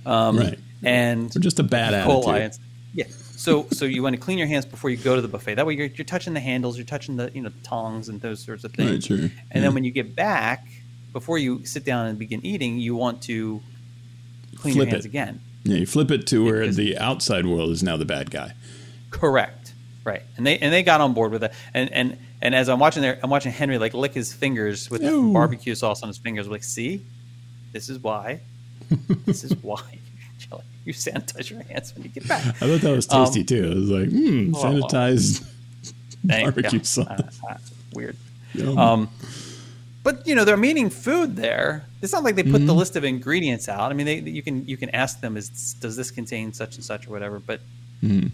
um, 0.04 0.38
Right. 0.38 0.58
And 0.82 1.34
Or 1.34 1.40
just 1.40 1.58
a 1.58 1.62
bad 1.62 1.94
attitude. 1.94 2.58
yeah. 2.94 3.04
So 3.36 3.66
so 3.72 3.84
you 3.84 4.02
want 4.02 4.14
to 4.14 4.20
clean 4.20 4.38
your 4.38 4.46
hands 4.46 4.64
before 4.64 4.90
you 4.90 4.96
go 4.96 5.16
to 5.16 5.22
the 5.22 5.28
buffet. 5.28 5.54
That 5.56 5.66
way 5.66 5.74
you're, 5.74 5.86
you're 5.86 6.04
touching 6.04 6.34
the 6.34 6.40
handles, 6.40 6.76
you're 6.76 6.86
touching 6.86 7.16
the 7.16 7.30
you 7.34 7.42
know 7.42 7.50
tongs 7.62 8.08
and 8.08 8.20
those 8.20 8.40
sorts 8.40 8.64
of 8.64 8.72
things. 8.72 8.90
Right. 8.90 9.04
Sure. 9.04 9.16
And 9.18 9.30
Yeah. 9.54 9.60
then 9.62 9.74
when 9.74 9.84
you 9.84 9.90
get 9.90 10.14
back, 10.14 10.66
before 11.12 11.38
you 11.38 11.64
sit 11.64 11.84
down 11.84 12.06
and 12.06 12.18
begin 12.18 12.44
eating, 12.44 12.78
you 12.78 12.94
want 12.94 13.22
to 13.22 13.62
clean 14.66 14.74
Flip 14.76 14.86
your 14.88 14.94
hands 14.94 15.04
it. 15.04 15.08
again. 15.08 15.40
yeah, 15.64 15.76
you 15.78 15.86
flip 15.86 16.10
it 16.10 16.26
to 16.28 16.44
where 16.44 16.60
Because- 16.60 16.76
the 16.76 16.98
outside 16.98 17.46
world 17.46 17.70
is 17.70 17.82
now 17.82 17.96
the 17.96 18.04
bad 18.04 18.30
guy. 18.30 18.52
Correct. 19.10 19.72
Right. 20.04 20.22
And 20.36 20.46
they 20.46 20.58
and 20.58 20.72
they 20.72 20.82
got 20.82 21.00
on 21.00 21.14
board 21.14 21.32
with 21.32 21.42
it. 21.44 21.52
And 21.74 21.90
and 21.92 22.16
and 22.42 22.54
as 22.54 22.68
I'm 22.68 22.78
watching 22.78 23.02
there, 23.02 23.18
I'm 23.22 23.30
watching 23.30 23.50
Henry 23.52 23.78
like 23.78 23.92
lick 23.94 24.12
his 24.14 24.32
fingers 24.32 24.88
with 24.90 25.02
barbecue 25.32 25.74
sauce 25.74 26.02
on 26.02 26.08
his 26.08 26.18
fingers. 26.18 26.46
Like, 26.48 26.62
see, 26.62 27.04
this 27.72 27.88
is 27.88 27.98
why. 27.98 28.40
this 29.24 29.42
is 29.42 29.52
why 29.62 29.80
you, 30.84 30.92
sanitize 30.92 31.50
your 31.50 31.62
hands 31.64 31.92
when 31.94 32.04
you 32.04 32.10
get 32.10 32.28
back. 32.28 32.44
I 32.46 32.52
thought 32.52 32.80
that 32.82 32.94
was 32.94 33.10
Um, 33.12 33.24
tasty 33.24 33.42
too. 33.42 33.64
It 33.72 33.74
was 33.74 33.90
like, 33.90 34.08
hmm, 34.10 34.52
well, 34.52 34.62
sanitized 34.64 35.44
Thank- 36.26 36.44
barbecue 36.54 36.78
yeah, 36.78 36.84
sauce. 36.84 37.08
uh, 37.48 37.50
uh, 37.52 37.56
weird. 37.94 38.16
Um, 38.76 39.08
but 40.04 40.24
you 40.26 40.34
know 40.36 40.44
they're 40.44 40.56
meaning 40.56 40.88
food 40.90 41.34
there. 41.36 41.84
It's 42.06 42.12
not 42.14 42.22
like 42.22 42.36
they 42.36 42.44
put 42.44 42.64
the 42.64 42.72
Mhm. 42.72 42.76
list 42.76 42.94
of 42.94 43.02
ingredients 43.02 43.68
out. 43.68 43.90
I 43.90 43.94
mean, 43.94 44.06
they, 44.06 44.20
you 44.20 44.40
can 44.40 44.64
you 44.68 44.76
can 44.76 44.90
ask 44.90 45.20
them, 45.20 45.36
is 45.36 45.48
does 45.80 45.96
this 45.96 46.12
contain 46.12 46.52
such 46.52 46.76
and 46.76 46.84
such 46.84 47.08
or 47.08 47.10
whatever. 47.10 47.40
But 47.40 47.60
Mhm. 48.00 48.30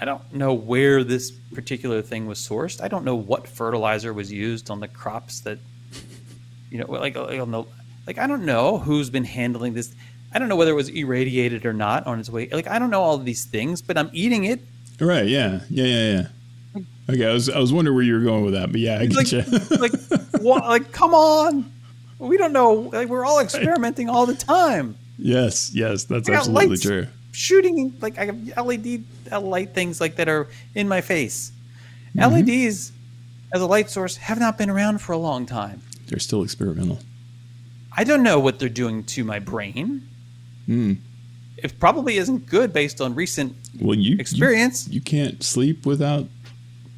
I 0.00 0.04
don't 0.04 0.34
know 0.34 0.54
where 0.54 1.02
this 1.04 1.30
particular 1.54 2.02
thing 2.02 2.26
was 2.26 2.38
sourced. 2.40 2.82
I 2.82 2.88
don't 2.88 3.04
know 3.04 3.16
what 3.16 3.46
fertilizer 3.46 4.12
was 4.12 4.32
used 4.32 4.70
on 4.70 4.80
the 4.80 4.88
crops 4.88 5.40
that, 5.40 5.58
you 6.70 6.78
know, 6.78 6.86
like, 6.90 7.16
like 7.16 7.40
on 7.40 7.50
the, 7.52 7.62
like 8.06 8.18
I 8.18 8.26
don't 8.26 8.44
know 8.44 8.78
who's 8.78 9.10
been 9.10 9.24
handling 9.24 9.74
this. 9.74 9.92
I 10.32 10.38
don't 10.38 10.48
know 10.48 10.56
whether 10.56 10.70
it 10.72 10.80
was 10.82 10.88
irradiated 10.88 11.64
or 11.64 11.72
not 11.72 12.06
on 12.06 12.20
its 12.20 12.28
way. 12.30 12.48
Like 12.50 12.66
I 12.68 12.78
don't 12.78 12.90
know 12.90 13.02
all 13.02 13.14
of 13.14 13.24
these 13.24 13.44
things, 13.44 13.82
but 13.82 13.96
I'm 13.96 14.10
eating 14.12 14.44
it. 14.44 14.60
Right. 15.00 15.26
Yeah. 15.28 15.60
Yeah. 15.70 15.84
Yeah. 15.84 16.12
Yeah. 16.12 16.26
Okay. 17.10 17.26
I 17.26 17.32
was 17.32 17.48
I 17.48 17.58
was 17.58 17.72
wondering 17.72 17.94
where 17.94 18.04
you 18.04 18.14
were 18.14 18.20
going 18.20 18.44
with 18.44 18.54
that, 18.54 18.70
but 18.70 18.80
yeah, 18.80 18.98
I 18.98 19.06
get 19.06 19.16
like, 19.16 19.32
you. 19.32 19.42
like, 19.78 19.92
what, 20.42 20.64
like, 20.64 20.92
come 20.92 21.14
on. 21.14 21.72
We 22.18 22.36
don't 22.36 22.52
know. 22.52 22.72
Like, 22.72 23.08
we're 23.08 23.24
all 23.24 23.40
experimenting 23.40 24.08
all 24.08 24.26
the 24.26 24.34
time. 24.34 24.96
yes. 25.16 25.70
Yes. 25.72 26.04
That's 26.04 26.28
absolutely 26.28 26.68
lights 26.68 26.82
true. 26.82 27.06
Shooting 27.32 27.96
like 28.00 28.18
I 28.18 28.26
have 28.26 28.66
LED 28.66 29.04
light 29.30 29.72
things 29.74 30.00
like 30.00 30.16
that 30.16 30.28
are 30.28 30.48
in 30.74 30.88
my 30.88 31.00
face. 31.00 31.52
Mm-hmm. 32.16 32.34
LEDs 32.34 32.92
as 33.54 33.60
a 33.60 33.66
light 33.66 33.90
source 33.90 34.16
have 34.16 34.38
not 34.40 34.58
been 34.58 34.68
around 34.70 35.00
for 35.00 35.12
a 35.12 35.18
long 35.18 35.46
time. 35.46 35.80
They're 36.08 36.18
still 36.18 36.42
experimental. 36.42 36.98
I 37.96 38.04
don't 38.04 38.22
know 38.22 38.38
what 38.38 38.58
they're 38.58 38.68
doing 38.68 39.04
to 39.04 39.24
my 39.24 39.38
brain. 39.38 40.08
Mm. 40.68 40.98
It 41.56 41.78
probably 41.80 42.16
isn't 42.18 42.46
good 42.46 42.72
based 42.72 43.00
on 43.00 43.14
recent 43.14 43.56
Well, 43.80 43.96
you 43.96 44.12
you- 44.12 44.18
experience. 44.18 44.88
You, 44.88 45.00
can't 45.00 45.42
sleep 45.42 45.84
without 45.86 46.26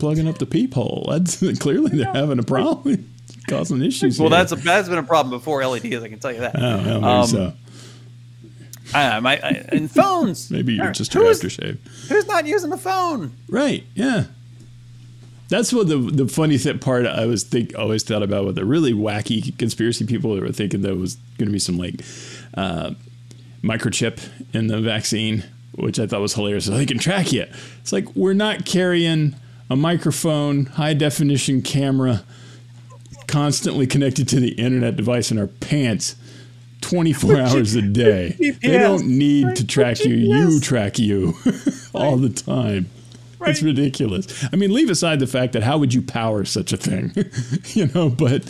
plugging 0.01 0.27
up 0.27 0.39
the 0.39 0.47
peephole. 0.47 1.07
That's 1.11 1.37
clearly 1.59 1.99
they're 1.99 2.13
having 2.13 2.39
a 2.39 2.43
problem, 2.43 3.09
causing 3.49 3.83
issues. 3.83 4.19
well, 4.19 4.29
here. 4.31 4.39
that's 4.39 4.53
a, 4.53 4.57
that's 4.57 4.89
been 4.89 4.99
a 4.99 5.03
problem 5.05 5.31
before 5.39 5.65
LEDs. 5.65 6.03
I 6.03 6.09
can 6.09 6.19
tell 6.19 6.33
you 6.33 6.41
that. 6.41 6.57
Oh, 6.59 7.03
Um, 7.05 7.27
so. 7.27 7.53
I, 8.93 9.21
my, 9.21 9.37
I, 9.39 9.51
and 9.69 9.89
phones. 9.91 10.51
Maybe 10.51 10.73
you're 10.75 10.91
just 10.91 11.15
your 11.15 11.25
who's, 11.27 11.41
aftershave. 11.41 11.79
who's 12.09 12.27
not 12.27 12.47
using 12.47 12.71
the 12.71 12.77
phone? 12.79 13.33
Right. 13.49 13.85
Yeah. 13.95 14.25
That's 15.49 15.73
what 15.73 15.89
the 15.89 15.97
the 15.99 16.29
funny 16.29 16.59
th- 16.59 16.81
part 16.81 17.07
I 17.07 17.27
was 17.27 17.43
think 17.45 17.77
always 17.77 18.03
thought 18.05 18.23
about 18.23 18.47
with 18.47 18.55
the 18.55 18.65
really 18.65 18.93
wacky 18.93 19.57
conspiracy 19.59 20.07
people 20.07 20.35
that 20.35 20.43
were 20.43 20.53
thinking 20.53 20.83
there 20.83 20.95
was 20.95 21.17
going 21.39 21.47
to 21.49 21.53
be 21.53 21.59
some 21.59 21.77
like 21.77 22.03
uh, 22.55 22.93
microchip 23.63 24.21
in 24.55 24.69
the 24.69 24.81
vaccine, 24.81 25.45
which 25.75 25.99
I 25.99 26.07
thought 26.07 26.21
was 26.21 26.35
hilarious. 26.35 26.67
So 26.67 26.71
they 26.73 26.87
can 26.87 26.99
track 26.99 27.33
you. 27.33 27.47
It's 27.81 27.93
like 27.93 28.15
we're 28.15 28.33
not 28.33 28.65
carrying 28.65 29.35
a 29.71 29.77
microphone, 29.77 30.67
high 30.67 30.95
definition 30.95 31.63
camera, 31.63 32.25
constantly 33.29 33.87
connected 33.87 34.29
to 34.29 34.41
the 34.41 34.51
internet 34.53 34.97
device 34.97 35.31
in 35.31 35.39
our 35.39 35.47
pants. 35.47 36.17
24 36.81 37.37
hours 37.37 37.75
a 37.75 37.83
day. 37.83 38.35
They 38.63 38.79
don't 38.79 39.07
need 39.07 39.57
to 39.57 39.67
track 39.67 40.03
you. 40.05 40.15
You 40.15 40.61
track 40.61 40.99
you 40.99 41.35
all 41.95 42.17
the 42.17 42.31
time. 42.31 42.89
It's 43.43 43.63
ridiculous. 43.63 44.47
I 44.53 44.57
mean, 44.57 44.73
leave 44.73 44.91
aside 44.91 45.21
the 45.21 45.27
fact 45.27 45.53
that 45.53 45.63
how 45.63 45.79
would 45.79 45.95
you 45.95 46.03
power 46.03 46.45
such 46.45 46.73
a 46.73 46.77
thing, 46.77 47.13
you 47.75 47.87
know? 47.95 48.09
But 48.11 48.45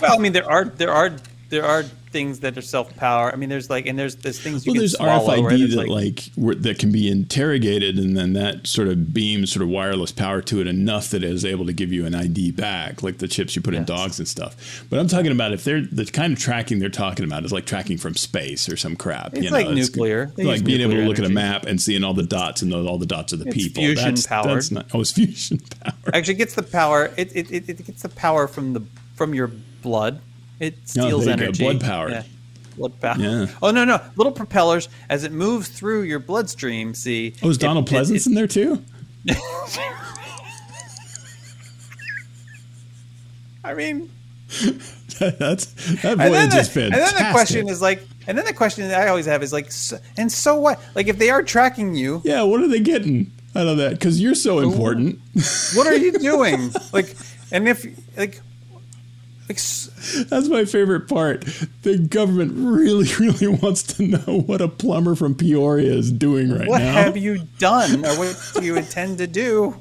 Well, 0.00 0.14
I 0.14 0.18
mean, 0.18 0.32
there 0.32 0.48
are 0.50 0.64
there 0.64 0.92
are 0.92 1.16
there 1.48 1.64
are 1.64 1.82
things 1.82 2.40
that 2.40 2.56
are 2.56 2.62
self 2.62 2.94
power. 2.96 3.32
I 3.32 3.36
mean, 3.36 3.48
there's 3.48 3.68
like, 3.68 3.86
and 3.86 3.98
there's 3.98 4.16
there's 4.16 4.40
things 4.40 4.66
you 4.66 4.72
well, 4.72 4.80
there's. 4.80 4.96
RFID 4.96 5.64
It's 5.64 5.76
that 5.76 5.88
like, 5.88 6.24
where, 6.34 6.54
that 6.54 6.78
can 6.78 6.90
be 6.90 7.10
interrogated, 7.10 7.98
and 7.98 8.16
then 8.16 8.32
that 8.32 8.66
sort 8.66 8.88
of 8.88 9.12
beams 9.12 9.52
sort 9.52 9.62
of 9.62 9.68
wireless 9.68 10.12
power 10.12 10.40
to 10.42 10.60
it 10.60 10.66
enough 10.66 11.10
that 11.10 11.22
it 11.22 11.30
is 11.30 11.44
able 11.44 11.66
to 11.66 11.72
give 11.72 11.92
you 11.92 12.06
an 12.06 12.14
ID 12.14 12.52
back, 12.52 13.02
like 13.02 13.18
the 13.18 13.28
chips 13.28 13.54
you 13.54 13.62
put 13.62 13.74
in 13.74 13.84
dogs 13.84 14.18
and 14.18 14.26
stuff. 14.26 14.84
But 14.88 14.98
I'm 14.98 15.08
talking 15.08 15.32
about 15.32 15.52
if 15.52 15.64
they're 15.64 15.82
the 15.82 16.06
kind 16.06 16.32
of 16.32 16.38
tracking 16.38 16.78
they're 16.78 16.88
talking 16.88 17.24
about 17.24 17.44
is 17.44 17.52
like 17.52 17.66
tracking 17.66 17.98
from 17.98 18.14
space 18.14 18.68
or 18.68 18.76
some 18.76 18.96
crap. 18.96 19.34
It's 19.34 19.44
you 19.44 19.50
like 19.50 19.66
know, 19.66 19.74
nuclear. 19.74 20.32
Like 20.36 20.64
being 20.64 20.80
able 20.80 20.92
to 20.92 20.96
nuclear 20.96 21.08
look 21.08 21.18
at 21.18 21.24
a 21.24 21.28
map 21.28 21.66
and 21.66 21.80
seeing 21.80 22.02
all 22.02 22.14
the 22.14 22.22
dots 22.22 22.62
and 22.62 22.72
those, 22.72 22.86
all 22.86 22.98
the 22.98 23.06
dots 23.06 23.32
of 23.32 23.38
the 23.38 23.46
It's 23.46 23.56
people. 23.56 23.82
fusion 23.82 24.14
that's, 24.14 24.26
powered. 24.26 24.56
That's 24.56 24.70
not, 24.70 24.86
oh, 24.94 25.00
it's 25.00 25.12
fusion 25.12 25.58
power. 25.80 25.94
actually 26.12 26.34
gets 26.34 26.54
the 26.54 26.62
power. 26.62 27.12
It, 27.16 27.34
it, 27.36 27.50
it, 27.52 27.68
it 27.68 27.86
gets 27.86 28.02
the 28.02 28.08
power 28.08 28.48
from 28.48 28.72
the 28.72 28.82
from 29.14 29.34
your 29.34 29.50
blood. 29.82 30.20
It 30.60 30.76
steals 30.88 31.24
there 31.24 31.34
you 31.34 31.38
go. 31.38 31.44
energy. 31.44 31.64
Blood 31.64 31.80
power. 31.80 32.10
Yeah. 32.10 32.22
Blood 32.76 33.00
power. 33.00 33.16
Yeah. 33.18 33.46
Oh 33.62 33.70
no 33.70 33.84
no! 33.84 34.00
Little 34.16 34.32
propellers 34.32 34.88
as 35.08 35.24
it 35.24 35.32
moves 35.32 35.68
through 35.68 36.02
your 36.02 36.18
bloodstream. 36.18 36.94
See. 36.94 37.34
Oh, 37.42 37.50
is 37.50 37.58
Donald 37.58 37.90
it- 37.90 37.94
Pleasence 37.94 38.26
it- 38.26 38.26
in 38.26 38.34
there 38.34 38.46
too? 38.46 38.82
I 43.64 43.74
mean, 43.74 44.10
that's 45.18 45.66
that 46.02 46.18
voyage 46.18 46.52
the, 46.52 46.58
is 46.60 46.76
and 46.76 46.92
then 46.94 47.14
the 47.14 47.28
question 47.32 47.68
is 47.68 47.82
like, 47.82 48.00
and 48.28 48.38
then 48.38 48.44
the 48.44 48.52
question 48.52 48.86
that 48.88 49.00
I 49.00 49.08
always 49.08 49.26
have 49.26 49.42
is 49.42 49.52
like, 49.52 49.72
so, 49.72 49.98
and 50.16 50.30
so 50.30 50.60
what? 50.60 50.80
Like, 50.94 51.08
if 51.08 51.18
they 51.18 51.30
are 51.30 51.42
tracking 51.42 51.94
you, 51.94 52.22
yeah, 52.24 52.42
what 52.42 52.60
are 52.62 52.68
they 52.68 52.78
getting 52.80 53.32
out 53.56 53.66
of 53.66 53.76
that? 53.78 53.90
Because 53.92 54.20
you're 54.20 54.36
so 54.36 54.60
important. 54.60 55.18
what 55.74 55.86
are 55.88 55.96
you 55.96 56.12
doing? 56.18 56.70
like, 56.92 57.16
and 57.50 57.66
if 57.68 57.84
like, 58.16 58.40
That's 60.28 60.48
my 60.48 60.64
favorite 60.64 61.08
part. 61.08 61.42
The 61.82 61.98
government 61.98 62.52
really, 62.56 63.06
really 63.20 63.46
wants 63.48 63.82
to 63.94 64.02
know 64.06 64.40
what 64.40 64.60
a 64.60 64.68
plumber 64.68 65.14
from 65.14 65.34
Peoria 65.34 65.92
is 65.92 66.10
doing 66.10 66.50
right 66.50 66.68
what 66.68 66.78
now. 66.78 66.94
What 66.96 67.04
have 67.04 67.16
you 67.16 67.38
done, 67.58 68.04
or 68.04 68.14
what 68.18 68.50
do 68.54 68.64
you 68.64 68.76
intend 68.76 69.18
to 69.18 69.26
do? 69.26 69.76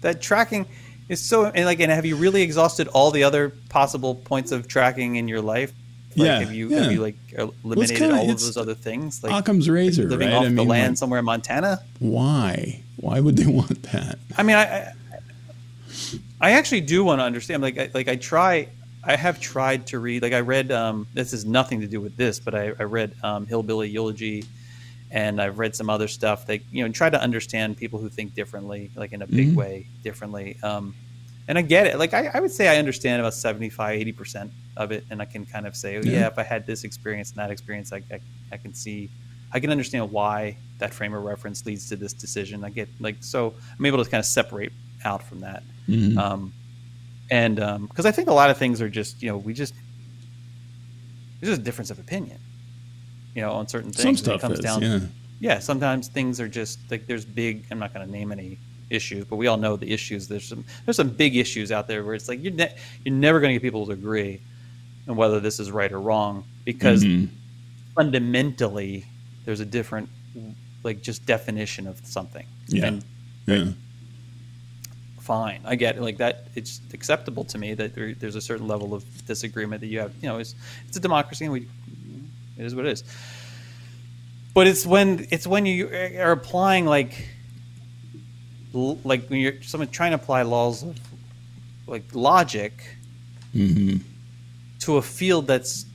That 0.00 0.20
tracking 0.22 0.66
is 1.08 1.20
so, 1.20 1.44
and 1.46 1.64
like, 1.66 1.80
and 1.80 1.90
have 1.92 2.06
you 2.06 2.16
really 2.16 2.42
exhausted 2.42 2.88
all 2.88 3.10
the 3.10 3.24
other 3.24 3.50
possible 3.68 4.14
points 4.14 4.50
of 4.52 4.66
tracking 4.68 5.16
in 5.16 5.28
your 5.28 5.40
life? 5.42 5.72
Like, 6.16 6.26
Yeah, 6.26 6.38
Have 6.40 6.52
you 6.54 6.68
yeah. 6.70 6.82
have 6.84 6.92
you 6.92 7.00
like 7.02 7.16
eliminated 7.64 7.96
kinda- 7.98 8.16
all 8.16 8.30
of 8.30 8.40
those 8.40 8.56
other 8.56 8.74
things? 8.74 9.22
Like 9.22 9.32
Occam's 9.32 9.68
razor, 9.68 10.04
living 10.08 10.28
right? 10.28 10.34
off 10.36 10.44
I 10.46 10.48
the 10.48 10.64
land 10.64 10.92
like, 10.92 10.96
somewhere 10.98 11.18
in 11.18 11.24
Montana. 11.26 11.80
why? 11.98 12.80
Why 12.96 13.20
would 13.20 13.36
they 13.36 13.46
want 13.52 13.82
that? 13.92 14.18
I 14.38 14.42
mean, 14.42 14.56
I, 14.56 14.62
I, 14.64 14.92
I 16.40 16.50
actually 16.52 16.80
do 16.82 17.04
want 17.04 17.20
to 17.20 17.24
understand. 17.24 17.62
Like, 17.62 17.78
I, 17.78 17.90
like 17.92 18.08
I 18.08 18.16
try, 18.16 18.68
I 19.06 19.16
have 19.16 19.40
tried 19.40 19.86
to 19.88 19.98
read. 19.98 20.22
Like, 20.22 20.32
I 20.32 20.40
read. 20.40 20.72
Um, 20.72 21.06
this 21.14 21.30
has 21.30 21.44
nothing 21.44 21.80
to 21.80 21.86
do 21.86 22.00
with 22.00 22.16
this, 22.16 22.40
but 22.40 22.54
I, 22.54 22.72
I 22.78 22.82
read 22.82 23.14
um, 23.22 23.46
Hillbilly 23.46 23.88
Eulogy, 23.88 24.44
and 25.10 25.40
I've 25.40 25.58
read 25.58 25.74
some 25.76 25.88
other 25.88 26.08
stuff 26.08 26.46
that 26.48 26.60
you 26.72 26.84
know 26.84 26.92
try 26.92 27.08
to 27.08 27.20
understand 27.20 27.76
people 27.76 27.98
who 28.00 28.08
think 28.08 28.34
differently, 28.34 28.90
like 28.96 29.12
in 29.12 29.22
a 29.22 29.26
big 29.26 29.52
Mhm. 29.52 29.54
way, 29.54 29.86
differently. 30.02 30.56
Um, 30.62 30.94
and 31.48 31.56
I 31.56 31.62
get 31.62 31.86
it. 31.86 31.98
Like, 31.98 32.12
I, 32.12 32.28
I 32.34 32.40
would 32.40 32.50
say 32.50 32.66
I 32.66 32.78
understand 32.78 33.20
about 33.20 33.34
75, 33.34 33.94
80 34.00 34.12
percent 34.12 34.50
of 34.76 34.90
it, 34.90 35.04
and 35.10 35.22
I 35.22 35.24
can 35.24 35.46
kind 35.46 35.66
of 35.66 35.76
say, 35.76 35.96
oh, 35.96 36.02
yeah, 36.02 36.10
Yeah. 36.12 36.26
if 36.26 36.38
I 36.38 36.42
had 36.42 36.66
this 36.66 36.82
experience 36.82 37.30
and 37.30 37.38
that 37.38 37.50
experience, 37.52 37.92
I, 37.92 38.02
I, 38.10 38.20
I 38.52 38.56
can 38.56 38.74
see. 38.74 39.08
I 39.52 39.60
can 39.60 39.70
understand 39.70 40.10
why 40.10 40.56
that 40.78 40.92
frame 40.92 41.14
of 41.14 41.22
reference 41.22 41.64
leads 41.64 41.88
to 41.90 41.96
this 41.96 42.12
decision. 42.12 42.64
I 42.64 42.70
get 42.70 42.88
like 42.98 43.16
so 43.20 43.54
I'm 43.78 43.86
able 43.86 44.02
to 44.04 44.10
kind 44.10 44.18
of 44.18 44.26
separate 44.26 44.72
out 45.04 45.22
from 45.22 45.40
that, 45.40 45.62
Mhm. 45.88 46.18
um, 46.18 46.52
and 47.30 47.56
because 47.88 48.06
I 48.06 48.10
think 48.12 48.28
a 48.28 48.32
lot 48.34 48.50
of 48.50 48.56
things 48.58 48.80
are 48.80 48.88
just 48.88 49.22
you 49.22 49.28
know 49.28 49.36
we 49.38 49.52
just 49.54 49.74
there's 51.40 51.50
just 51.52 51.60
a 51.60 51.64
difference 51.64 51.90
of 51.90 51.98
opinion, 51.98 52.38
you 53.34 53.42
know, 53.42 53.52
on 53.52 53.68
certain 53.68 53.92
things. 53.92 54.02
Some 54.02 54.16
stuff 54.16 54.36
it 54.36 54.40
comes 54.40 54.58
is, 54.58 54.64
down, 54.64 54.82
yeah. 54.82 54.98
yeah. 55.40 55.58
Sometimes 55.58 56.08
things 56.08 56.40
are 56.40 56.48
just 56.48 56.78
like 56.90 57.06
there's 57.06 57.24
big. 57.24 57.64
I'm 57.70 57.78
not 57.78 57.92
going 57.92 58.06
to 58.06 58.10
name 58.10 58.32
any 58.32 58.58
issues, 58.88 59.24
but 59.24 59.36
we 59.36 59.46
all 59.48 59.56
know 59.56 59.76
the 59.76 59.90
issues. 59.92 60.28
There's 60.28 60.46
some 60.48 60.64
there's 60.84 60.96
some 60.96 61.10
big 61.10 61.36
issues 61.36 61.72
out 61.72 61.88
there 61.88 62.04
where 62.04 62.14
it's 62.14 62.28
like 62.28 62.42
you're 62.42 62.52
ne- 62.52 62.74
you're 63.04 63.14
never 63.14 63.40
going 63.40 63.50
to 63.50 63.54
get 63.54 63.62
people 63.62 63.84
to 63.86 63.92
agree 63.92 64.40
on 65.08 65.16
whether 65.16 65.40
this 65.40 65.60
is 65.60 65.70
right 65.70 65.92
or 65.92 66.00
wrong 66.00 66.44
because 66.64 67.04
Mhm. 67.04 67.28
fundamentally 67.94 69.04
there's 69.44 69.60
a 69.60 69.64
different 69.64 70.08
like 70.82 71.02
just 71.02 71.26
definition 71.26 71.86
of 71.86 72.00
something. 72.04 72.46
Yeah. 72.68 72.86
And 72.86 73.04
yeah. 73.46 73.64
Fine, 75.26 75.60
I 75.64 75.74
get 75.74 75.96
it. 75.96 76.02
Like 76.02 76.18
that, 76.18 76.46
it's 76.54 76.80
acceptable 76.92 77.44
to 77.44 77.58
me 77.58 77.74
that 77.74 77.94
there, 77.94 78.14
there's 78.14 78.36
a 78.36 78.40
certain 78.40 78.68
level 78.68 78.94
of 78.94 79.04
disagreement 79.26 79.80
that 79.80 79.88
you 79.88 79.98
have. 80.00 80.12
You 80.22 80.28
know, 80.28 80.38
it's 80.38 80.54
it's 80.88 80.96
a 80.96 81.00
democracy, 81.00 81.44
and 81.44 81.52
we 81.52 81.68
it 82.56 82.64
is 82.64 82.74
what 82.74 82.86
it 82.86 82.92
is. 82.92 83.04
But 84.54 84.66
it's 84.66 84.86
when 84.86 85.26
it's 85.30 85.46
when 85.46 85.66
you 85.66 85.88
are 86.18 86.32
applying 86.32 86.86
like 86.86 87.28
like 88.72 89.28
when 89.28 89.40
you're 89.40 89.62
someone 89.62 89.88
trying 89.88 90.10
to 90.12 90.16
apply 90.16 90.42
laws 90.42 90.82
of 90.82 90.98
like 91.86 92.04
logic 92.14 92.72
Mhm. 93.54 94.00
to 94.80 94.96
a 94.98 95.02
field 95.02 95.46
that's 95.46 95.86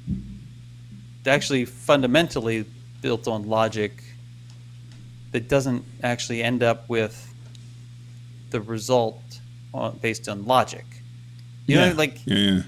actually 1.28 1.66
fundamentally 1.66 2.66
built 3.02 3.28
on 3.28 3.48
logic 3.48 4.04
that 5.32 5.48
doesn't 5.48 5.84
actually 6.02 6.42
end 6.42 6.64
up 6.64 6.90
with 6.90 7.31
the 8.52 8.62
result 8.62 9.22
on, 9.74 9.98
based 9.98 10.28
on 10.30 10.46
logic. 10.46 10.86
You 11.68 11.78
yeah. 11.78 11.90
know, 11.90 11.96
like 11.96 12.26
yeah, 12.26 12.36
yeah. 12.38 12.62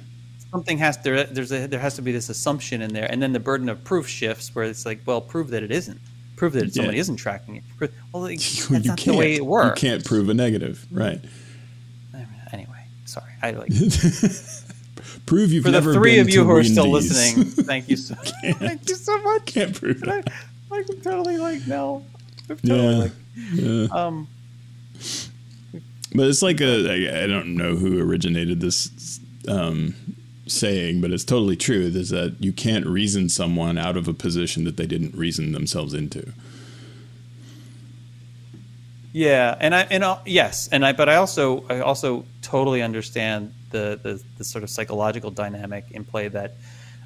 something 0.52 0.78
has 0.78 0.98
there. 1.00 1.24
There's 1.26 1.52
a, 1.52 1.68
there 1.68 1.80
has 1.80 1.96
to 1.96 2.02
be 2.02 2.12
this 2.12 2.30
assumption 2.30 2.82
in 2.82 2.94
there, 2.94 3.10
and 3.12 3.22
then 3.22 3.34
the 3.34 3.40
burden 3.40 3.70
of 3.70 3.84
proof 3.84 4.08
shifts, 4.08 4.54
where 4.56 4.66
it's 4.66 4.86
like, 4.86 5.00
well, 5.06 5.22
prove 5.22 5.50
that 5.50 5.64
it 5.64 5.72
isn't. 5.72 6.00
Prove 6.36 6.54
that 6.54 6.74
somebody 6.74 6.98
isn't 6.98 7.18
tracking 7.18 7.58
it. 7.58 7.64
Prove, 7.78 7.92
well, 8.12 8.24
like, 8.24 8.40
You 8.70 8.76
that's 8.76 8.86
not 8.86 8.98
the 8.98 9.04
can't- 9.04 9.18
way 9.18 9.36
it 9.36 9.46
works. 9.46 9.82
You 9.82 9.90
can't 9.90 10.04
prove 10.06 10.30
a 10.30 10.34
negative, 10.34 10.86
right? 10.92 11.22
Anyway, 12.52 12.86
sorry. 13.06 13.32
I 13.42 13.52
like 13.52 13.70
prove 15.26 15.52
you've 15.52 15.64
for 15.66 15.72
the 15.72 15.82
three 15.82 16.20
of 16.20 16.28
you 16.30 16.40
to 16.42 16.44
who 16.44 16.52
are 16.52 16.64
still 16.64 16.90
listening. 16.90 17.46
Thank 17.66 17.90
you 17.90 17.98
so. 17.98 18.16
Much. 18.16 18.32
Thank 18.60 18.90
you 18.90 18.96
so 18.96 19.18
much. 19.24 19.46
can't 19.46 19.74
prove 19.80 20.04
I, 20.08 20.20
it. 20.20 20.28
like 20.70 20.86
I'm 20.90 21.02
totally 21.02 21.38
like 21.38 21.66
no. 21.68 22.04
I'm 22.50 22.58
totally 22.58 22.94
Yeah. 22.94 22.98
like 22.98 23.12
yeah. 23.54 23.88
um. 24.06 24.28
But 26.14 26.28
it's 26.28 26.42
like 26.42 26.62
a 26.62 26.90
I, 26.90 27.24
I 27.24 27.28
don't 27.28 27.56
know 27.56 27.76
who 27.76 28.00
originated 28.00 28.62
this 28.62 29.20
um, 29.48 29.96
saying, 30.48 31.02
but 31.02 31.12
it's 31.12 31.24
totally 31.24 31.56
true. 31.56 31.82
Is 31.82 32.10
that 32.10 32.36
you 32.40 32.54
can't 32.54 32.86
reason 32.86 33.30
someone 33.30 33.78
out 33.78 33.98
of 33.98 34.08
a 34.08 34.14
position 34.14 34.64
that 34.66 34.78
they 34.78 34.86
didn't 34.86 35.16
reason 35.16 35.52
themselves 35.52 35.94
into. 35.94 36.34
Yeah, 39.14 39.56
and 39.60 39.76
I 39.76 39.82
and 39.92 40.04
uh, 40.04 40.18
yes, 40.26 40.68
and 40.72 40.84
I 40.84 40.94
but 40.94 41.08
I 41.08 41.16
also 41.16 41.66
I 41.70 41.80
also 41.80 42.26
totally 42.42 42.82
understand 42.82 43.54
the 43.70 44.00
the, 44.02 44.22
the 44.38 44.44
sort 44.44 44.64
of 44.64 44.70
psychological 44.72 45.30
dynamic 45.30 45.86
in 45.92 46.04
play 46.04 46.28
that 46.30 46.56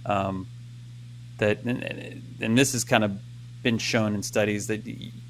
um, 0.06 0.48
that 1.38 1.64
and, 1.64 2.24
and 2.40 2.58
this 2.58 2.72
has 2.72 2.86
kind 2.86 3.04
of 3.04 3.20
been 3.62 3.78
shown 3.78 4.16
in 4.16 4.24
studies 4.24 4.68
that 4.68 4.82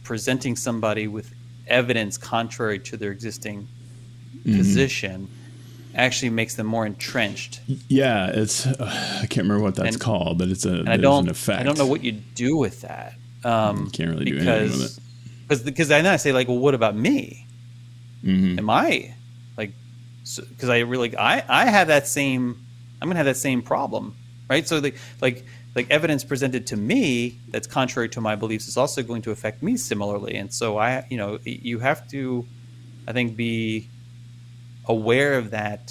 presenting 0.03 0.55
somebody 0.55 1.07
with 1.07 1.33
evidence 1.67 2.17
contrary 2.17 2.79
to 2.79 2.97
their 2.97 3.11
existing 3.11 3.67
Mm-hmm. 4.45 4.59
position 4.59 5.27
actually 5.93 6.29
makes 6.29 6.55
them 6.55 6.67
more 6.67 6.85
entrenched. 6.85 7.59
Yeah, 7.89 8.27
it's 8.27 8.65
uh, 8.65 8.75
I 9.21 9.25
can't 9.25 9.43
remember 9.45 9.61
what 9.63 9.75
that's 9.75 9.95
And- 9.95 9.99
called, 9.99 10.37
but 10.37 10.47
it's 10.47 10.65
a 10.65 10.83
I 10.87 10.95
don't 10.95 11.25
an 11.25 11.29
effect. 11.31 11.59
I 11.59 11.63
don't 11.63 11.77
know 11.77 11.87
what 11.87 12.01
you 12.01 12.13
do 12.13 12.55
with 12.55 12.81
that. 12.81 13.15
Um, 13.43 13.89
Can't 13.89 14.09
really 14.11 14.25
do 14.25 14.37
anything 14.37 14.79
with 14.79 14.79
because 14.79 14.99
because 15.47 15.63
because 15.63 15.87
then 15.89 16.05
I 16.05 16.15
say 16.15 16.31
like, 16.31 16.47
well, 16.47 16.59
what 16.59 16.75
about 16.75 16.95
me? 16.95 17.45
Mhm. 18.23 18.57
am 18.57 18.69
I 18.69 19.13
like 19.57 19.71
because 20.25 20.69
I 20.69 20.79
really 20.79 21.17
I 21.17 21.43
I 21.49 21.65
have 21.69 21.87
that 21.87 22.07
same 22.07 22.57
I'm 23.01 23.09
gonna 23.09 23.17
have 23.17 23.25
that 23.25 23.37
same 23.37 23.61
problem 23.61 24.15
right 24.49 24.65
so 24.67 24.79
the, 24.79 24.93
like 25.19 25.45
like 25.77 25.89
evidence 25.99 26.23
presented 26.23 26.63
to 26.71 26.75
me 26.91 27.39
that's 27.53 27.67
contrary 27.67 28.09
to 28.09 28.19
my 28.29 28.35
beliefs 28.35 28.67
is 28.67 28.77
also 28.77 28.99
going 29.03 29.21
to 29.21 29.31
affect 29.31 29.57
me 29.67 29.77
similarly 29.77 30.35
and 30.41 30.49
so 30.59 30.65
I 30.77 31.05
you 31.11 31.17
know 31.21 31.39
you 31.45 31.79
have 31.79 31.99
to 32.09 32.45
I 33.07 33.11
think 33.13 33.27
be 33.37 33.87
aware 34.85 35.37
of 35.37 35.51
that 35.51 35.83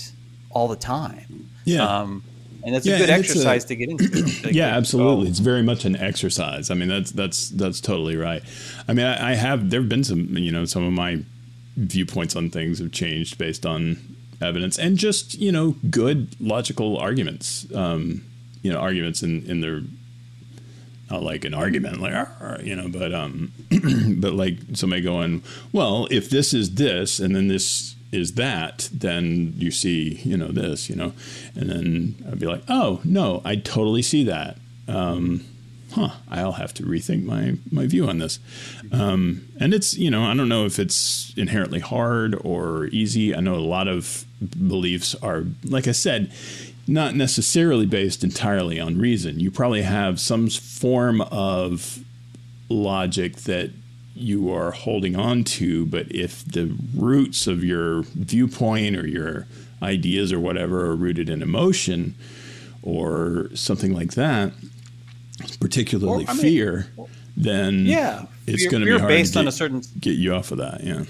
all 0.51 0.69
the 0.69 0.77
time 0.77 1.49
Yeah. 1.65 1.85
um, 2.01 2.23
and 2.65 2.75
that's 2.75 2.85
Yeah, 2.87 2.97
a 2.97 2.99
good 2.99 3.11
it's 3.11 3.29
a- 3.29 3.31
exercise 3.31 3.65
to 3.67 3.77
get 3.77 3.89
into 3.91 4.05
Like, 4.45 4.55
yeah, 4.61 4.67
like, 4.69 4.77
absolutely. 4.77 5.27
oh, 5.27 5.31
It's 5.31 5.39
very 5.39 5.63
much 5.63 5.85
an 5.85 5.95
exercise. 5.97 6.71
I 6.71 6.75
mean, 6.75 6.89
that's 6.89 7.13
that's 7.13 7.51
that's 7.51 7.81
totally 7.81 8.17
right. 8.17 8.43
I 8.89 8.93
mean, 8.93 9.07
I, 9.07 9.31
I 9.31 9.35
have 9.35 9.71
there 9.71 9.81
have 9.81 9.89
been 9.89 10.03
some 10.05 10.37
you 10.37 10.51
know 10.51 10.65
some 10.65 10.83
of 10.85 10.93
my 10.93 11.23
viewpoints 11.77 12.35
on 12.35 12.51
things 12.51 12.79
have 12.81 12.91
changed 12.91 13.39
based 13.39 13.65
on 13.67 13.99
evidence 14.41 14.79
and 14.79 14.99
just 14.99 15.35
you 15.39 15.53
know 15.53 15.77
good 15.91 16.35
logical 16.41 16.97
arguments. 16.99 17.67
Um, 17.75 18.25
you 18.63 18.73
know, 18.73 18.79
arguments 18.79 19.23
in 19.23 19.45
in 19.47 19.61
their 19.61 19.83
not 21.11 21.23
like 21.23 21.45
an 21.45 21.55
argument, 21.55 22.01
like 22.01 22.29
you 22.65 22.75
know, 22.75 22.89
but 22.89 23.15
um, 23.15 23.53
but 24.19 24.33
like 24.33 24.59
somebody 24.75 25.03
going, 25.03 25.43
well, 25.73 26.09
if 26.11 26.31
this 26.31 26.53
is 26.53 26.75
this, 26.75 27.21
and 27.21 27.35
then 27.35 27.49
this 27.49 27.95
is 28.13 28.35
that, 28.35 28.89
then 28.93 29.53
you 29.57 29.71
see, 29.71 30.21
you 30.25 30.37
know, 30.37 30.49
this, 30.49 30.89
you 30.89 30.97
know, 30.97 31.13
and 31.55 31.71
then 31.71 32.15
I'd 32.31 32.39
be 32.39 32.47
like, 32.47 32.63
oh 32.69 33.01
no, 33.05 33.43
I 33.45 33.57
totally 33.57 34.03
see 34.03 34.25
that. 34.25 34.57
Um, 34.89 35.45
huh, 35.93 36.11
I'll 36.29 36.53
have 36.53 36.75
to 36.75 36.83
rethink 36.83 37.25
my 37.25 37.57
my 37.71 37.87
view 37.87 38.09
on 38.09 38.19
this. 38.19 38.39
Um, 38.93 39.49
and 39.61 39.75
it's 39.75 39.97
you 39.97 40.11
know 40.11 40.25
I 40.25 40.35
don't 40.35 40.49
know 40.49 40.67
if 40.67 40.79
it's 40.79 41.33
inherently 41.37 41.81
hard 41.81 42.37
or 42.45 42.87
easy. 42.87 43.35
I 43.35 43.41
know 43.41 43.55
a 43.55 43.57
lot 43.57 43.89
of 43.89 44.25
beliefs 44.69 45.15
are 45.17 45.45
like 45.65 45.89
I 45.89 45.93
said, 45.93 46.33
not 46.87 47.15
necessarily 47.15 47.87
based 47.87 48.23
entirely 48.23 48.79
on 48.79 48.99
reason. 48.99 49.41
You 49.41 49.51
probably 49.51 49.83
have 49.83 50.21
some 50.21 50.49
form 50.49 51.21
of 51.21 51.99
logic 52.69 53.37
that 53.43 53.71
you 54.15 54.53
are 54.53 54.71
holding 54.71 55.15
on 55.17 55.45
to, 55.45 55.85
but 55.87 56.11
if 56.11 56.45
the 56.45 56.75
roots 56.95 57.47
of 57.47 57.63
your 57.63 58.03
viewpoint 58.03 58.97
or 58.97 59.07
your 59.07 59.47
ideas 59.83 60.33
or 60.33 60.41
whatever 60.41 60.87
are 60.87 60.97
rooted 60.97 61.29
in 61.29 61.43
emotion 61.43 62.15
or 62.83 63.51
something 63.55 63.93
like 63.93 64.15
that, 64.15 64.53
particularly 65.61 66.25
or, 66.25 66.33
mean, 66.33 66.43
fear, 66.43 66.87
then 67.37 67.85
yeah, 67.85 68.25
it's 68.47 68.67
going 68.67 68.83
to 68.83 68.87
be 68.87 68.99
hard 68.99 69.09
based 69.09 69.35
to 69.35 69.39
get, 69.39 69.41
on 69.41 69.49
a 69.49 69.53
certain 69.53 69.83
get 70.01 70.17
you 70.17 70.35
off 70.35 70.51
of 70.51 70.59
that. 70.59 70.83
Yeah. 70.83 71.05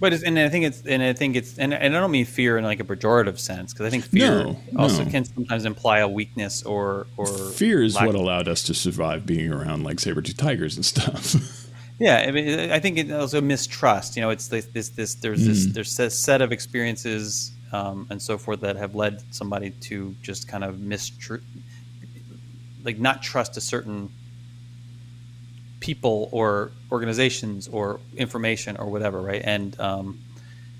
But 0.00 0.14
and 0.22 0.38
I 0.38 0.48
think 0.48 0.64
it's 0.64 0.80
and 0.86 1.02
I 1.02 1.12
think 1.12 1.36
it's 1.36 1.58
and, 1.58 1.74
and 1.74 1.94
I 1.94 2.00
don't 2.00 2.10
mean 2.10 2.24
fear 2.24 2.56
in 2.56 2.64
like 2.64 2.80
a 2.80 2.84
pejorative 2.84 3.38
sense 3.38 3.74
because 3.74 3.84
I 3.84 3.90
think 3.90 4.04
fear 4.04 4.44
no, 4.44 4.56
also 4.78 5.04
no. 5.04 5.10
can 5.10 5.26
sometimes 5.26 5.66
imply 5.66 5.98
a 5.98 6.08
weakness 6.08 6.62
or 6.62 7.06
or 7.18 7.26
fear 7.26 7.82
is 7.82 7.94
what 7.96 8.14
allowed 8.14 8.48
us 8.48 8.62
to 8.64 8.74
survive 8.74 9.26
being 9.26 9.52
around 9.52 9.84
like 9.84 10.00
saber 10.00 10.22
tooth 10.22 10.38
tigers 10.38 10.76
and 10.76 10.86
stuff. 10.86 11.34
yeah, 11.98 12.24
I 12.26 12.30
mean, 12.30 12.70
I 12.70 12.80
think 12.80 12.96
it 12.96 13.12
also 13.12 13.42
mistrust. 13.42 14.16
You 14.16 14.22
know, 14.22 14.30
it's 14.30 14.48
this 14.48 14.64
this, 14.66 14.88
this 14.88 15.16
there's 15.16 15.42
mm. 15.42 15.46
this 15.48 15.66
there's 15.66 15.98
a 16.00 16.08
set 16.08 16.40
of 16.40 16.50
experiences 16.50 17.52
um, 17.70 18.06
and 18.08 18.22
so 18.22 18.38
forth 18.38 18.60
that 18.60 18.76
have 18.76 18.94
led 18.94 19.22
somebody 19.34 19.70
to 19.70 20.16
just 20.22 20.48
kind 20.48 20.64
of 20.64 20.80
mistrust, 20.80 21.44
like 22.84 22.98
not 22.98 23.22
trust 23.22 23.58
a 23.58 23.60
certain 23.60 24.10
people 25.80 26.28
or 26.30 26.70
organizations 26.92 27.68
or 27.68 28.00
information 28.16 28.76
or 28.76 28.86
whatever, 28.86 29.20
right? 29.20 29.42
And 29.42 29.78
um, 29.80 30.20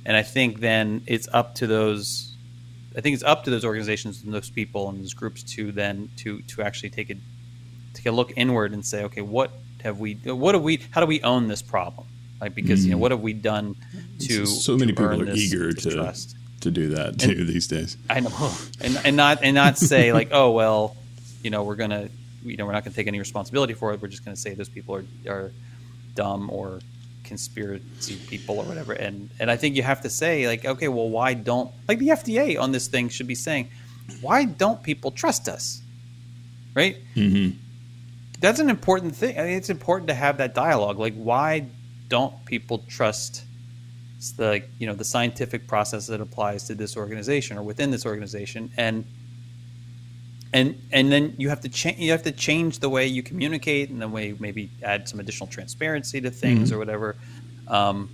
and 0.04 0.16
I 0.16 0.22
think 0.22 0.60
then 0.60 1.02
it's 1.06 1.28
up 1.32 1.56
to 1.56 1.66
those. 1.66 2.34
I 2.96 3.00
think 3.00 3.14
it's 3.14 3.22
up 3.22 3.44
to 3.44 3.50
those 3.50 3.64
organizations 3.64 4.22
and 4.22 4.32
those 4.32 4.50
people 4.50 4.88
and 4.88 5.00
those 5.00 5.14
groups 5.14 5.42
to 5.54 5.72
then 5.72 6.10
to 6.18 6.42
to 6.42 6.62
actually 6.62 6.90
take 6.90 7.10
a 7.10 7.16
take 7.94 8.06
a 8.06 8.12
look 8.12 8.32
inward 8.36 8.72
and 8.72 8.84
say, 8.84 9.04
okay, 9.04 9.22
what 9.22 9.50
have 9.82 9.98
we? 9.98 10.14
What 10.14 10.54
have 10.54 10.62
we? 10.62 10.80
How 10.90 11.00
do 11.00 11.06
we 11.06 11.22
own 11.22 11.48
this 11.48 11.62
problem? 11.62 12.06
Like 12.40 12.54
because 12.54 12.80
mm. 12.80 12.84
you 12.84 12.90
know 12.92 12.96
mm. 12.96 13.00
what 13.00 13.10
have 13.10 13.20
we 13.20 13.32
done 13.32 13.76
to? 14.20 14.46
So 14.46 14.76
many 14.76 14.92
to 14.92 15.02
people 15.02 15.20
are 15.20 15.24
this, 15.24 15.38
eager 15.38 15.72
to 15.72 15.90
trust. 15.90 16.36
to 16.60 16.70
do 16.70 16.90
that 16.90 17.18
too 17.18 17.30
and, 17.30 17.48
these 17.48 17.66
days. 17.66 17.96
I 18.08 18.20
know, 18.20 18.52
and 18.80 19.00
and 19.04 19.16
not 19.16 19.40
and 19.42 19.54
not 19.54 19.78
say 19.78 20.12
like, 20.12 20.28
oh 20.32 20.50
well, 20.52 20.96
you 21.42 21.50
know, 21.50 21.62
we're 21.64 21.76
gonna 21.76 22.08
you 22.42 22.56
know 22.56 22.66
we're 22.66 22.72
not 22.72 22.84
going 22.84 22.92
to 22.92 22.96
take 22.96 23.06
any 23.06 23.18
responsibility 23.18 23.74
for 23.74 23.92
it. 23.92 24.00
We're 24.00 24.08
just 24.08 24.24
going 24.24 24.34
to 24.34 24.40
say 24.40 24.54
those 24.54 24.68
people 24.68 24.94
are 24.94 25.04
are 25.28 25.52
dumb 26.14 26.50
or 26.50 26.80
conspiracy 27.24 28.16
people 28.26 28.58
or 28.58 28.64
whatever. 28.64 28.92
And 28.92 29.30
and 29.38 29.50
I 29.50 29.56
think 29.56 29.76
you 29.76 29.82
have 29.82 30.00
to 30.02 30.10
say 30.10 30.46
like, 30.46 30.64
okay, 30.64 30.88
well, 30.88 31.08
why 31.08 31.34
don't 31.34 31.70
like 31.88 31.98
the 31.98 32.08
FDA 32.08 32.58
on 32.60 32.72
this 32.72 32.88
thing 32.88 33.08
should 33.08 33.26
be 33.26 33.34
saying, 33.34 33.68
why 34.20 34.44
don't 34.44 34.82
people 34.82 35.10
trust 35.10 35.48
us, 35.48 35.82
right? 36.74 36.96
Mm-hmm. 37.14 37.56
That's 38.40 38.58
an 38.58 38.70
important 38.70 39.14
thing. 39.14 39.38
I 39.38 39.42
mean, 39.44 39.52
it's 39.52 39.70
important 39.70 40.08
to 40.08 40.14
have 40.14 40.38
that 40.38 40.54
dialogue. 40.54 40.98
Like, 40.98 41.14
why 41.14 41.66
don't 42.08 42.44
people 42.46 42.78
trust? 42.88 43.44
the 44.36 44.62
you 44.78 44.86
know 44.86 44.94
the 44.94 45.04
scientific 45.04 45.66
process 45.66 46.06
that 46.08 46.20
applies 46.20 46.64
to 46.64 46.74
this 46.74 46.96
organization 46.96 47.56
or 47.56 47.62
within 47.62 47.90
this 47.90 48.04
organization 48.04 48.70
and 48.76 49.04
and 50.52 50.80
and 50.90 51.12
then 51.12 51.34
you 51.38 51.48
have 51.48 51.60
to 51.60 51.68
change 51.68 51.98
you 51.98 52.10
have 52.10 52.22
to 52.22 52.32
change 52.32 52.80
the 52.80 52.88
way 52.88 53.06
you 53.06 53.22
communicate 53.22 53.90
and 53.90 54.00
the 54.02 54.08
way 54.08 54.34
maybe 54.38 54.70
add 54.82 55.08
some 55.08 55.20
additional 55.20 55.46
transparency 55.46 56.20
to 56.20 56.30
things 56.30 56.68
mm-hmm. 56.68 56.76
or 56.76 56.78
whatever 56.78 57.16
um, 57.68 58.10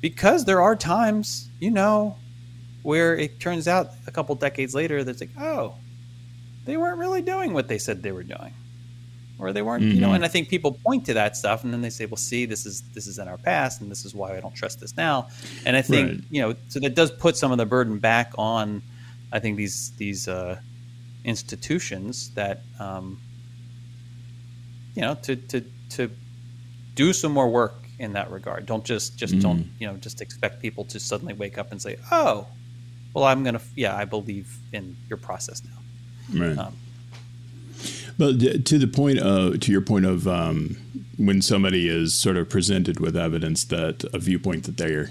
because 0.00 0.44
there 0.44 0.60
are 0.60 0.74
times 0.74 1.48
you 1.60 1.70
know 1.70 2.16
where 2.82 3.16
it 3.16 3.40
turns 3.40 3.68
out 3.68 3.90
a 4.06 4.10
couple 4.10 4.34
decades 4.34 4.74
later 4.74 5.04
that's 5.04 5.20
like 5.20 5.30
oh 5.38 5.74
they 6.64 6.76
weren't 6.76 6.98
really 6.98 7.22
doing 7.22 7.52
what 7.52 7.68
they 7.68 7.78
said 7.78 8.02
they 8.02 8.12
were 8.12 8.24
doing 8.24 8.52
or 9.38 9.52
they 9.52 9.62
weren't 9.62 9.84
mm-hmm. 9.84 9.94
you 9.94 10.00
know 10.00 10.08
mm-hmm. 10.08 10.16
and 10.16 10.24
i 10.24 10.28
think 10.28 10.48
people 10.48 10.72
point 10.84 11.06
to 11.06 11.14
that 11.14 11.36
stuff 11.36 11.62
and 11.62 11.72
then 11.72 11.80
they 11.80 11.90
say 11.90 12.06
well 12.06 12.16
see 12.16 12.44
this 12.44 12.66
is 12.66 12.82
this 12.94 13.06
is 13.06 13.20
in 13.20 13.28
our 13.28 13.38
past 13.38 13.80
and 13.80 13.90
this 13.90 14.04
is 14.04 14.14
why 14.14 14.36
i 14.36 14.40
don't 14.40 14.54
trust 14.54 14.80
this 14.80 14.96
now 14.96 15.28
and 15.64 15.76
i 15.76 15.82
think 15.82 16.10
right. 16.10 16.20
you 16.30 16.40
know 16.40 16.54
so 16.68 16.80
that 16.80 16.96
does 16.96 17.12
put 17.12 17.36
some 17.36 17.52
of 17.52 17.58
the 17.58 17.66
burden 17.66 17.98
back 17.98 18.32
on 18.36 18.82
i 19.32 19.38
think 19.38 19.56
these 19.56 19.92
these 19.92 20.26
uh, 20.26 20.58
institutions 21.28 22.30
that 22.30 22.62
um, 22.80 23.20
you 24.94 25.02
know 25.02 25.14
to 25.22 25.36
to 25.36 25.64
to 25.90 26.10
do 26.94 27.12
some 27.12 27.32
more 27.32 27.48
work 27.48 27.74
in 27.98 28.14
that 28.14 28.30
regard. 28.30 28.66
Don't 28.66 28.84
just 28.84 29.16
just 29.16 29.34
mm. 29.34 29.42
don't 29.42 29.70
you 29.78 29.86
know 29.86 29.96
just 29.96 30.20
expect 30.20 30.60
people 30.60 30.84
to 30.86 30.98
suddenly 30.98 31.34
wake 31.34 31.58
up 31.58 31.70
and 31.70 31.80
say, 31.80 31.96
"Oh, 32.10 32.46
well, 33.14 33.24
I'm 33.24 33.44
gonna 33.44 33.60
yeah, 33.76 33.96
I 33.96 34.04
believe 34.04 34.58
in 34.72 34.96
your 35.08 35.18
process 35.18 35.62
now." 35.64 36.46
Right. 36.46 36.58
Um, 36.58 36.76
but 38.18 38.40
to 38.66 38.78
the 38.78 38.88
point 38.88 39.18
of 39.18 39.60
to 39.60 39.72
your 39.72 39.80
point 39.80 40.06
of 40.06 40.26
um, 40.26 40.76
when 41.16 41.42
somebody 41.42 41.88
is 41.88 42.14
sort 42.14 42.36
of 42.36 42.48
presented 42.48 42.98
with 43.00 43.16
evidence 43.16 43.64
that 43.64 44.04
a 44.12 44.18
viewpoint 44.18 44.64
that 44.64 44.76
they're 44.76 45.10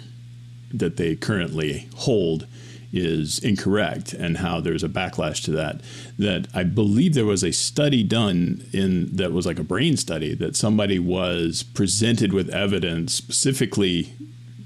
that 0.74 0.98
they 0.98 1.16
currently 1.16 1.88
hold 1.96 2.48
is 2.94 3.40
incorrect 3.40 4.14
and 4.14 4.38
how 4.38 4.60
there's 4.62 4.84
a 4.84 4.90
backlash 4.90 5.44
to 5.44 5.52
that. 5.52 5.82
That 6.18 6.48
I 6.54 6.64
believe 6.64 7.14
there 7.14 7.26
was 7.26 7.44
a 7.44 7.52
study 7.52 8.04
done 8.04 8.66
in 8.74 9.16
that 9.16 9.32
was 9.32 9.46
like 9.46 9.60
a 9.60 9.64
brain 9.64 9.98
study 9.98 10.34
that 10.36 10.56
somebody 10.56 11.00
was 11.00 11.64
presented 11.64 12.34
with 12.34 12.50
evidence 12.50 13.14
specifically 13.14 14.14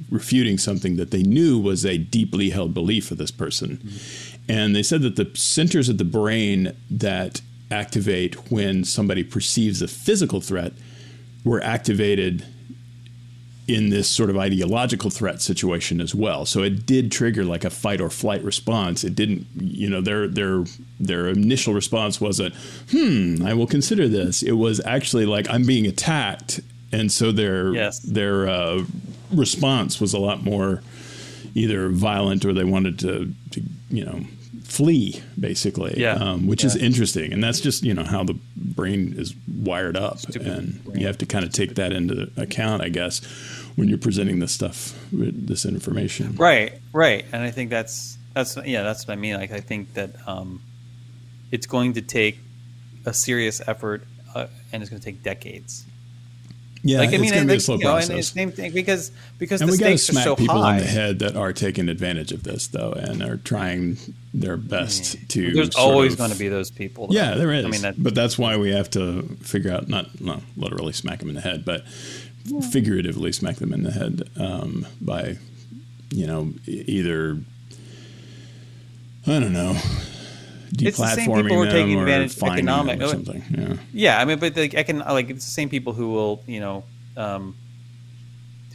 refuting 0.09 0.57
something 0.57 0.97
that 0.97 1.11
they 1.11 1.23
knew 1.23 1.57
was 1.57 1.85
a 1.85 1.97
deeply 1.97 2.49
held 2.49 2.73
belief 2.73 3.11
of 3.11 3.17
this 3.17 3.31
person. 3.31 3.77
Mm-hmm. 3.77 4.51
And 4.51 4.75
they 4.75 4.83
said 4.83 5.01
that 5.03 5.15
the 5.15 5.31
centers 5.35 5.87
of 5.87 5.97
the 5.97 6.03
brain 6.03 6.75
that 6.89 7.41
activate 7.71 8.51
when 8.51 8.83
somebody 8.83 9.23
perceives 9.23 9.81
a 9.81 9.87
physical 9.87 10.41
threat 10.41 10.73
were 11.45 11.63
activated 11.63 12.45
in 13.67 13.89
this 13.89 14.09
sort 14.09 14.29
of 14.29 14.37
ideological 14.37 15.09
threat 15.09 15.41
situation 15.41 16.01
as 16.01 16.13
well. 16.15 16.45
So 16.45 16.63
it 16.63 16.85
did 16.85 17.11
trigger 17.11 17.45
like 17.45 17.63
a 17.63 17.69
fight 17.69 18.01
or 18.01 18.09
flight 18.09 18.43
response. 18.43 19.03
It 19.03 19.15
didn't, 19.15 19.45
you 19.55 19.89
know, 19.89 20.01
their 20.01 20.27
their 20.27 20.65
their 20.99 21.27
initial 21.27 21.73
response 21.73 22.19
wasn't, 22.19 22.53
"Hmm, 22.91 23.43
I 23.45 23.53
will 23.53 23.67
consider 23.67 24.07
this." 24.07 24.41
It 24.41 24.53
was 24.53 24.81
actually 24.85 25.25
like, 25.25 25.49
"I'm 25.49 25.65
being 25.65 25.85
attacked," 25.85 26.59
and 26.91 27.11
so 27.11 27.31
their 27.31 27.73
yes. 27.73 27.99
their 27.99 28.47
uh, 28.47 28.83
response 29.31 30.01
was 30.01 30.13
a 30.13 30.19
lot 30.19 30.43
more 30.43 30.81
either 31.53 31.89
violent 31.89 32.45
or 32.45 32.53
they 32.53 32.63
wanted 32.63 32.97
to, 32.99 33.33
to 33.51 33.61
you 33.89 34.05
know 34.05 34.21
flee 34.63 35.21
basically 35.39 35.93
yeah. 35.97 36.13
Um, 36.13 36.47
which 36.47 36.63
yeah. 36.63 36.67
is 36.67 36.75
interesting 36.75 37.33
and 37.33 37.43
that's 37.43 37.59
just 37.59 37.83
you 37.83 37.93
know 37.93 38.03
how 38.03 38.23
the 38.23 38.37
brain 38.55 39.13
is 39.17 39.33
wired 39.47 39.97
up 39.97 40.19
Stupid 40.19 40.47
and 40.47 40.83
brain. 40.83 40.99
you 40.99 41.07
have 41.07 41.17
to 41.19 41.25
kind 41.25 41.45
of 41.45 41.51
take 41.51 41.75
that 41.75 41.91
into 41.91 42.31
account 42.37 42.81
i 42.81 42.89
guess 42.89 43.23
when 43.75 43.89
you're 43.89 43.97
presenting 43.97 44.39
this 44.39 44.51
stuff 44.51 44.97
this 45.11 45.65
information 45.65 46.35
right 46.35 46.79
right 46.93 47.25
and 47.31 47.43
i 47.43 47.51
think 47.51 47.69
that's 47.69 48.17
that's 48.33 48.57
yeah 48.65 48.83
that's 48.83 49.07
what 49.07 49.13
i 49.13 49.17
mean 49.17 49.35
like 49.35 49.51
i 49.51 49.59
think 49.59 49.93
that 49.93 50.11
um, 50.27 50.61
it's 51.51 51.67
going 51.67 51.93
to 51.93 52.01
take 52.01 52.39
a 53.05 53.13
serious 53.13 53.61
effort 53.67 54.03
uh, 54.35 54.47
and 54.71 54.81
it's 54.81 54.89
going 54.89 54.99
to 54.99 55.05
take 55.05 55.23
decades 55.23 55.85
yeah, 56.83 56.99
like, 56.99 57.09
I 57.09 57.11
mean, 57.13 57.23
it's 57.25 57.31
going 57.31 57.47
to 57.47 57.53
be 57.53 57.57
a 57.57 57.59
slow 57.59 57.75
you 57.75 57.83
know, 57.83 57.91
process. 57.91 58.29
same 58.29 58.51
thing 58.51 58.71
because 58.71 59.11
because 59.37 59.61
and 59.61 59.69
the 59.69 59.73
we 59.73 59.77
stakes 59.77 60.03
smack 60.03 60.21
are 60.21 60.29
so 60.29 60.35
people 60.35 60.61
high. 60.61 60.73
on 60.73 60.77
the 60.77 60.85
head 60.85 61.19
that 61.19 61.35
are 61.35 61.53
taking 61.53 61.89
advantage 61.89 62.31
of 62.31 62.43
this 62.43 62.67
though, 62.67 62.91
and 62.93 63.21
are 63.21 63.37
trying 63.37 63.97
their 64.33 64.57
best 64.57 65.29
to. 65.29 65.53
There's 65.53 65.75
always 65.75 66.15
going 66.15 66.31
to 66.31 66.37
be 66.37 66.47
those 66.47 66.71
people. 66.71 67.07
Though. 67.07 67.13
Yeah, 67.13 67.35
there 67.35 67.51
is. 67.51 67.65
I 67.65 67.69
mean, 67.69 67.95
but 67.97 68.15
that's 68.15 68.37
why 68.37 68.57
we 68.57 68.71
have 68.71 68.89
to 68.91 69.23
figure 69.41 69.71
out 69.71 69.89
not 69.89 70.19
not 70.19 70.41
literally 70.57 70.93
smack 70.93 71.19
them 71.19 71.29
in 71.29 71.35
the 71.35 71.41
head, 71.41 71.65
but 71.65 71.83
yeah. 72.45 72.61
figuratively 72.61 73.31
smack 73.31 73.57
them 73.57 73.73
in 73.73 73.83
the 73.83 73.91
head 73.91 74.29
um, 74.37 74.87
by, 74.99 75.37
you 76.09 76.25
know, 76.25 76.53
either 76.65 77.37
I 79.27 79.39
don't 79.39 79.53
know 79.53 79.79
it's 80.79 80.97
the 80.97 81.07
same 81.07 81.25
people 81.25 81.55
who 81.55 81.61
are 81.63 81.71
taking 81.71 81.99
advantage 81.99 82.37
of 82.37 82.43
economic 82.43 83.01
or 83.01 83.07
something. 83.07 83.43
Yeah. 83.49 83.77
yeah, 83.93 84.21
I 84.21 84.25
mean, 84.25 84.39
but 84.39 84.55
like, 84.55 84.75
I 84.75 84.83
can 84.83 84.99
like 84.99 85.29
it's 85.29 85.45
the 85.45 85.51
same 85.51 85.69
people 85.69 85.93
who 85.93 86.09
will 86.09 86.43
you 86.47 86.59
know 86.59 86.83
um, 87.17 87.55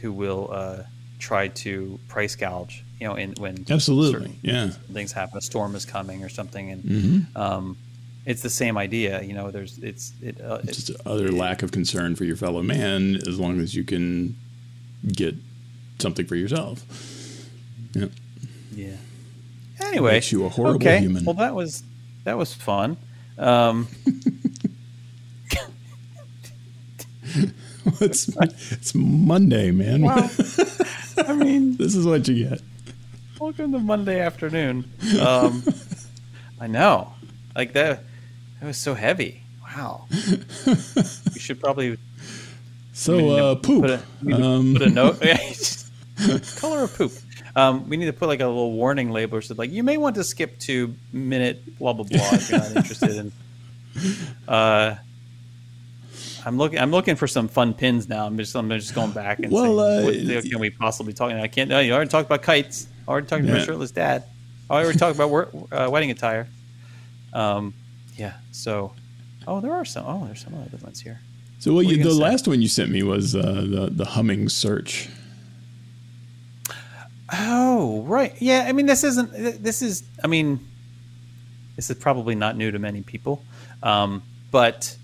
who 0.01 0.11
will 0.11 0.49
uh, 0.51 0.83
try 1.19 1.47
to 1.47 1.99
price 2.07 2.35
gouge 2.35 2.83
you 2.99 3.07
know 3.07 3.15
in 3.15 3.33
when 3.37 3.65
absolutely 3.69 4.37
yeah 4.41 4.69
things 4.91 5.11
happen 5.11 5.37
a 5.37 5.41
storm 5.41 5.75
is 5.75 5.85
coming 5.85 6.23
or 6.23 6.29
something 6.29 6.71
and 6.71 6.83
mm-hmm. 6.83 7.37
um, 7.37 7.77
it's 8.25 8.41
the 8.41 8.49
same 8.49 8.77
idea 8.77 9.21
you 9.21 9.33
know 9.33 9.51
there's 9.51 9.77
it's 9.79 10.13
it, 10.21 10.41
uh, 10.41 10.59
it's 10.63 10.85
just 10.85 11.07
other 11.07 11.27
it, 11.27 11.33
lack 11.33 11.61
of 11.61 11.71
concern 11.71 12.15
for 12.15 12.23
your 12.23 12.35
fellow 12.35 12.63
man 12.63 13.15
as 13.27 13.39
long 13.39 13.59
as 13.59 13.75
you 13.75 13.83
can 13.83 14.35
get 15.07 15.35
something 15.99 16.25
for 16.25 16.35
yourself 16.35 16.83
yeah 17.93 18.07
Yeah. 18.77 18.95
Anyway, 19.81 20.13
Makes 20.13 20.31
you 20.31 20.45
a 20.45 20.49
horrible 20.49 20.75
okay. 20.75 20.99
human. 20.99 21.25
Well, 21.25 21.35
that 21.35 21.55
was 21.55 21.83
that 22.27 22.37
was 22.37 22.53
fun. 22.53 22.97
Um, 23.37 23.87
it's, 28.01 28.27
it's 28.71 28.93
Monday, 28.93 29.71
man. 29.71 30.01
well, 30.01 30.29
I 31.19 31.33
mean, 31.33 31.77
this 31.77 31.95
is 31.95 32.05
what 32.05 32.27
you 32.27 32.49
get. 32.49 32.61
welcome 33.39 33.71
to 33.71 33.79
Monday 33.79 34.19
afternoon. 34.19 34.91
Um, 35.21 35.63
I 36.59 36.67
know, 36.67 37.13
like 37.55 37.71
that. 37.73 38.03
That 38.59 38.67
was 38.67 38.77
so 38.77 38.93
heavy. 38.93 39.43
Wow. 39.63 40.07
you 40.11 41.39
should 41.39 41.61
probably 41.61 41.97
So, 42.91 43.15
need 43.17 43.21
to 43.37 43.45
uh, 43.45 43.55
poop. 43.55 43.81
Put 43.83 43.91
a, 43.91 44.01
we 44.21 44.33
need 44.33 44.39
to 44.39 44.45
Um, 44.45 44.73
put 44.73 44.81
a 44.81 44.89
note. 44.89 45.21
Color 46.57 46.83
of 46.83 46.93
poop. 46.97 47.13
Um, 47.57 47.89
we 47.89 47.97
need 47.97 48.05
to 48.05 48.13
put 48.13 48.27
like 48.27 48.39
a 48.39 48.45
little 48.47 48.71
warning 48.71 49.09
label 49.11 49.35
or 49.37 49.41
something. 49.41 49.63
Like 49.63 49.71
you 49.71 49.81
may 49.83 49.97
want 49.97 50.15
to 50.15 50.23
skip 50.23 50.59
to 50.59 50.93
minute 51.11 51.77
blah 51.79 51.91
blah 51.93 52.05
blah 52.05 52.19
if 52.33 52.49
you're 52.49 52.59
not 52.59 52.75
interested 52.75 53.15
in. 53.17 53.31
Uh, 54.47 54.95
I'm 56.45 56.57
looking. 56.57 56.77
I'm 56.79 56.91
looking 56.91 57.15
for 57.15 57.25
some 57.27 57.47
fun 57.47 57.73
pins 57.73 58.07
now. 58.07 58.25
I'm 58.27 58.37
just. 58.37 58.55
I'm 58.55 58.69
just 58.69 58.93
going 58.93 59.11
back 59.11 59.39
and 59.39 59.51
Well, 59.51 59.77
saying, 60.05 60.29
uh, 60.29 60.35
what 60.35 60.43
can 60.45 60.59
we 60.59 60.69
possibly 60.69 61.13
talk? 61.13 61.31
I 61.31 61.47
can't. 61.47 61.69
No, 61.69 61.79
you 61.79 61.93
already 61.93 62.09
talked 62.09 62.27
about 62.27 62.43
kites. 62.43 62.87
Already 63.07 63.25
talked 63.27 63.43
Yeah. 63.43 63.53
about 63.53 63.65
shirtless 63.65 63.89
dad. 63.91 64.23
I 64.69 64.83
already 64.83 64.99
talked 64.99 65.15
about 65.15 65.29
wor- 65.31 65.49
uh, 65.71 65.89
wedding 65.91 66.11
attire. 66.11 66.47
Um, 67.33 67.73
yeah. 68.17 68.33
So, 68.51 68.93
oh, 69.47 69.59
there 69.61 69.73
are 69.73 69.83
some. 69.83 70.05
Oh, 70.05 70.25
there's 70.27 70.41
some 70.41 70.53
other 70.53 70.77
ones 70.83 71.01
here. 71.01 71.19
so, 71.59 71.71
well, 71.73 71.83
what 71.83 71.87
you, 71.87 72.03
the 72.03 72.13
last 72.13 72.47
one 72.47 72.61
you 72.61 72.67
sent 72.67 72.91
me 72.91 73.01
was 73.03 73.35
uh, 73.35 73.41
the 73.67 73.89
the 73.91 74.05
humming 74.05 74.47
search. 74.47 75.09
Oh, 77.33 78.03
right. 78.03 78.33
Yeah, 78.39 78.65
I 78.67 78.71
mean, 78.71 78.85
this 78.85 79.03
isn't. 79.03 79.31
This 79.63 79.81
is. 79.81 80.03
I 80.23 80.27
mean, 80.27 80.59
this 81.75 81.89
is 81.89 81.97
probably 81.97 82.35
not 82.35 82.55
new 82.55 82.71
to 82.71 82.79
many 82.79 83.01
people, 83.01 83.43
um, 83.83 84.23
but 84.51 84.95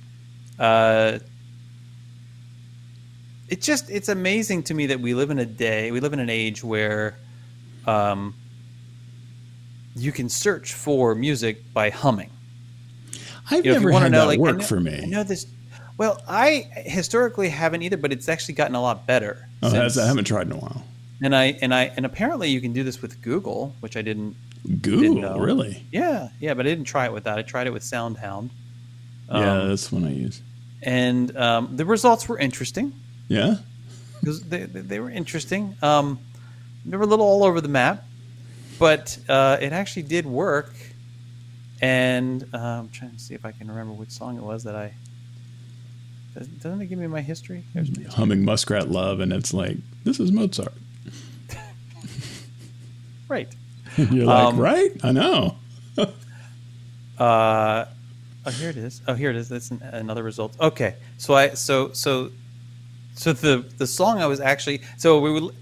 uh, 0.57 1.19
it 3.49 3.61
just 3.61 3.89
it's 3.89 4.09
amazing 4.09 4.63
to 4.63 4.73
me 4.73 4.87
that 4.87 4.99
we 4.99 5.13
live 5.13 5.29
in 5.31 5.39
a 5.39 5.45
day, 5.45 5.91
we 5.91 5.99
live 5.99 6.13
in 6.13 6.19
an 6.19 6.29
age 6.29 6.63
where 6.63 7.17
um, 7.85 8.33
you 9.95 10.11
can 10.11 10.29
search 10.29 10.73
for 10.73 11.13
music 11.15 11.73
by 11.73 11.89
humming. 11.89 12.29
I've 13.51 13.65
You 13.65 13.73
know, 13.73 13.79
never 13.79 13.91
had 13.91 14.11
know, 14.13 14.19
that 14.21 14.27
like, 14.27 14.39
I 14.39 14.41
work 14.41 14.57
know- 14.59 14.63
for 14.65 14.77
I 14.77 14.81
me. 14.81 15.05
know 15.07 15.23
this. 15.23 15.45
Well, 15.97 16.19
I 16.27 16.67
historically 16.85 17.49
haven't 17.49 17.81
either, 17.83 17.97
but 17.97 18.11
it's 18.13 18.27
actually 18.29 18.55
gotten 18.55 18.75
a 18.75 18.81
lot 18.81 19.05
better. 19.05 19.47
Oh, 19.61 19.69
since- 19.69 19.97
I 19.97 20.07
haven't 20.07 20.25
tried 20.25 20.47
in 20.47 20.53
a 20.53 20.57
while. 20.57 20.83
And 21.23 21.35
I 21.35 21.57
and 21.61 21.73
I 21.73 21.85
and 21.97 22.05
apparently 22.05 22.49
you 22.49 22.61
can 22.61 22.73
do 22.73 22.83
this 22.83 23.01
with 23.01 23.21
Google, 23.21 23.73
which 23.79 23.97
I 23.97 24.01
didn't 24.03 24.35
Google, 24.81 25.15
know. 25.21 25.37
really? 25.39 25.83
Yeah, 25.91 26.29
yeah, 26.39 26.53
but 26.53 26.65
I 26.65 26.69
didn't 26.69 26.85
try 26.85 27.05
it 27.05 27.13
with 27.13 27.23
that. 27.23 27.37
I 27.39 27.41
tried 27.41 27.65
it 27.67 27.73
with 27.73 27.83
SoundHound. 27.83 28.49
yeah, 29.29 29.61
Um, 29.61 29.69
that's 29.69 29.91
one 29.91 30.05
I 30.05 30.13
use. 30.13 30.41
and 30.81 31.35
um, 31.35 31.75
the 31.75 31.85
results 31.85 32.27
were 32.29 32.37
interesting. 32.37 32.93
Yeah, 33.27 33.55
because 34.19 34.41
they, 34.43 34.65
they 34.65 34.99
were 34.99 35.09
interesting. 35.09 35.75
Um, 35.81 36.19
they 36.85 36.95
were 36.97 37.03
a 37.03 37.07
little 37.07 37.25
all 37.25 37.43
over 37.43 37.59
the 37.61 37.67
map, 37.69 38.03
but 38.79 39.17
uh, 39.29 39.57
it 39.61 39.71
actually 39.73 40.03
did 40.03 40.25
work. 40.25 40.73
And 41.81 42.45
uh, 42.53 42.57
I'm 42.57 42.89
trying 42.89 43.11
to 43.11 43.19
see 43.19 43.33
if 43.33 43.45
I 43.45 43.51
can 43.51 43.67
remember 43.67 43.91
which 43.93 44.11
song 44.11 44.37
it 44.37 44.43
was 44.43 44.63
that 44.63 44.75
I. 44.75 44.93
does- 46.33 46.47
Doesn't 46.47 46.81
it 46.81 46.87
give 46.87 46.97
me 46.99 47.07
my 47.07 47.21
history? 47.21 47.65
There's 47.73 47.89
my 47.89 48.03
history. 48.03 48.15
humming 48.15 48.45
Muskrat 48.45 48.89
Love, 48.89 49.19
and 49.19 49.33
it's 49.33 49.53
like 49.53 49.77
this 50.05 50.19
is 50.19 50.31
Mozart. 50.31 50.73
Right. 53.33 53.51
You're 53.97 54.25
like, 54.25 54.45
Um, 54.53 54.57
right? 54.59 54.91
I 55.03 55.11
know. 55.11 55.57
Uh, 57.17 57.85
oh, 58.45 58.51
here 58.51 58.69
it 58.69 58.77
is. 58.77 59.01
Oh, 59.07 59.13
here 59.13 59.29
it 59.29 59.35
is. 59.35 59.47
That's 59.47 59.69
an, 59.71 59.81
another 59.83 60.23
result. 60.23 60.55
Okay, 60.59 60.95
so 61.17 61.35
I 61.35 61.49
so 61.49 61.91
so 61.93 62.31
so 63.13 63.33
the 63.33 63.63
the 63.77 63.85
song 63.85 64.19
I 64.19 64.25
was 64.25 64.39
actually 64.39 64.81
so 64.97 65.19
we 65.19 65.31
would 65.31 65.55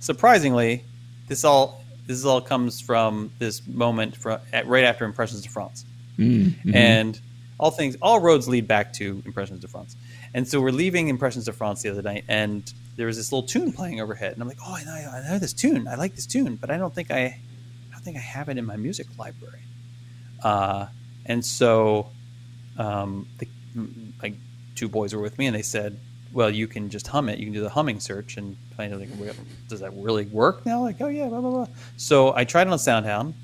surprisingly 0.00 0.84
this 1.26 1.42
all 1.44 1.82
this 2.06 2.24
all 2.24 2.40
comes 2.42 2.80
from 2.82 3.30
this 3.38 3.66
moment 3.66 4.14
from 4.16 4.40
at, 4.52 4.66
right 4.66 4.84
after 4.84 5.04
Impressions 5.06 5.42
de 5.42 5.48
France, 5.48 5.84
Mm, 6.18 6.54
mhm. 6.64 6.74
and 6.74 7.20
all 7.58 7.70
things 7.70 7.96
all 8.02 8.20
roads 8.20 8.46
lead 8.46 8.68
back 8.68 8.92
to 8.94 9.22
Impressions 9.24 9.60
de 9.60 9.68
France, 9.68 9.96
and 10.34 10.46
so 10.46 10.60
we're 10.60 10.70
leaving 10.70 11.08
Impressions 11.08 11.48
of 11.48 11.56
France 11.56 11.82
the 11.82 11.90
other 11.90 12.02
night, 12.02 12.24
and 12.28 12.70
there 12.96 13.06
was 13.06 13.16
this 13.16 13.32
little 13.32 13.46
tune 13.46 13.72
playing 13.72 14.00
overhead, 14.00 14.32
and 14.32 14.42
I'm 14.42 14.48
like, 14.48 14.58
oh, 14.64 14.74
I 14.74 14.84
know, 14.84 14.92
I 14.92 15.28
know 15.28 15.38
this 15.38 15.52
tune. 15.52 15.86
I 15.88 15.94
like 15.94 16.14
this 16.14 16.26
tune, 16.26 16.56
but 16.56 16.70
I 16.70 16.76
don't 16.76 16.94
think 16.94 17.10
I, 17.10 17.20
I 17.20 17.40
don't 17.92 18.02
think 18.02 18.16
I 18.16 18.20
have 18.20 18.48
it 18.48 18.58
in 18.58 18.64
my 18.66 18.76
music 18.76 19.06
library. 19.18 19.62
Uh, 20.42 20.86
and 21.26 21.44
so, 21.44 22.10
um, 22.76 23.26
the, 23.38 23.48
like 24.22 24.34
two 24.74 24.88
boys 24.88 25.14
were 25.14 25.20
with 25.20 25.38
me, 25.38 25.46
and 25.46 25.54
they 25.54 25.62
said, 25.62 25.98
"Well, 26.32 26.50
you 26.50 26.66
can 26.66 26.90
just 26.90 27.06
hum 27.06 27.28
it. 27.28 27.38
You 27.38 27.46
can 27.46 27.54
do 27.54 27.60
the 27.60 27.70
humming 27.70 28.00
search." 28.00 28.36
And 28.36 28.56
was 28.78 28.90
like, 28.90 29.36
"Does 29.68 29.80
that 29.80 29.92
really 29.94 30.26
work 30.26 30.64
now?" 30.64 30.82
Like, 30.82 31.00
"Oh 31.00 31.08
yeah, 31.08 31.28
blah 31.28 31.40
blah 31.40 31.50
blah." 31.50 31.66
So 31.96 32.34
I 32.34 32.44
tried 32.44 32.66
it 32.66 32.70
on 32.70 32.78
SoundHound, 32.78 33.34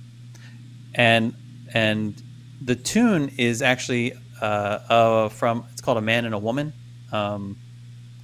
and 0.95 1.35
and 1.72 2.20
the 2.61 2.76
tune 2.76 3.32
is 3.37 3.62
actually 3.62 4.14
uh, 4.41 4.45
uh, 4.45 5.28
from 5.28 5.66
called 5.85 5.99
"A 5.99 6.03
Man 6.03 6.24
and 6.24 6.35
a 6.35 6.39
Woman." 6.39 6.72
Um, 7.12 7.57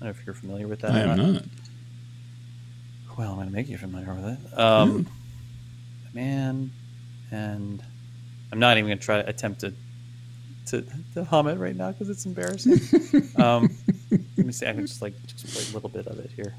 I 0.00 0.04
don't 0.06 0.14
know 0.14 0.20
if 0.20 0.26
you're 0.26 0.34
familiar 0.34 0.66
with 0.66 0.80
that. 0.80 0.92
I 0.92 1.00
am 1.00 1.16
not. 1.16 1.42
well, 3.18 3.30
I'm 3.30 3.36
going 3.36 3.48
to 3.48 3.52
make 3.54 3.68
you 3.68 3.76
familiar 3.76 4.14
with 4.14 4.24
it. 4.24 4.58
Um, 4.58 5.06
a 6.10 6.14
man, 6.16 6.70
and 7.30 7.82
I'm 8.50 8.58
not 8.58 8.78
even 8.78 8.88
going 8.88 8.98
to 8.98 9.04
try 9.04 9.20
to 9.22 9.28
attempt 9.28 9.60
to, 9.60 9.74
to 10.66 10.84
to 11.14 11.24
hum 11.24 11.46
it 11.48 11.58
right 11.58 11.76
now 11.76 11.92
because 11.92 12.08
it's 12.08 12.24
embarrassing. 12.24 12.80
um, 13.36 13.76
let 14.10 14.46
me 14.46 14.52
see. 14.52 14.66
I 14.66 14.72
can 14.72 14.86
just 14.86 15.02
like 15.02 15.14
just 15.26 15.46
play 15.52 15.62
a 15.70 15.74
little 15.74 15.90
bit 15.90 16.06
of 16.06 16.18
it 16.18 16.30
here. 16.34 16.54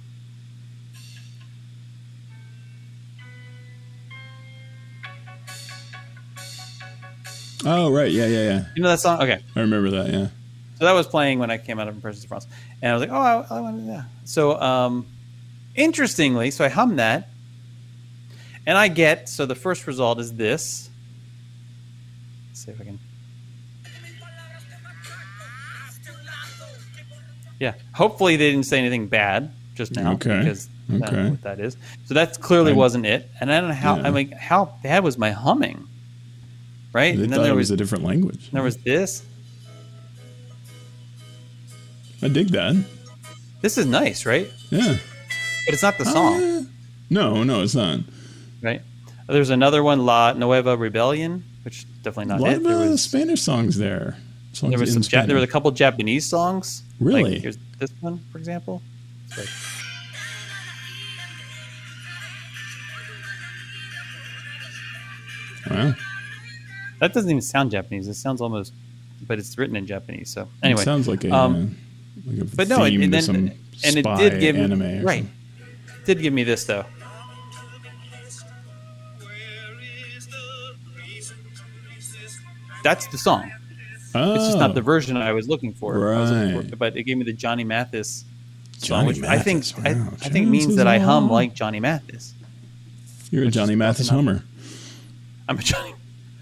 Oh, 7.64 7.92
right. 7.92 8.12
Yeah, 8.12 8.26
yeah, 8.26 8.44
yeah. 8.44 8.66
You 8.76 8.82
know 8.82 8.90
that 8.90 9.00
song? 9.00 9.22
Okay. 9.22 9.40
I 9.56 9.60
remember 9.60 9.92
that. 9.92 10.12
Yeah. 10.12 10.28
So 10.82 10.86
that 10.86 10.94
was 10.94 11.06
playing 11.06 11.38
when 11.38 11.52
I 11.52 11.60
came 11.60 11.80
out 11.80 11.88
of 11.88 11.94
Impressions 11.94 12.24
of 12.24 12.30
France, 12.30 12.48
and 12.82 12.90
I 12.90 12.96
was 12.96 13.02
like, 13.02 13.12
"Oh, 13.12 13.22
I, 13.22 13.46
I 13.56 13.62
want 13.62 13.82
to." 13.82 13.84
Yeah. 13.86 14.04
So, 14.26 14.60
um, 14.60 15.06
interestingly, 15.76 16.50
so 16.50 16.66
I 16.66 16.70
hum 16.70 16.96
that, 16.96 17.30
and 18.66 18.76
I 18.76 18.88
get 18.88 19.30
so 19.30 19.46
the 19.46 19.54
first 19.54 19.86
result 19.86 20.20
is 20.20 20.34
this. 20.34 20.90
Let's 22.50 22.66
see 22.66 22.72
if 22.72 22.82
I 22.82 22.86
can. 22.86 22.98
Yeah. 27.60 27.74
Hopefully, 27.94 28.36
they 28.38 28.50
didn't 28.50 28.66
say 28.66 28.80
anything 28.80 29.06
bad 29.06 29.54
just 29.76 29.92
now 29.96 30.14
Okay. 30.14 30.40
because 30.40 30.68
I 30.90 30.98
don't 30.98 31.14
know 31.14 31.30
what 31.30 31.44
that 31.44 31.60
is. 31.60 31.78
So 32.06 32.16
that 32.16 32.40
clearly 32.42 32.72
I- 32.72 32.76
wasn't 32.76 33.06
it, 33.06 33.30
and 33.40 33.54
I 33.54 33.60
don't 33.60 33.70
know 33.70 33.76
how. 33.76 33.98
Yeah. 33.98 34.08
I 34.08 34.10
mean, 34.10 34.32
how 34.32 34.74
bad 34.82 35.04
was 35.04 35.16
my 35.16 35.30
humming? 35.30 35.88
Right, 36.92 37.16
They 37.16 37.22
and 37.26 37.32
then 37.32 37.38
thought 37.38 37.44
there 37.44 37.52
it 37.52 37.56
was 37.56 37.70
was 37.70 37.72
a 37.72 37.78
different 37.78 38.04
language. 38.04 38.50
there 38.52 38.64
was 38.64 38.78
this. 38.78 39.24
I 42.22 42.28
dig 42.28 42.50
that. 42.50 42.84
This 43.62 43.78
is 43.78 43.86
nice, 43.86 44.26
right? 44.26 44.50
Yeah. 44.70 44.98
But 45.66 45.74
it's 45.74 45.84
not 45.84 45.98
the 45.98 46.06
song. 46.06 46.42
Uh, 46.42 46.64
no, 47.10 47.44
no, 47.44 47.62
it's 47.62 47.76
not. 47.76 48.00
right? 48.62 48.82
There's 49.28 49.50
another 49.50 49.84
one, 49.84 50.06
La 50.06 50.34
Nueva 50.34 50.76
Rebellion, 50.76 51.44
which 51.64 51.86
definitely 52.04 52.26
a 52.34 52.38
not 52.38 52.42
lot 52.42 52.52
it. 52.52 52.58
of 52.58 52.64
There 52.64 52.78
uh, 52.78 52.90
was 52.90 53.04
Spanish 53.04 53.42
songs 53.42 53.78
there. 53.78 54.18
Songs 54.54 54.72
there 54.72 54.80
was 54.80 54.94
some 54.94 55.04
ja- 55.04 55.26
there 55.26 55.36
was 55.36 55.44
a 55.44 55.48
couple 55.48 55.72
Japanese 55.72 56.26
songs. 56.28 56.84
Really? 57.00 57.24
Like, 57.34 57.42
here's 57.42 57.58
this 57.80 57.92
one, 58.02 58.20
for 58.32 58.38
example. 58.38 58.82
Like- 59.38 59.48
Wow. 65.70 65.94
that 67.00 67.14
doesn't 67.14 67.30
even 67.30 67.42
sound 67.42 67.72
Japanese. 67.72 68.08
It 68.08 68.16
sounds 68.16 68.42
almost, 68.42 68.74
but 69.28 69.40
it's 69.40 69.58
written 69.58 69.76
in 69.76 69.86
Japanese. 69.86 70.30
So 70.34 70.42
It 70.44 70.48
anyway, 70.64 70.84
sounds 70.84 71.08
like 71.08 71.24
a, 71.24 71.32
um, 71.34 71.56
uh, 71.56 71.91
like 72.26 72.56
but 72.56 72.68
no, 72.68 72.84
and 72.84 73.02
to 73.02 73.08
then 73.10 73.58
and 73.84 73.98
it 73.98 74.06
did 74.18 74.40
give 74.40 74.56
anime. 74.56 75.04
right. 75.04 75.26
Did 76.06 76.20
give 76.22 76.34
me 76.34 76.44
this 76.44 76.64
though. 76.66 76.86
That's 82.84 83.08
the 83.08 83.18
song. 83.18 83.52
Oh, 84.14 84.36
It's 84.36 84.46
just 84.46 84.58
not 84.58 84.76
the 84.76 84.82
version 84.82 85.16
I 85.18 85.32
was 85.32 85.48
looking 85.48 85.74
for. 85.74 86.14
I 86.14 86.20
was 86.20 86.32
looking 86.32 86.70
for- 86.70 86.76
but 86.76 86.98
it 86.98 87.04
gave 87.04 87.18
me 87.18 87.24
the 87.24 87.34
Johnny 87.34 87.64
Mathis 87.64 88.26
song, 88.78 89.06
Johnny 89.06 89.08
which 89.08 89.24
I 89.24 89.38
think 89.40 89.60
Mathis, 89.78 89.86
I. 90.24 90.26
I 90.26 90.30
think 90.30 90.48
means 90.50 90.76
that 90.76 90.88
I 90.88 91.00
hum 91.00 91.30
like 91.30 91.54
Johnny 91.54 91.80
Mathis. 91.80 92.34
You're 93.30 93.46
a 93.46 93.52
Johnny 93.52 93.76
Mathis 93.76 94.10
Hummer. 94.10 94.44
I'm 95.48 95.58
a 95.58 95.62
Johnny. 95.62 95.94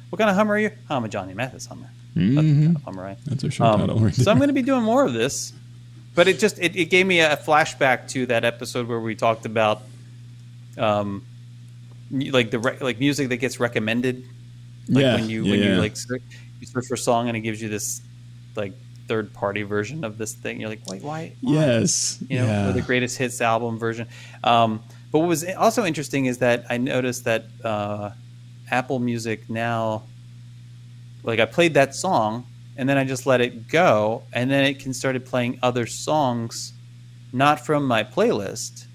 What 0.10 0.18
kind 0.18 0.30
of 0.30 0.36
hummer 0.36 0.56
are 0.56 0.60
you? 0.60 0.72
I'm 0.90 1.04
a 1.04 1.10
Johnny 1.10 1.34
Mathis 1.36 1.68
hummer. 1.68 1.90
That's 2.16 2.36
the 2.36 2.42
Mhm. 2.42 2.64
kind 2.66 2.76
of 2.78 2.84
hummer 2.84 3.08
am. 3.10 3.18
That's 3.26 3.44
a 3.44 3.52
show 3.52 3.66
Um, 3.66 3.80
title. 3.82 4.00
Right 4.00 4.16
so. 4.16 4.32
I'm 4.32 4.38
going 4.38 4.48
to 4.48 4.54
be 4.54 4.64
doing 4.64 4.82
more 4.84 5.06
of 5.06 5.14
this, 5.14 5.54
but 6.16 6.28
it 6.28 6.40
just 6.40 6.60
it, 6.60 6.76
it 6.76 6.90
gave 6.90 7.06
me 7.06 7.20
a 7.20 7.38
flashback 7.38 8.08
to 8.10 8.26
that 8.28 8.44
episode 8.44 8.88
where 8.88 9.00
we 9.00 9.16
talked 9.16 9.46
about 9.46 9.82
um, 10.78 11.26
like 12.12 12.52
the 12.52 12.60
re- 12.60 12.78
like 12.80 13.00
music 13.00 13.30
that 13.30 13.38
gets 13.38 13.60
recommended. 13.60 14.26
Like 14.88 15.04
Yeah, 15.04 15.16
when 15.16 15.30
you 15.30 15.44
yeah, 15.44 15.52
when 15.52 15.60
yeah. 15.60 15.76
you 15.76 15.82
like 15.82 15.96
search, 15.96 16.24
you 16.60 16.68
search 16.68 16.88
for 16.88 16.96
a 16.96 16.98
song 16.98 17.28
and 17.28 17.38
it 17.38 17.42
gives 17.42 17.62
you 17.62 17.70
this 17.70 18.02
like 18.56 18.74
third 19.08 19.34
party 19.34 19.64
version 19.64 20.04
of 20.04 20.18
this 20.18 20.34
thing. 20.34 20.60
You're 20.60 20.70
like, 20.70 20.86
wait, 20.88 21.02
why? 21.02 21.34
why? 21.42 21.54
Yes. 21.54 22.24
you 22.30 22.40
know, 22.40 22.72
the 22.72 22.82
greatest 22.82 23.18
hits 23.18 23.42
album 23.42 23.78
version. 23.80 24.08
Um, 24.44 24.82
but 25.12 25.20
what 25.20 25.28
was 25.28 25.44
also 25.56 25.86
interesting 25.86 26.26
is 26.26 26.38
that 26.40 26.66
I 26.70 26.78
noticed 26.78 27.24
that 27.26 27.46
uh, 27.64 28.12
Apple 28.70 29.00
Music 29.00 29.50
now, 29.50 30.04
like 31.24 31.40
I 31.40 31.46
played 31.46 31.74
that 31.74 31.96
song 31.96 32.46
and 32.80 32.88
then 32.88 32.98
I 32.98 33.04
just 33.04 33.26
let 33.26 33.42
it 33.42 33.68
go, 33.68 34.24
and 34.32 34.50
then 34.50 34.64
it 34.64 34.80
can 34.80 34.94
started 34.94 35.26
playing 35.26 35.60
other 35.62 35.86
songs, 35.86 36.72
not 37.34 37.66
from 37.66 37.86
my 37.86 38.06
playlist, 38.06 38.86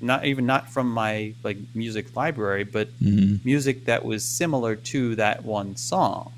not 0.00 0.24
even 0.24 0.46
not 0.46 0.70
from 0.72 0.90
my 0.90 1.34
like 1.44 1.58
music 1.74 2.16
library, 2.16 2.64
but 2.64 2.88
Mhm. 3.02 3.44
music 3.44 3.84
that 3.84 4.02
was 4.04 4.24
similar 4.24 4.74
to 4.76 5.14
that 5.16 5.44
one 5.44 5.76
song. 5.76 6.32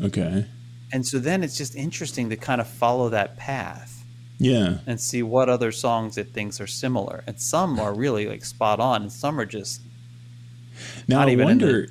Okay. 0.00 0.46
And 0.92 1.04
so 1.04 1.18
then 1.18 1.42
it's 1.42 1.58
just 1.58 1.74
interesting 1.74 2.30
to 2.30 2.36
kind 2.36 2.60
of 2.60 2.68
follow 2.68 3.08
that 3.10 3.36
path 3.36 4.04
Yeah. 4.38 4.78
and 4.86 5.00
see 5.00 5.22
what 5.24 5.48
other 5.48 5.72
songs 5.72 6.16
it 6.16 6.32
thinks 6.32 6.60
are 6.60 6.66
similar. 6.68 7.24
And 7.26 7.40
some 7.40 7.78
are 7.80 7.92
really 7.92 8.26
like 8.28 8.44
spot 8.44 8.78
on, 8.78 9.02
and 9.02 9.12
some 9.12 9.38
are 9.40 9.46
just 9.46 9.80
Now 11.08 11.18
Not 11.18 11.28
I 11.28 11.32
even 11.32 11.48
in 11.50 11.58
the 11.58 11.64
wonder, 11.66 11.88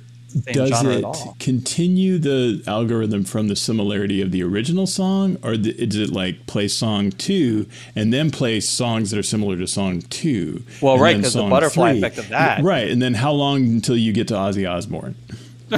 does 0.52 0.84
it 0.84 1.04
continue 1.38 2.18
the 2.18 2.62
algorithm 2.66 3.24
from 3.24 3.48
the 3.48 3.56
similarity 3.56 4.20
of 4.22 4.30
the 4.32 4.42
original 4.42 4.86
song, 4.86 5.36
or 5.42 5.56
th- 5.56 5.76
is 5.76 5.96
it 5.96 6.10
like 6.10 6.46
play 6.46 6.68
song 6.68 7.10
two 7.10 7.66
and 7.96 8.12
then 8.12 8.30
play 8.30 8.60
songs 8.60 9.10
that 9.10 9.18
are 9.18 9.22
similar 9.22 9.56
to 9.56 9.66
song 9.66 10.02
two? 10.02 10.62
Well, 10.80 10.98
right, 10.98 11.12
then 11.14 11.22
'cause 11.22 11.34
the 11.34 11.42
butterfly 11.48 11.92
effect 11.92 12.18
of 12.18 12.28
that. 12.28 12.62
Right, 12.62 12.88
and 12.90 13.00
then 13.02 13.14
how 13.14 13.32
long 13.32 13.64
until 13.64 13.96
you 13.96 14.12
get 14.12 14.28
to 14.28 14.34
Ozzy 14.34 14.70
Osbourne? 14.70 15.14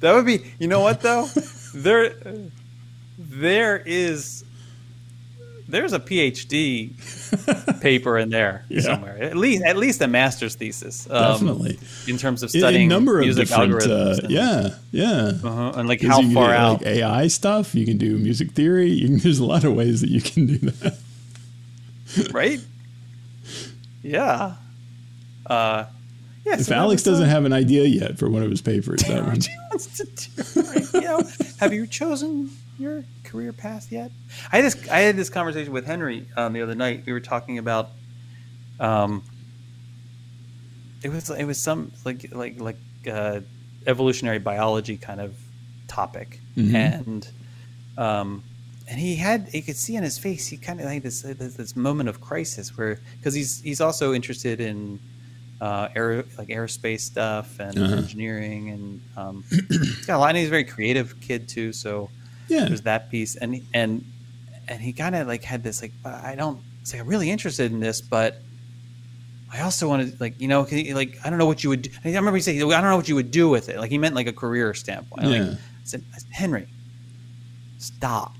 that 0.00 0.14
would 0.14 0.26
be. 0.26 0.40
You 0.58 0.68
know 0.68 0.80
what 0.80 1.00
though? 1.02 1.26
there, 1.74 2.14
there 3.18 3.78
is. 3.78 4.44
There's 5.68 5.92
a 5.92 5.98
PhD 5.98 6.92
paper 7.80 8.16
in 8.18 8.30
there 8.30 8.64
Yeah. 8.68 8.80
somewhere. 8.82 9.20
At 9.20 9.36
least, 9.36 9.64
at 9.64 9.76
least 9.76 10.00
a 10.00 10.06
master's 10.06 10.54
thesis. 10.54 11.08
um, 11.10 11.32
Definitely. 11.32 11.78
in 12.06 12.18
terms 12.18 12.42
of 12.44 12.50
studying 12.50 12.86
a 12.90 12.94
number 12.94 13.18
of 13.18 13.24
music 13.24 13.50
uh, 13.50 13.58
algorithms. 13.58 14.18
and, 14.20 14.30
yeah, 14.30 14.68
yeah. 14.92 15.32
uh-huh, 15.42 15.72
and 15.74 15.88
like 15.88 16.00
how 16.02 16.20
you 16.20 16.26
can 16.26 16.34
far 16.34 16.48
do, 16.50 16.54
out. 16.54 16.72
like 16.82 16.86
AI 16.86 17.26
stuff. 17.26 17.74
You 17.74 17.84
can 17.84 17.96
do 17.98 18.16
music 18.16 18.52
theory. 18.52 18.90
You 18.90 19.08
can, 19.08 19.18
there's 19.22 19.40
a 19.40 19.44
lot 19.44 19.64
of 19.64 19.74
ways 19.74 20.00
that 20.02 20.10
you 20.10 20.20
can 20.20 20.46
do 20.46 20.58
that. 20.58 20.98
right? 22.32 22.60
Yeah. 24.02 24.54
Uh, 25.46 25.84
yeah. 26.44 26.54
If 26.54 26.66
so 26.66 26.74
Alex 26.76 27.04
uh, 27.06 27.10
doesn't 27.10 27.28
have 27.28 27.44
an 27.44 27.52
idea 27.52 27.84
yet 27.84 28.18
for 28.18 28.30
one 28.30 28.42
of 28.44 28.50
his 28.50 28.62
papers, 28.62 29.02
that 29.02 29.24
one. 29.24 29.40
he 29.40 29.48
wants 29.70 29.96
to 29.96 30.04
do, 30.04 30.62
right? 30.62 30.94
You 30.94 31.00
know, 31.00 31.22
have 31.58 31.72
you 31.72 31.86
chosen 31.88 32.50
your 32.78 33.04
career 33.24 33.52
path 33.52 33.90
yet? 33.90 34.10
I 34.52 34.60
just 34.62 34.88
I 34.88 35.00
had 35.00 35.16
this 35.16 35.30
conversation 35.30 35.72
with 35.72 35.86
Henry 35.86 36.26
um, 36.36 36.52
the 36.52 36.62
other 36.62 36.74
night. 36.74 37.04
We 37.06 37.12
were 37.12 37.20
talking 37.20 37.58
about, 37.58 37.90
um, 38.80 39.22
it 41.02 41.10
was 41.10 41.30
it 41.30 41.44
was 41.44 41.60
some 41.60 41.92
like 42.04 42.26
like 42.32 42.60
like 42.60 42.78
uh, 43.10 43.40
evolutionary 43.86 44.38
biology 44.38 44.96
kind 44.96 45.20
of 45.20 45.36
topic, 45.88 46.40
Mhm. 46.56 46.74
and 46.74 47.28
um, 47.96 48.42
and 48.88 48.98
he 49.00 49.16
had 49.16 49.48
you 49.52 49.62
could 49.62 49.76
see 49.76 49.96
in 49.96 50.02
his 50.02 50.18
face 50.18 50.46
he 50.48 50.56
kind 50.56 50.80
of 50.80 50.88
had 50.88 51.02
this 51.02 51.22
this, 51.22 51.54
this 51.54 51.76
moment 51.76 52.08
of 52.08 52.20
crisis 52.20 52.76
where 52.76 53.00
because 53.18 53.34
he's 53.34 53.60
he's 53.62 53.80
also 53.80 54.12
interested 54.14 54.60
in 54.60 54.98
uh, 55.60 55.88
air 55.96 56.24
like 56.38 56.48
aerospace 56.48 57.00
stuff 57.00 57.58
and 57.60 57.78
Uh-huh. 57.78 57.96
engineering 57.96 58.70
and 58.70 59.00
um, 59.16 59.44
he's 59.70 60.06
got 60.06 60.16
a 60.16 60.18
lot 60.18 60.28
and 60.30 60.38
he's 60.38 60.48
a 60.48 60.50
very 60.50 60.64
creative 60.64 61.18
kid 61.20 61.48
too 61.48 61.72
so 61.72 62.10
Yeah. 62.48 62.66
there's 62.66 62.82
that 62.82 63.10
piece 63.10 63.36
and 63.36 63.60
and 63.74 64.04
and 64.68 64.80
he 64.80 64.92
kind 64.92 65.14
of 65.14 65.26
like 65.26 65.42
had 65.44 65.62
this 65.64 65.82
like 65.82 65.92
I 66.04 66.34
don't 66.34 66.60
say 66.84 66.98
I'm 66.98 67.06
really 67.06 67.30
interested 67.30 67.72
in 67.72 67.80
this 67.80 68.00
but 68.00 68.40
I 69.52 69.60
also 69.60 69.88
wanted 69.88 70.20
like 70.20 70.40
you 70.40 70.48
know 70.48 70.64
can 70.64 70.78
you- 70.78 70.94
like 70.94 71.18
I 71.24 71.30
don't 71.30 71.38
know 71.38 71.46
what 71.46 71.62
you 71.64 71.70
would 71.70 71.82
do. 71.82 71.90
I 72.04 72.08
remember 72.08 72.34
he 72.36 72.42
said 72.42 72.56
I 72.56 72.58
don't 72.58 72.82
know 72.90 72.96
what 72.96 73.08
you 73.08 73.14
would 73.14 73.30
do 73.30 73.48
with 73.48 73.68
it 73.68 73.78
like 73.78 73.90
he 73.90 73.98
meant 73.98 74.14
like 74.14 74.26
a 74.26 74.32
career 74.32 74.74
standpoint 74.74 75.24
like, 75.26 75.34
Yeah. 75.40 75.52
I 75.54 75.58
said, 75.84 76.04
I 76.14 76.18
said 76.18 76.30
Henry 76.32 76.66
stop 77.78 78.34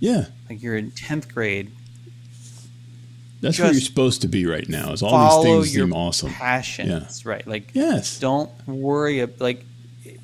Yeah. 0.00 0.26
like 0.48 0.62
you're 0.62 0.76
in 0.76 0.90
10th 0.92 1.32
grade 1.32 1.70
That's 3.40 3.58
where 3.58 3.72
you're 3.72 3.80
supposed 3.80 4.20
to 4.22 4.28
be 4.28 4.44
right 4.46 4.68
now. 4.68 4.92
Is 4.92 5.02
all 5.02 5.42
these 5.42 5.50
things 5.70 5.74
seem 5.74 5.92
awesome. 5.92 6.30
Passion, 6.30 6.88
passions 6.88 7.24
right 7.26 7.46
like 7.46 7.70
Yes. 7.74 8.18
don't 8.18 8.50
worry 8.66 9.24
like 9.38 9.64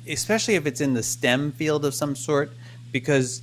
especially 0.07 0.55
if 0.55 0.65
it's 0.65 0.81
in 0.81 0.93
the 0.93 1.03
STEM 1.03 1.51
field 1.53 1.83
of 1.85 1.93
some 1.93 2.15
sort 2.15 2.51
because 2.99 3.41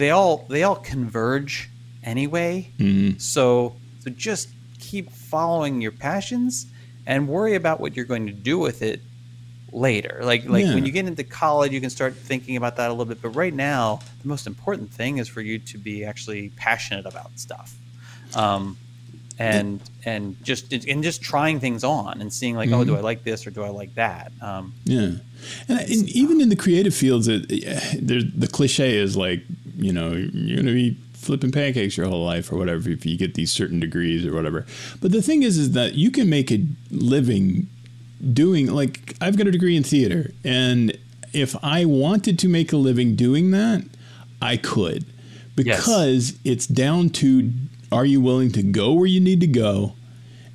they 0.00 0.10
all 0.10 0.46
they 0.48 0.62
all 0.62 0.76
converge 0.76 1.68
anyway 2.02 2.68
Mhm. 2.78 3.20
so 3.20 3.76
so 4.02 4.10
just 4.10 4.48
keep 4.78 5.10
following 5.10 5.80
your 5.80 5.92
passions 5.92 6.66
and 7.06 7.28
worry 7.28 7.54
about 7.54 7.80
what 7.80 7.94
you're 7.96 8.04
going 8.14 8.26
to 8.26 8.32
do 8.32 8.56
with 8.58 8.80
it 8.82 9.00
later 9.72 10.20
like 10.22 10.42
like 10.48 10.64
Yeah. 10.64 10.74
when 10.74 10.84
you 10.86 10.92
get 10.92 11.06
into 11.06 11.24
college 11.24 11.72
you 11.72 11.80
can 11.80 11.90
start 11.90 12.14
thinking 12.30 12.56
about 12.56 12.76
that 12.76 12.88
a 12.88 12.92
little 12.92 13.06
bit 13.12 13.20
but 13.20 13.30
right 13.30 13.52
now 13.52 14.00
the 14.22 14.28
most 14.28 14.46
important 14.46 14.92
thing 14.92 15.18
is 15.18 15.26
for 15.28 15.40
you 15.42 15.58
to 15.58 15.76
be 15.78 16.04
actually 16.04 16.50
passionate 16.56 17.06
about 17.06 17.30
stuff 17.38 17.74
um, 18.34 18.76
and 19.38 19.80
and 20.04 20.36
just 20.44 20.72
and 20.72 21.02
just 21.02 21.20
trying 21.22 21.58
things 21.60 21.82
on 21.84 22.20
and 22.20 22.32
seeing 22.32 22.54
like 22.56 22.70
oh 22.70 22.78
Mm-hmm. 22.78 22.90
do 22.90 22.96
I 22.96 23.00
like 23.00 23.24
this 23.24 23.46
or 23.46 23.50
do 23.50 23.62
I 23.64 23.68
like 23.70 23.94
that 23.96 24.32
um, 24.40 24.72
Yeah, 24.84 25.10
and, 25.68 25.80
and 25.80 26.08
even 26.10 26.40
in 26.40 26.48
the 26.50 26.56
creative 26.56 26.94
fields, 26.94 27.26
it, 27.28 27.48
there's 28.00 28.24
the 28.32 28.48
cliche 28.48 28.96
is 28.96 29.16
like 29.16 29.42
you 29.76 29.92
know 29.92 30.12
you're 30.12 30.56
going 30.62 30.66
to 30.66 30.72
be 30.72 30.96
flipping 31.14 31.50
pancakes 31.50 31.96
your 31.96 32.06
whole 32.06 32.24
life 32.24 32.52
or 32.52 32.56
whatever 32.56 32.90
if 32.90 33.04
you 33.06 33.16
get 33.16 33.34
these 33.34 33.50
certain 33.50 33.80
degrees 33.80 34.26
or 34.26 34.34
whatever. 34.34 34.66
But 35.00 35.10
the 35.10 35.22
thing 35.22 35.42
is, 35.42 35.56
is 35.58 35.72
that 35.72 35.94
you 35.94 36.10
can 36.10 36.28
make 36.28 36.52
a 36.52 36.64
living 36.90 37.66
doing 38.32 38.66
like 38.68 39.16
I've 39.20 39.36
got 39.36 39.46
a 39.46 39.50
degree 39.50 39.76
in 39.76 39.82
theater, 39.82 40.32
and 40.44 40.96
if 41.32 41.56
I 41.64 41.84
wanted 41.86 42.38
to 42.40 42.48
make 42.48 42.72
a 42.72 42.76
living 42.76 43.16
doing 43.16 43.50
that, 43.50 43.84
I 44.40 44.56
could 44.58 45.06
Yes. 45.56 45.78
because 45.80 46.38
it's 46.44 46.66
down 46.66 47.10
to 47.10 47.50
are 47.94 48.04
you 48.04 48.20
willing 48.20 48.50
to 48.52 48.62
go 48.62 48.92
where 48.92 49.06
you 49.06 49.20
need 49.20 49.40
to 49.40 49.46
go 49.46 49.94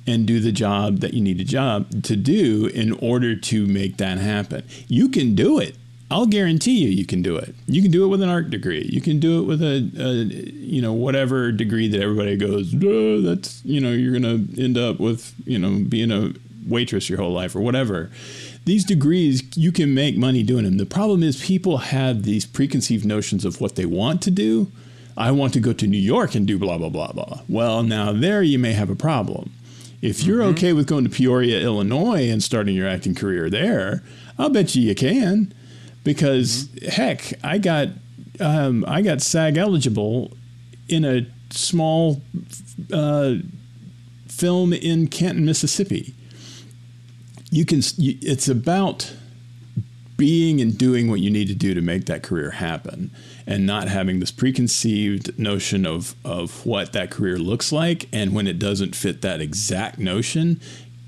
and 0.06 0.26
do 0.26 0.40
the 0.40 0.52
job 0.52 0.98
that 0.98 1.14
you 1.14 1.20
need 1.20 1.40
a 1.40 1.44
job 1.44 2.02
to 2.04 2.16
do 2.16 2.66
in 2.66 2.92
order 2.92 3.36
to 3.36 3.66
make 3.66 3.96
that 3.98 4.18
happen. 4.18 4.64
You 4.88 5.08
can 5.08 5.34
do 5.34 5.58
it. 5.58 5.76
I'll 6.10 6.26
guarantee 6.26 6.78
you, 6.78 6.88
you 6.88 7.06
can 7.06 7.22
do 7.22 7.36
it. 7.36 7.54
You 7.66 7.82
can 7.82 7.92
do 7.92 8.04
it 8.04 8.08
with 8.08 8.20
an 8.20 8.28
art 8.28 8.50
degree. 8.50 8.88
You 8.90 9.00
can 9.00 9.20
do 9.20 9.40
it 9.40 9.46
with 9.46 9.62
a, 9.62 9.90
a 9.96 10.12
you 10.34 10.82
know, 10.82 10.92
whatever 10.92 11.52
degree 11.52 11.86
that 11.88 12.00
everybody 12.00 12.36
goes. 12.36 12.72
That's 12.72 13.64
you 13.64 13.80
know, 13.80 13.92
you're 13.92 14.12
gonna 14.12 14.44
end 14.58 14.76
up 14.76 14.98
with 14.98 15.34
you 15.46 15.58
know 15.58 15.84
being 15.88 16.10
a 16.10 16.32
waitress 16.66 17.08
your 17.08 17.20
whole 17.20 17.32
life 17.32 17.54
or 17.54 17.60
whatever. 17.60 18.10
These 18.64 18.84
degrees, 18.84 19.56
you 19.56 19.72
can 19.72 19.94
make 19.94 20.16
money 20.16 20.42
doing 20.42 20.64
them. 20.64 20.78
The 20.78 20.86
problem 20.86 21.22
is 21.22 21.40
people 21.40 21.78
have 21.78 22.24
these 22.24 22.44
preconceived 22.44 23.04
notions 23.04 23.44
of 23.44 23.60
what 23.60 23.76
they 23.76 23.86
want 23.86 24.20
to 24.22 24.30
do. 24.30 24.70
I 25.16 25.30
want 25.30 25.52
to 25.54 25.60
go 25.60 25.72
to 25.72 25.86
New 25.86 25.98
York 25.98 26.34
and 26.34 26.46
do 26.46 26.58
blah 26.58 26.78
blah 26.78 26.88
blah 26.88 27.12
blah. 27.12 27.40
Well, 27.48 27.82
now 27.82 28.12
there 28.12 28.42
you 28.42 28.58
may 28.58 28.72
have 28.72 28.90
a 28.90 28.96
problem. 28.96 29.52
If 30.02 30.24
you're 30.24 30.42
okay 30.44 30.72
with 30.72 30.86
going 30.86 31.04
to 31.04 31.10
Peoria, 31.10 31.60
Illinois, 31.60 32.30
and 32.30 32.42
starting 32.42 32.74
your 32.74 32.88
acting 32.88 33.14
career 33.14 33.50
there, 33.50 34.02
I'll 34.38 34.48
bet 34.48 34.74
you 34.74 34.82
you 34.82 34.94
can, 34.94 35.52
because 36.04 36.70
heck, 36.88 37.34
I 37.44 37.58
got 37.58 37.88
um, 38.40 38.84
I 38.88 39.02
got 39.02 39.20
SAG 39.20 39.58
eligible 39.58 40.32
in 40.88 41.04
a 41.04 41.26
small 41.50 42.22
uh, 42.92 43.34
film 44.28 44.72
in 44.72 45.08
Canton, 45.08 45.44
Mississippi. 45.44 46.14
You 47.50 47.66
can. 47.66 47.82
You, 47.96 48.16
it's 48.22 48.48
about 48.48 49.14
being 50.16 50.60
and 50.60 50.76
doing 50.76 51.10
what 51.10 51.18
you 51.20 51.30
need 51.30 51.48
to 51.48 51.54
do 51.54 51.72
to 51.72 51.80
make 51.80 52.04
that 52.04 52.22
career 52.22 52.50
happen 52.50 53.10
and 53.50 53.66
not 53.66 53.88
having 53.88 54.20
this 54.20 54.30
preconceived 54.30 55.38
notion 55.38 55.84
of 55.84 56.14
of 56.24 56.64
what 56.64 56.92
that 56.92 57.10
career 57.10 57.38
looks 57.38 57.72
like 57.72 58.08
and 58.12 58.34
when 58.34 58.46
it 58.46 58.58
doesn't 58.58 58.94
fit 58.94 59.20
that 59.22 59.40
exact 59.40 59.98
notion 59.98 60.60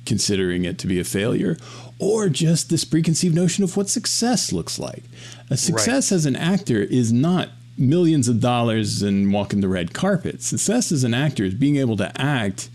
considering 0.04 0.64
it 0.64 0.78
to 0.78 0.86
be 0.86 0.98
a 0.98 1.04
failure 1.04 1.56
or 1.98 2.28
just 2.28 2.68
this 2.68 2.84
preconceived 2.84 3.34
notion 3.34 3.62
of 3.62 3.76
what 3.76 3.88
success 3.88 4.52
looks 4.52 4.78
like 4.78 5.04
a 5.50 5.56
success 5.56 6.10
as 6.12 6.26
an 6.26 6.36
actor 6.36 6.80
is 6.82 7.12
not 7.12 7.50
millions 7.78 8.28
of 8.28 8.40
dollars 8.40 9.02
and 9.02 9.32
walking 9.32 9.60
the 9.60 9.68
red 9.68 9.94
carpet 9.94 10.42
success 10.42 10.90
as 10.92 11.04
an 11.04 11.14
actor 11.14 11.44
is 11.44 11.54
being 11.54 11.76
able 11.76 11.96
to 11.96 12.20
act 12.20 12.68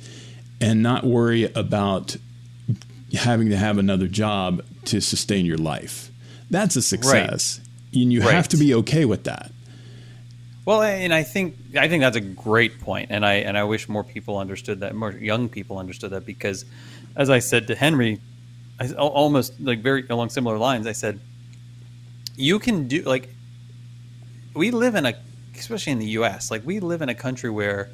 and 0.59 0.81
not 0.81 1.03
worry 1.03 1.51
about 1.53 2.15
having 3.13 3.49
to 3.49 3.57
have 3.57 3.77
another 3.77 4.07
job 4.07 4.63
to 4.85 5.01
sustain 5.01 5.45
your 5.45 5.57
life. 5.57 6.09
That's 6.49 6.75
a 6.75 6.81
success. 6.81 7.59
And 7.93 8.11
you 8.11 8.21
have 8.21 8.47
to 8.49 8.57
be 8.57 8.73
okay 8.75 9.05
with 9.05 9.23
that. 9.25 9.51
Well, 10.67 10.81
and 10.81 11.13
I 11.13 11.23
think 11.23 11.55
I 11.77 11.87
think 11.87 12.01
that's 12.01 12.17
a 12.17 12.21
great 12.21 12.81
point, 12.81 13.09
and 13.09 13.25
I 13.25 13.35
and 13.35 13.57
I 13.57 13.63
wish 13.63 13.87
more 13.87 14.03
people 14.03 14.37
understood 14.37 14.81
that, 14.81 14.93
more 14.95 15.13
young 15.13 15.47
people 15.47 15.77
understood 15.77 16.11
that, 16.11 16.25
because, 16.25 16.65
as 17.15 17.29
I 17.29 17.39
said 17.39 17.67
to 17.67 17.75
Henry, 17.75 18.19
I, 18.77 18.91
almost 18.91 19.57
like 19.61 19.79
very 19.79 20.05
along 20.09 20.27
similar 20.27 20.57
lines, 20.57 20.85
I 20.85 20.91
said, 20.91 21.21
you 22.35 22.59
can 22.59 22.89
do 22.89 23.01
like, 23.03 23.29
we 24.55 24.71
live 24.71 24.95
in 24.95 25.05
a, 25.05 25.13
especially 25.55 25.93
in 25.93 25.99
the 25.99 26.09
U.S., 26.19 26.51
like 26.51 26.65
we 26.65 26.81
live 26.81 27.01
in 27.01 27.07
a 27.07 27.15
country 27.15 27.49
where, 27.49 27.89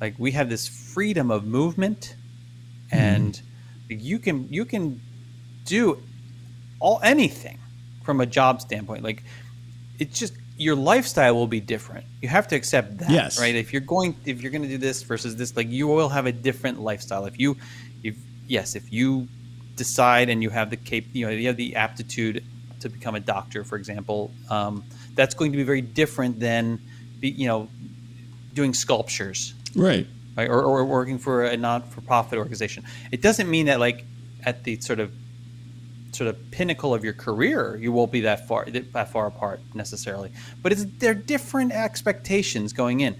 like 0.00 0.14
we 0.16 0.30
have 0.30 0.48
this 0.48 0.68
freedom 0.68 1.32
of 1.32 1.44
movement, 1.44 2.14
and 2.92 3.42
mm. 3.90 4.00
you 4.00 4.20
can 4.20 4.46
you 4.48 4.64
can 4.64 5.00
do 5.64 6.00
all 6.78 7.00
anything 7.02 7.58
from 8.04 8.20
a 8.20 8.26
job 8.26 8.60
standpoint, 8.60 9.02
like 9.02 9.24
it's 9.98 10.16
just 10.16 10.34
your 10.56 10.74
lifestyle 10.74 11.34
will 11.34 11.46
be 11.46 11.60
different. 11.60 12.06
You 12.22 12.28
have 12.28 12.48
to 12.48 12.56
accept 12.56 12.98
that, 12.98 13.10
yes. 13.10 13.38
right? 13.38 13.54
If 13.54 13.72
you're 13.72 13.82
going, 13.82 14.16
if 14.24 14.40
you're 14.40 14.50
going 14.50 14.62
to 14.62 14.68
do 14.68 14.78
this 14.78 15.02
versus 15.02 15.36
this, 15.36 15.56
like 15.56 15.68
you 15.68 15.86
will 15.86 16.08
have 16.08 16.26
a 16.26 16.32
different 16.32 16.80
lifestyle. 16.80 17.26
If 17.26 17.38
you, 17.38 17.56
if 18.02 18.16
yes, 18.46 18.74
if 18.74 18.92
you 18.92 19.28
decide 19.74 20.28
and 20.30 20.42
you 20.42 20.50
have 20.50 20.70
the 20.70 20.76
cap, 20.76 21.04
you 21.12 21.26
know, 21.26 21.32
you 21.32 21.46
have 21.48 21.56
the 21.56 21.76
aptitude 21.76 22.42
to 22.80 22.88
become 22.88 23.14
a 23.14 23.20
doctor, 23.20 23.64
for 23.64 23.76
example, 23.76 24.30
um, 24.50 24.84
that's 25.14 25.34
going 25.34 25.52
to 25.52 25.58
be 25.58 25.64
very 25.64 25.82
different 25.82 26.40
than, 26.40 26.80
be, 27.20 27.28
you 27.28 27.46
know, 27.46 27.68
doing 28.54 28.72
sculptures, 28.72 29.54
right? 29.74 30.06
Right, 30.36 30.48
or, 30.48 30.62
or 30.62 30.84
working 30.84 31.18
for 31.18 31.44
a 31.44 31.56
not-for-profit 31.56 32.38
organization. 32.38 32.84
It 33.10 33.22
doesn't 33.22 33.48
mean 33.48 33.66
that 33.66 33.80
like 33.80 34.04
at 34.44 34.64
the 34.64 34.78
sort 34.80 35.00
of 35.00 35.10
sort 36.12 36.28
of 36.28 36.50
pinnacle 36.50 36.94
of 36.94 37.04
your 37.04 37.12
career, 37.12 37.76
you 37.76 37.92
won't 37.92 38.12
be 38.12 38.22
that 38.22 38.48
far 38.48 38.66
that 38.66 39.10
far 39.10 39.26
apart 39.26 39.60
necessarily. 39.74 40.32
But 40.62 40.72
it's 40.72 40.84
they're 40.98 41.14
different 41.14 41.72
expectations 41.72 42.72
going 42.72 43.00
in. 43.00 43.16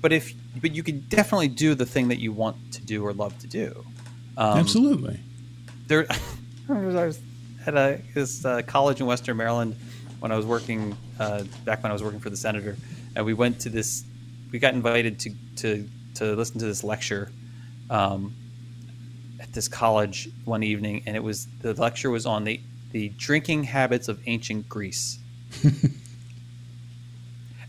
But 0.00 0.12
if 0.12 0.34
but 0.60 0.74
you 0.74 0.82
can 0.82 1.00
definitely 1.08 1.48
do 1.48 1.74
the 1.74 1.86
thing 1.86 2.08
that 2.08 2.18
you 2.18 2.32
want 2.32 2.72
to 2.72 2.82
do 2.82 3.04
or 3.04 3.12
love 3.12 3.38
to 3.40 3.46
do. 3.46 3.84
Um, 4.36 4.58
Absolutely. 4.58 5.20
There, 5.86 6.06
I 6.68 6.72
was 6.72 7.20
at 7.66 7.74
a 7.74 8.00
this 8.14 8.44
uh, 8.44 8.62
college 8.62 9.00
in 9.00 9.06
Western 9.06 9.36
Maryland 9.36 9.76
when 10.20 10.32
I 10.32 10.36
was 10.36 10.46
working 10.46 10.96
uh, 11.18 11.44
back 11.64 11.82
when 11.82 11.90
I 11.90 11.92
was 11.92 12.02
working 12.02 12.20
for 12.20 12.30
the 12.30 12.36
senator, 12.36 12.76
and 13.14 13.24
we 13.24 13.34
went 13.34 13.60
to 13.60 13.68
this. 13.68 14.04
We 14.50 14.58
got 14.58 14.74
invited 14.74 15.18
to 15.20 15.30
to 15.56 15.88
to 16.14 16.34
listen 16.34 16.60
to 16.60 16.66
this 16.66 16.84
lecture. 16.84 17.30
Um, 17.90 18.34
this 19.54 19.68
college 19.68 20.28
one 20.44 20.62
evening, 20.62 21.02
and 21.06 21.16
it 21.16 21.22
was 21.22 21.46
the 21.62 21.74
lecture 21.74 22.10
was 22.10 22.26
on 22.26 22.44
the 22.44 22.60
the 22.92 23.08
drinking 23.10 23.64
habits 23.64 24.08
of 24.08 24.20
ancient 24.26 24.68
Greece, 24.68 25.18
and 25.64 25.92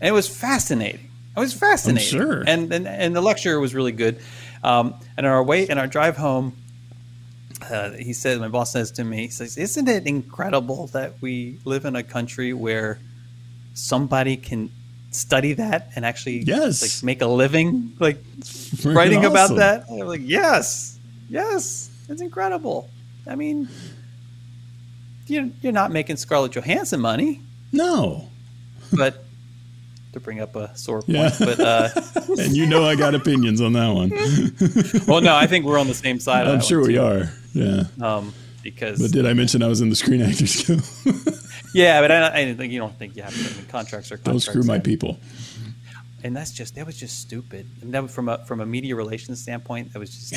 it 0.00 0.12
was 0.12 0.28
fascinating. 0.28 1.10
It 1.36 1.40
was 1.40 1.52
fascinating. 1.52 2.08
Sure, 2.08 2.42
and, 2.46 2.72
and 2.72 2.86
and 2.86 3.16
the 3.16 3.20
lecture 3.20 3.58
was 3.60 3.74
really 3.74 3.92
good. 3.92 4.20
Um, 4.62 4.94
and 5.16 5.26
on 5.26 5.32
our 5.32 5.42
way, 5.42 5.68
in 5.68 5.78
our 5.78 5.86
drive 5.86 6.16
home, 6.16 6.56
uh, 7.70 7.90
he 7.90 8.12
said, 8.12 8.40
my 8.40 8.48
boss 8.48 8.72
says 8.72 8.90
to 8.92 9.04
me, 9.04 9.22
he 9.22 9.28
says, 9.28 9.56
"Isn't 9.56 9.88
it 9.88 10.06
incredible 10.06 10.88
that 10.88 11.14
we 11.20 11.58
live 11.64 11.84
in 11.84 11.96
a 11.96 12.02
country 12.02 12.52
where 12.52 12.98
somebody 13.74 14.36
can 14.36 14.70
study 15.10 15.54
that 15.54 15.90
and 15.94 16.04
actually 16.04 16.38
yes. 16.38 16.82
like 16.82 17.04
make 17.04 17.22
a 17.22 17.26
living 17.26 17.94
like 17.98 18.18
writing 18.84 19.20
awesome. 19.20 19.30
about 19.30 19.56
that?" 19.56 19.84
I'm 19.90 20.00
like, 20.00 20.22
"Yes." 20.24 20.95
Yes, 21.28 21.90
it's 22.08 22.20
incredible. 22.20 22.88
I 23.26 23.34
mean, 23.34 23.68
you're, 25.26 25.48
you're 25.60 25.72
not 25.72 25.90
making 25.90 26.16
Scarlett 26.16 26.52
Johansson 26.52 27.00
money. 27.00 27.40
No. 27.72 28.28
But 28.92 29.24
to 30.12 30.20
bring 30.20 30.40
up 30.40 30.54
a 30.54 30.74
sore 30.76 31.02
point, 31.02 31.18
yeah. 31.18 31.30
but 31.40 31.58
uh, 31.58 31.88
and 32.38 32.56
you 32.56 32.66
know 32.66 32.84
I 32.84 32.94
got 32.94 33.16
opinions 33.16 33.60
on 33.60 33.72
that 33.72 33.88
one. 33.92 34.10
well, 35.08 35.20
no, 35.20 35.34
I 35.34 35.48
think 35.48 35.64
we're 35.64 35.78
on 35.78 35.88
the 35.88 35.94
same 35.94 36.20
side. 36.20 36.46
I'm 36.46 36.60
sure 36.60 36.80
we 36.80 36.96
are. 36.96 37.24
Yeah. 37.52 37.82
Um, 38.00 38.32
because. 38.62 39.00
But 39.00 39.10
did 39.10 39.26
I 39.26 39.32
mention 39.32 39.60
I 39.64 39.66
was 39.66 39.80
in 39.80 39.90
the 39.90 39.96
Screen 39.96 40.22
Actors 40.22 40.64
Guild? 40.64 40.82
yeah, 41.74 42.00
but 42.00 42.12
I, 42.12 42.42
I 42.42 42.54
think 42.54 42.72
you 42.72 42.78
don't 42.78 42.96
think 42.96 43.16
you 43.16 43.24
have 43.24 43.34
to. 43.34 43.64
contracts 43.64 44.12
or 44.12 44.18
contracts. 44.18 44.24
Don't 44.24 44.40
screw 44.40 44.62
my 44.62 44.78
people 44.78 45.18
and 46.26 46.36
that's 46.36 46.50
just 46.50 46.74
that 46.74 46.84
was 46.84 46.98
just 46.98 47.20
stupid. 47.20 47.68
And 47.80 47.94
that 47.94 48.02
was 48.02 48.12
from 48.12 48.28
a 48.28 48.44
from 48.46 48.60
a 48.60 48.66
media 48.66 48.96
relations 48.96 49.40
standpoint, 49.40 49.92
that 49.92 50.00
was 50.00 50.10
just 50.10 50.34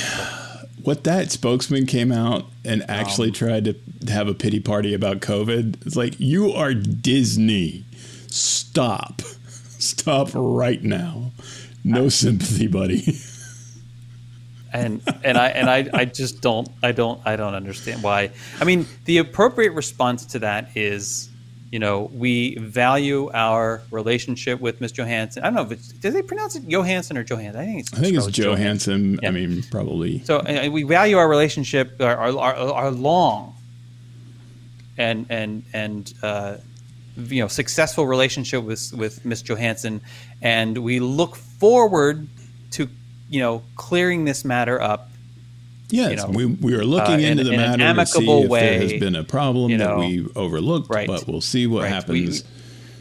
what 0.83 1.03
that 1.05 1.31
spokesman 1.31 1.87
came 1.87 2.11
out 2.11 2.45
and 2.63 2.85
actually 2.87 3.29
um, 3.29 3.33
tried 3.33 3.65
to 3.65 3.75
have 4.11 4.27
a 4.27 4.35
pity 4.35 4.59
party 4.59 4.93
about 4.93 5.19
COVID. 5.19 5.85
It's 5.87 5.95
like 5.95 6.19
you 6.19 6.51
are 6.51 6.75
Disney. 6.75 7.85
Stop. 8.27 9.21
Stop 9.79 10.29
right 10.35 10.83
now. 10.83 11.31
No 11.83 12.05
I, 12.05 12.09
sympathy, 12.09 12.67
buddy. 12.67 13.03
and 14.71 15.01
and 15.23 15.39
I 15.39 15.47
and 15.49 15.69
I, 15.69 15.89
I 15.91 16.05
just 16.05 16.41
don't 16.41 16.69
I 16.83 16.91
don't 16.91 17.19
I 17.25 17.35
don't 17.35 17.55
understand 17.55 18.03
why. 18.03 18.29
I 18.61 18.63
mean, 18.63 18.85
the 19.05 19.17
appropriate 19.17 19.71
response 19.71 20.27
to 20.27 20.39
that 20.39 20.69
is 20.77 21.29
you 21.71 21.77
know, 21.77 22.09
we 22.13 22.55
value 22.57 23.29
our 23.31 23.81
relationship 23.91 24.59
with 24.59 24.81
Miss 24.81 24.91
Johansson. 24.91 25.43
I 25.43 25.47
don't 25.47 25.55
know 25.55 25.61
if 25.61 25.71
it's 25.71 25.89
do 25.89 26.09
they 26.09 26.23
pronounce 26.23 26.55
it 26.55 26.67
Johansson 26.67 27.17
or 27.17 27.23
Johansson. 27.23 27.61
I 27.61 27.65
think 27.65 27.79
it's 27.81 27.93
I 27.93 27.97
think 27.97 28.17
it's 28.17 28.27
Johansson. 28.27 29.19
Yeah. 29.21 29.29
I 29.29 29.31
mean, 29.31 29.63
probably. 29.69 30.23
So 30.23 30.37
uh, 30.37 30.69
we 30.71 30.83
value 30.83 31.17
our 31.17 31.29
relationship, 31.29 32.01
our 32.01 32.17
our, 32.17 32.37
our, 32.37 32.73
our 32.73 32.91
long 32.91 33.55
and 34.97 35.25
and 35.29 35.63
and 35.73 36.13
uh, 36.23 36.57
you 37.17 37.41
know 37.41 37.47
successful 37.47 38.07
relationship 38.07 38.63
with 38.63 38.91
with 38.93 39.23
Miss 39.23 39.41
Johansson, 39.41 40.01
and 40.41 40.77
we 40.79 40.99
look 40.99 41.35
forward 41.35 42.27
to 42.71 42.89
you 43.29 43.41
know 43.41 43.61
clearing 43.75 44.25
this 44.25 44.43
matter 44.43 44.81
up 44.81 45.09
Yes, 45.89 46.11
you 46.11 46.15
know, 46.17 46.29
we, 46.29 46.45
we 46.45 46.75
are 46.75 46.85
looking 46.85 47.15
uh, 47.15 47.29
into 47.29 47.41
in, 47.41 47.47
the 47.47 47.53
in 47.53 47.79
matter 47.79 47.95
to 47.95 48.05
see 48.05 48.29
if 48.29 48.49
way, 48.49 48.59
there 48.59 48.81
has 48.81 48.93
been 48.99 49.15
a 49.15 49.23
problem 49.23 49.71
you 49.71 49.77
know, 49.77 49.99
that 49.99 50.07
we 50.07 50.27
overlooked, 50.35 50.89
right, 50.89 51.07
but 51.07 51.27
we'll 51.27 51.41
see 51.41 51.67
what 51.67 51.83
right, 51.83 51.91
happens. 51.91 52.43
We, 52.43 52.49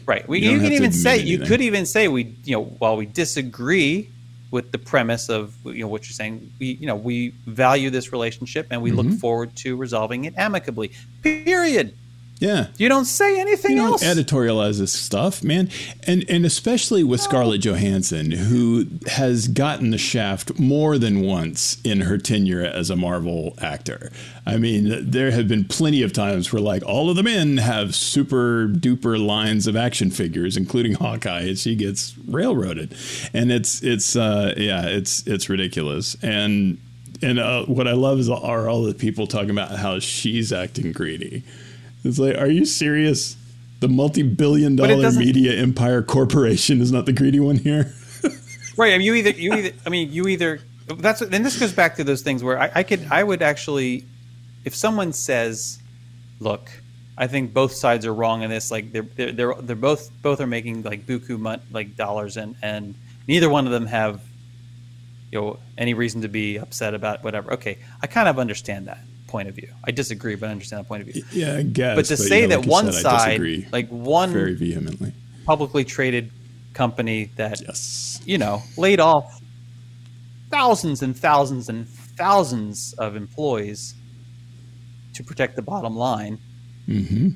right. 0.05 0.27
We, 0.27 0.39
you 0.39 0.59
can 0.59 0.71
even 0.71 0.91
say 0.91 1.19
anything. 1.19 1.27
you 1.27 1.39
could 1.39 1.61
even 1.61 1.85
say 1.85 2.07
we 2.07 2.35
you 2.43 2.55
know 2.55 2.63
while 2.63 2.97
we 2.97 3.05
disagree 3.05 4.09
with 4.51 4.71
the 4.71 4.79
premise 4.79 5.29
of 5.29 5.55
you 5.63 5.83
know 5.83 5.87
what 5.87 6.05
you're 6.05 6.13
saying, 6.13 6.51
we 6.59 6.67
you 6.73 6.87
know 6.87 6.95
we 6.95 7.29
value 7.45 7.89
this 7.89 8.11
relationship 8.11 8.67
and 8.71 8.81
we 8.81 8.91
mm-hmm. 8.91 9.09
look 9.09 9.19
forward 9.19 9.55
to 9.57 9.75
resolving 9.75 10.25
it 10.25 10.33
amicably. 10.37 10.91
Period. 11.21 11.95
Yeah. 12.39 12.67
You 12.77 12.87
don't 12.87 13.05
say 13.05 13.39
anything 13.39 13.75
you 13.75 13.83
else. 13.83 14.03
editorialize 14.03 14.79
this 14.79 14.93
stuff, 14.93 15.43
man. 15.43 15.69
And 16.07 16.23
and 16.29 16.45
especially 16.45 17.03
with 17.03 17.19
Scarlett 17.19 17.61
Johansson, 17.61 18.31
who 18.31 18.85
has 19.07 19.49
gotten 19.49 19.91
the 19.91 19.97
shaft 19.97 20.57
more 20.57 20.97
than 20.97 21.21
once 21.21 21.79
in 21.83 22.01
her 22.01 22.17
tenure 22.17 22.63
as 22.63 22.89
a 22.89 22.95
Marvel 22.95 23.55
actor. 23.59 24.09
I 24.45 24.55
mean, 24.55 25.11
there 25.11 25.31
have 25.31 25.49
been 25.49 25.65
plenty 25.65 26.01
of 26.01 26.13
times 26.13 26.51
where 26.53 26.61
like 26.61 26.81
all 26.85 27.09
of 27.09 27.17
the 27.17 27.23
men 27.23 27.57
have 27.57 27.93
super 27.93 28.67
duper 28.69 29.23
lines 29.23 29.67
of 29.67 29.75
action 29.75 30.09
figures, 30.09 30.55
including 30.55 30.93
Hawkeye, 30.93 31.41
and 31.41 31.57
she 31.57 31.75
gets 31.75 32.17
railroaded. 32.25 32.95
And 33.33 33.51
it's 33.51 33.83
it's 33.83 34.15
uh 34.15 34.53
yeah, 34.55 34.85
it's 34.85 35.27
it's 35.27 35.49
ridiculous. 35.49 36.15
And 36.23 36.79
and 37.21 37.37
uh, 37.37 37.65
what 37.65 37.85
I 37.85 37.93
love 37.93 38.19
is 38.19 38.29
are 38.29 38.69
all 38.69 38.83
the 38.83 38.93
people 38.93 39.27
talking 39.27 39.49
about 39.49 39.71
how 39.71 39.99
she's 39.99 40.53
acting 40.53 40.93
greedy. 40.93 41.43
It's 42.03 42.19
like, 42.19 42.37
are 42.37 42.47
you 42.47 42.65
serious? 42.65 43.35
The 43.79 43.87
multi-billion 43.87 44.75
dollar 44.75 45.11
media 45.11 45.53
empire 45.53 46.01
corporation 46.01 46.81
is 46.81 46.91
not 46.91 47.05
the 47.05 47.13
greedy 47.13 47.39
one 47.39 47.57
here. 47.57 47.93
right. 48.77 48.93
I 48.93 48.97
mean, 48.97 49.05
you 49.05 49.15
either 49.15 49.29
you 49.29 49.53
either 49.53 49.71
I 49.85 49.89
mean 49.89 50.11
you 50.11 50.27
either 50.27 50.59
that's 50.87 51.21
and 51.21 51.45
this 51.45 51.57
goes 51.57 51.71
back 51.71 51.95
to 51.95 52.03
those 52.03 52.21
things 52.21 52.43
where 52.43 52.59
I, 52.59 52.71
I 52.75 52.83
could 52.83 53.07
I 53.09 53.23
would 53.23 53.41
actually 53.41 54.05
if 54.65 54.75
someone 54.75 55.13
says, 55.13 55.79
look, 56.41 56.69
I 57.17 57.27
think 57.27 57.53
both 57.53 57.73
sides 57.73 58.05
are 58.05 58.13
wrong 58.13 58.41
in 58.43 58.49
this. 58.49 58.69
Like 58.69 58.91
they're 58.91 59.03
they're 59.03 59.31
they're, 59.31 59.53
they're 59.53 59.75
both 59.75 60.09
both 60.21 60.41
are 60.41 60.47
making 60.47 60.83
like 60.83 61.05
buku 61.05 61.39
mon- 61.39 61.61
like 61.71 61.95
dollars 61.95 62.35
and 62.35 62.55
and 62.61 62.95
neither 63.27 63.49
one 63.49 63.65
of 63.65 63.71
them 63.71 63.85
have 63.85 64.21
you 65.31 65.39
know 65.39 65.59
any 65.77 65.93
reason 65.93 66.21
to 66.21 66.27
be 66.27 66.57
upset 66.57 66.93
about 66.93 67.23
whatever. 67.23 67.53
Okay, 67.53 67.77
I 68.01 68.07
kind 68.07 68.27
of 68.27 68.39
understand 68.39 68.87
that 68.87 68.99
point 69.29 69.47
of 69.47 69.55
view. 69.55 69.71
I 69.85 69.91
disagree, 69.91 70.35
but 70.35 70.49
I 70.49 70.51
understand 70.51 70.83
the 70.83 70.87
point 70.87 71.01
of 71.03 71.07
view. 71.07 71.23
Yeah, 71.31 71.57
I 71.57 71.63
guess. 71.63 71.95
But 71.95 72.05
to 72.05 72.17
but 72.17 72.19
say 72.19 72.45
that 72.47 72.59
like 72.61 72.67
one 72.67 72.91
said, 72.91 73.01
side, 73.01 73.67
like 73.71 73.87
one 73.89 74.31
very 74.31 74.55
vehemently 74.55 75.13
publicly 75.45 75.85
traded 75.85 76.31
company 76.73 77.31
that 77.35 77.61
yes. 77.61 78.21
you 78.25 78.37
know 78.37 78.61
laid 78.77 78.99
off 78.99 79.41
thousands 80.49 81.01
and 81.01 81.17
thousands 81.17 81.69
and 81.69 81.87
thousands 81.87 82.93
of 82.97 83.15
employees 83.15 83.95
to 85.13 85.23
protect 85.23 85.55
the 85.55 85.61
bottom 85.61 85.95
line. 85.95 86.37
Mm-hmm. 86.87 87.29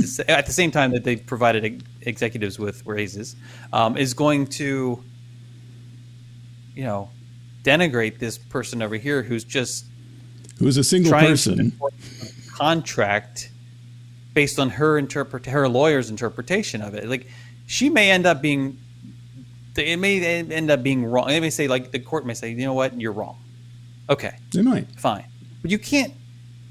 Say, 0.00 0.24
at 0.26 0.46
the 0.46 0.52
same 0.52 0.70
time 0.70 0.92
that 0.92 1.04
they 1.04 1.16
provided 1.16 1.84
executives 2.02 2.58
with 2.58 2.84
raises, 2.86 3.36
um, 3.72 3.96
is 3.96 4.14
going 4.14 4.46
to, 4.46 5.04
you 6.74 6.82
know, 6.84 7.10
denigrate 7.62 8.18
this 8.18 8.38
person 8.38 8.82
over 8.82 8.96
here 8.96 9.22
who's 9.22 9.44
just 9.44 9.84
who 10.58 10.66
is 10.66 10.76
a 10.76 10.84
single 10.84 11.12
person 11.12 11.72
contract 12.54 13.50
based 14.34 14.58
on 14.58 14.70
her 14.70 14.98
interpret 14.98 15.46
her 15.46 15.68
lawyer's 15.68 16.10
interpretation 16.10 16.82
of 16.82 16.94
it. 16.94 17.06
Like 17.08 17.26
she 17.66 17.88
may 17.90 18.10
end 18.10 18.26
up 18.26 18.42
being 18.42 18.78
it 19.76 19.98
may 19.98 20.22
end 20.24 20.70
up 20.70 20.82
being 20.82 21.04
wrong. 21.04 21.28
They 21.28 21.40
may 21.40 21.50
say 21.50 21.68
like 21.68 21.90
the 21.90 21.98
court 21.98 22.24
may 22.24 22.34
say, 22.34 22.50
you 22.50 22.64
know 22.64 22.72
what, 22.74 22.98
you're 22.98 23.12
wrong. 23.12 23.36
Okay, 24.08 24.36
They 24.52 24.62
might. 24.62 24.88
fine, 24.98 25.26
but 25.62 25.70
you 25.70 25.78
can't 25.78 26.14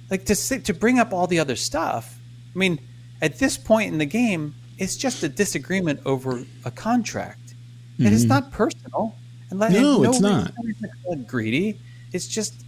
like 0.09 0.25
to 0.25 0.35
sit, 0.35 0.65
to 0.65 0.73
bring 0.73 0.99
up 0.99 1.11
all 1.13 1.27
the 1.27 1.39
other 1.39 1.55
stuff. 1.55 2.17
I 2.55 2.57
mean, 2.57 2.79
at 3.21 3.37
this 3.39 3.57
point 3.57 3.91
in 3.91 3.97
the 3.99 4.05
game, 4.05 4.55
it's 4.77 4.95
just 4.95 5.21
a 5.23 5.29
disagreement 5.29 5.99
over 6.05 6.43
a 6.63 6.71
contract. 6.71 7.53
And 7.97 8.07
It 8.07 8.13
is 8.13 8.25
not 8.25 8.51
personal. 8.51 9.15
And 9.49 9.59
let- 9.59 9.71
Mm-hmm. 9.71 9.81
No, 9.81 10.03
it's 10.09 10.19
not. 10.19 10.47
to 10.55 10.87
call 11.03 11.15
greedy. 11.17 11.79
It's 12.13 12.27
just 12.27 12.64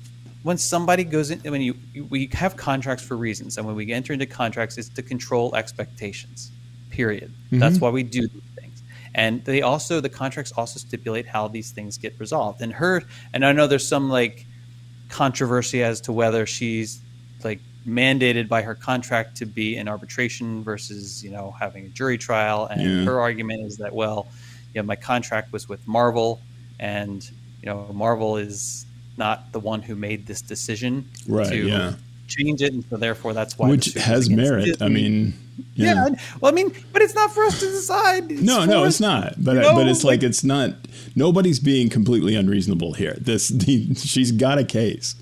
when 0.48 0.58
somebody 0.58 1.04
goes 1.04 1.30
in. 1.30 1.39
When 1.39 1.62
you, 1.62 1.76
we 2.10 2.30
have 2.32 2.56
contracts 2.56 3.04
for 3.04 3.18
reasons, 3.18 3.58
and 3.58 3.68
when 3.68 3.76
we 3.76 3.91
enter 3.91 4.14
into 4.14 4.26
contracts, 4.26 4.78
it's 4.78 4.88
to 4.88 5.02
control 5.02 5.54
expectations. 5.58 6.52
Period. 6.89 7.34
Mm-hmm. 7.48 7.60
That's 7.60 7.82
why 7.82 7.89
we 7.89 8.04
do 8.04 8.22
these 8.22 8.41
things. 8.56 8.82
And 9.14 9.43
they 9.43 9.62
also 9.62 10.00
the 10.00 10.08
contracts 10.08 10.54
also 10.54 10.80
stipulate 10.80 11.28
how 11.28 11.50
these 11.50 11.72
things 11.72 11.98
get 11.98 12.18
resolved. 12.18 12.62
And 12.62 12.72
her 12.72 13.04
and 13.34 13.45
I 13.45 13.52
know 13.52 13.68
there's 13.68 13.86
some 13.86 14.10
like 14.10 14.45
controversy 15.10 15.84
as 15.84 16.00
to 16.02 16.14
whether 16.14 16.45
she's 16.45 17.02
like 17.43 17.60
mandated 17.86 18.48
by 18.48 18.62
her 18.62 18.76
contract 18.76 19.36
to 19.38 19.45
be 19.45 19.76
in 19.76 19.89
arbitration 19.89 20.64
versus 20.64 21.24
you 21.26 21.30
know 21.30 21.54
having 21.60 21.86
a 21.88 21.89
jury 21.89 22.18
trial 22.18 22.68
and 22.72 22.82
Yeah. 22.82 23.04
her 23.04 23.20
argument 23.20 23.66
is 23.66 23.78
that 23.78 23.93
well 23.93 24.28
you 24.74 24.82
know 24.82 24.86
my 24.86 24.98
contract 24.98 25.54
was 25.54 25.70
with 25.70 25.88
marvel 25.88 26.41
and 26.80 27.24
you 27.62 27.68
know 27.68 27.89
marvel 27.93 28.36
is 28.36 28.86
not 29.18 29.51
the 29.51 29.59
one 29.59 29.82
who 29.82 29.95
made 29.95 30.26
this 30.28 30.41
decision 30.41 31.09
Right, 31.28 31.49
to 31.49 31.55
yeah. 31.68 31.93
change 32.28 32.61
it 32.61 32.74
and 32.74 32.84
so 32.89 32.97
therefore 32.97 33.34
that's 33.34 33.57
why 33.57 33.70
Which 33.70 33.93
has 33.95 34.30
merit. 34.30 34.82
I 34.82 34.89
mean, 34.89 35.34
yeah. 35.76 36.07
yeah. 36.09 36.15
well 36.39 36.51
i 36.51 36.55
mean 36.55 36.72
but 36.93 37.01
it's 37.01 37.15
not 37.15 37.32
for 37.32 37.43
us 37.43 37.59
to 37.61 37.65
decide 37.65 38.32
It's 38.32 38.41
No, 38.41 38.65
no, 38.65 38.82
for- 38.82 38.88
it's 38.88 38.99
not. 38.99 39.34
But 39.43 39.53
know, 39.55 39.74
but 39.76 39.88
it's 39.88 40.03
like 40.03 40.24
it's 40.24 40.43
not. 40.43 40.72
Nobody's 41.15 41.59
being 41.59 41.89
completely 41.89 42.36
unreasonable 42.36 42.93
here. 42.93 43.15
This 43.20 43.47
the, 43.63 43.95
she's 43.95 44.32
got 44.32 44.57
a 44.59 44.63
case, 44.63 45.15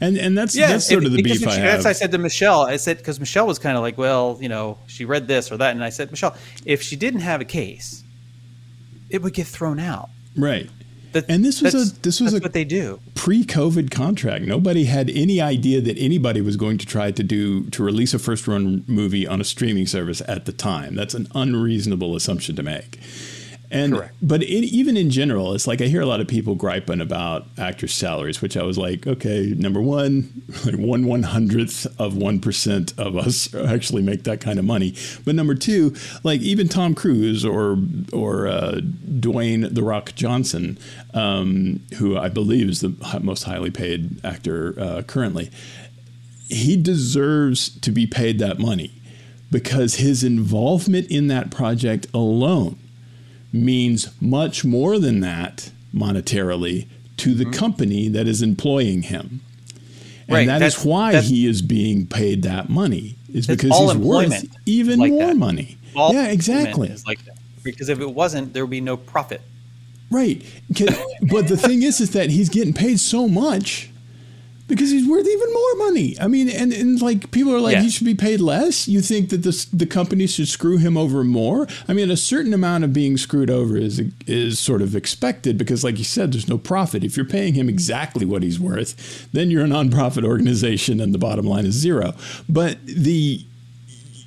and 0.00 0.16
and 0.16 0.36
that's 0.38 0.54
that's 0.54 0.86
sort 0.86 1.02
if- 1.02 1.06
of 1.08 1.12
the 1.16 1.22
beef 1.22 1.46
I 1.46 1.54
have. 1.54 1.62
That's 1.82 1.86
I 1.86 1.92
said 1.92 2.12
to 2.12 2.18
Michelle. 2.18 2.62
I 2.62 2.76
said 2.76 2.98
because 2.98 3.18
Michelle 3.18 3.46
was 3.48 3.58
kind 3.58 3.76
of 3.76 3.82
like, 3.82 3.98
well, 3.98 4.38
you 4.40 4.48
know, 4.48 4.78
she 4.86 5.04
read 5.04 5.26
this 5.26 5.50
or 5.50 5.56
that, 5.56 5.70
and 5.74 5.82
I 5.82 5.90
said, 5.90 6.10
Michelle, 6.10 6.36
if 6.64 6.82
she 6.82 6.94
didn't 6.96 7.20
have 7.20 7.40
a 7.40 7.44
case, 7.44 8.04
it 9.10 9.22
would 9.22 9.34
get 9.34 9.46
thrown 9.48 9.78
out. 9.80 10.08
right. 10.36 10.68
That, 11.14 11.24
And 11.28 11.44
this 11.44 11.62
was 11.62 11.74
a- 11.74 12.02
this 12.02 12.20
was 12.20 12.34
a- 12.34 12.38
what 12.40 12.52
they 12.52 12.64
do. 12.64 12.98
pre-COVID 13.14 13.90
contract. 13.90 14.44
Nobody 14.44 14.84
had 14.84 15.08
any 15.10 15.40
idea 15.40 15.80
that 15.80 15.96
anybody 15.96 16.40
was 16.40 16.56
going 16.56 16.76
to 16.78 16.86
try 16.86 17.10
to 17.12 17.22
do 17.22 17.64
to 17.70 17.82
release 17.84 18.12
a 18.14 18.18
first-run 18.18 18.82
movie 18.88 19.24
on 19.26 19.40
a 19.40 19.44
streaming 19.44 19.86
service 19.86 20.20
at 20.26 20.44
the 20.44 20.52
time. 20.52 20.94
That's 20.96 21.14
an 21.14 21.28
unreasonable 21.34 22.16
assumption 22.16 22.56
to 22.56 22.62
make. 22.64 22.98
And 23.74 23.92
Correct. 23.92 24.14
but 24.22 24.40
in, 24.44 24.62
even 24.62 24.96
in 24.96 25.10
general, 25.10 25.52
it's 25.52 25.66
like 25.66 25.80
I 25.82 25.86
hear 25.86 26.00
a 26.00 26.06
lot 26.06 26.20
of 26.20 26.28
people 26.28 26.54
griping 26.54 27.00
about 27.00 27.46
actors' 27.58 27.92
salaries, 27.92 28.40
which 28.40 28.56
I 28.56 28.62
was 28.62 28.78
like, 28.78 29.04
okay, 29.04 29.52
number 29.56 29.82
one, 29.82 30.44
like 30.64 30.76
one 30.76 31.06
one 31.06 31.24
hundredth 31.24 31.88
of 31.98 32.16
one 32.16 32.38
percent 32.38 32.96
of 32.96 33.16
us 33.16 33.52
actually 33.68 34.00
make 34.00 34.22
that 34.22 34.40
kind 34.40 34.60
of 34.60 34.64
money. 34.64 34.94
But 35.24 35.34
number 35.34 35.56
two, 35.56 35.92
like 36.22 36.40
even 36.40 36.68
Tom 36.68 36.94
Cruise 36.94 37.44
or 37.44 37.76
or 38.12 38.46
uh, 38.46 38.80
Dwayne 39.18 39.74
the 39.74 39.82
Rock 39.82 40.14
Johnson, 40.14 40.78
um, 41.12 41.80
who 41.98 42.16
I 42.16 42.28
believe 42.28 42.68
is 42.68 42.80
the 42.80 42.94
most 43.24 43.42
highly 43.42 43.72
paid 43.72 44.24
actor 44.24 44.76
uh, 44.78 45.02
currently, 45.02 45.50
he 46.48 46.76
deserves 46.76 47.70
to 47.80 47.90
be 47.90 48.06
paid 48.06 48.38
that 48.38 48.60
money 48.60 48.92
because 49.50 49.96
his 49.96 50.22
involvement 50.22 51.10
in 51.10 51.26
that 51.26 51.50
project 51.50 52.06
alone 52.14 52.78
means 53.54 54.10
much 54.20 54.64
more 54.64 54.98
than 54.98 55.20
that 55.20 55.70
monetarily 55.94 56.86
to 57.18 57.34
the 57.34 57.44
mm-hmm. 57.44 57.52
company 57.52 58.08
that 58.08 58.26
is 58.26 58.42
employing 58.42 59.02
him. 59.02 59.40
And 60.26 60.34
Right, 60.34 60.46
that 60.46 60.62
is 60.62 60.74
that's- 60.74 60.84
why 60.84 61.20
he 61.20 61.46
is 61.46 61.62
being 61.62 62.06
paid 62.06 62.42
that 62.42 62.68
money, 62.68 63.16
is 63.32 63.46
because 63.46 63.78
he's 63.78 63.96
worth 63.96 64.44
even 64.66 64.98
like 64.98 65.12
more 65.12 65.26
that. 65.26 65.36
money. 65.36 65.76
All 65.94 66.12
yeah, 66.12 66.28
exactly. 66.28 66.94
Like. 67.06 67.20
Because 67.62 67.88
if 67.88 68.00
it 68.00 68.10
wasn't, 68.10 68.52
there 68.52 68.64
would 68.64 68.70
be 68.70 68.80
no 68.80 68.96
profit. 68.96 69.40
Right. 70.10 70.42
but 71.22 71.48
the 71.48 71.56
thing 71.56 71.82
is, 71.82 72.00
is 72.00 72.10
that 72.10 72.30
he's 72.30 72.48
getting 72.48 72.74
paid 72.74 73.00
so 73.00 73.26
much 73.26 73.90
because 74.66 74.90
he's 74.90 75.06
worth 75.06 75.26
even 75.26 75.52
more 75.52 75.86
money. 75.86 76.16
I 76.20 76.26
mean, 76.26 76.48
and, 76.48 76.72
and 76.72 77.00
like 77.02 77.30
people 77.30 77.54
are 77.54 77.60
like, 77.60 77.74
Yeah. 77.74 77.82
he 77.82 77.90
should 77.90 78.06
be 78.06 78.14
paid 78.14 78.40
less. 78.40 78.88
You 78.88 79.00
think 79.00 79.28
that 79.30 79.42
this, 79.42 79.66
the 79.66 79.84
company 79.86 80.26
should 80.26 80.48
screw 80.48 80.78
him 80.78 80.96
over 80.96 81.22
more? 81.22 81.66
I 81.86 81.92
mean, 81.92 82.10
a 82.10 82.16
certain 82.16 82.54
amount 82.54 82.84
of 82.84 82.92
being 82.92 83.16
screwed 83.16 83.50
over 83.50 83.76
is 83.76 84.00
is 84.26 84.58
sort 84.58 84.80
of 84.80 84.96
expected 84.96 85.58
because, 85.58 85.84
like 85.84 85.98
you 85.98 86.04
said, 86.04 86.32
there's 86.32 86.48
no 86.48 86.58
profit. 86.58 87.04
If 87.04 87.16
you're 87.16 87.26
paying 87.26 87.54
him 87.54 87.68
exactly 87.68 88.24
what 88.24 88.42
he's 88.42 88.58
worth, 88.58 89.28
then 89.32 89.50
you're 89.50 89.64
a 89.64 89.68
nonprofit 89.68 90.24
organization, 90.24 91.00
and 91.00 91.12
the 91.12 91.18
bottom 91.18 91.44
line 91.46 91.66
is 91.66 91.74
zero. 91.74 92.14
But 92.48 92.84
the 92.86 93.44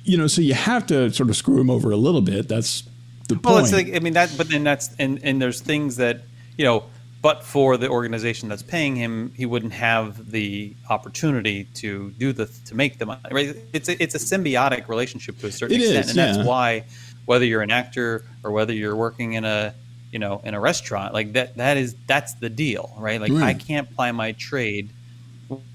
you 0.04 0.16
know, 0.16 0.26
so 0.26 0.40
you 0.40 0.54
have 0.54 0.86
to 0.86 1.10
sort 1.12 1.28
of 1.28 1.36
screw 1.36 1.60
him 1.60 1.68
over 1.68 1.90
a 1.90 1.96
little 1.96 2.22
bit. 2.22 2.48
That's 2.48 2.82
the 3.28 3.34
point. 3.34 3.44
Well, 3.44 3.58
it's 3.58 3.72
like 3.72 3.94
I 3.94 3.98
mean 3.98 4.14
that, 4.14 4.32
but 4.38 4.48
then 4.48 4.64
that's 4.64 4.90
and 4.98 5.20
and 5.22 5.42
there's 5.42 5.60
things 5.60 5.96
that 5.96 6.22
you 6.56 6.64
know, 6.64 6.84
but 7.20 7.44
for 7.44 7.76
the 7.76 7.88
organization 7.88 8.48
that's 8.48 8.62
paying 8.62 8.94
him, 8.94 9.32
he 9.36 9.44
wouldn't 9.44 9.72
have 9.72 10.30
the 10.30 10.74
opportunity 10.88 11.64
to 11.74 12.10
do 12.12 12.32
the 12.32 12.46
to 12.66 12.74
make 12.74 12.98
the 12.98 13.06
money. 13.06 13.20
Right? 13.30 13.56
It's 13.72 13.88
a, 13.88 14.00
it's 14.02 14.14
a 14.14 14.18
symbiotic 14.18 14.88
relationship 14.88 15.38
to 15.40 15.46
a 15.48 15.52
certain 15.52 15.76
It 15.76 15.82
extent, 15.82 16.04
is, 16.04 16.10
and 16.10 16.18
that's 16.18 16.46
why 16.46 16.84
whether 17.24 17.44
you're 17.44 17.62
an 17.62 17.70
actor 17.70 18.24
or 18.42 18.52
whether 18.52 18.72
you're 18.72 18.96
working 18.96 19.34
in 19.34 19.44
a 19.44 19.74
you 20.10 20.18
know 20.18 20.40
in 20.44 20.54
a 20.54 20.60
restaurant 20.60 21.12
like 21.12 21.34
that 21.34 21.56
that 21.56 21.76
is 21.76 21.94
that's 22.06 22.34
the 22.34 22.48
deal 22.48 22.94
right 22.96 23.20
like 23.20 23.32
i 23.32 23.52
can't 23.52 23.94
ply 23.94 24.10
my 24.10 24.32
trade 24.32 24.88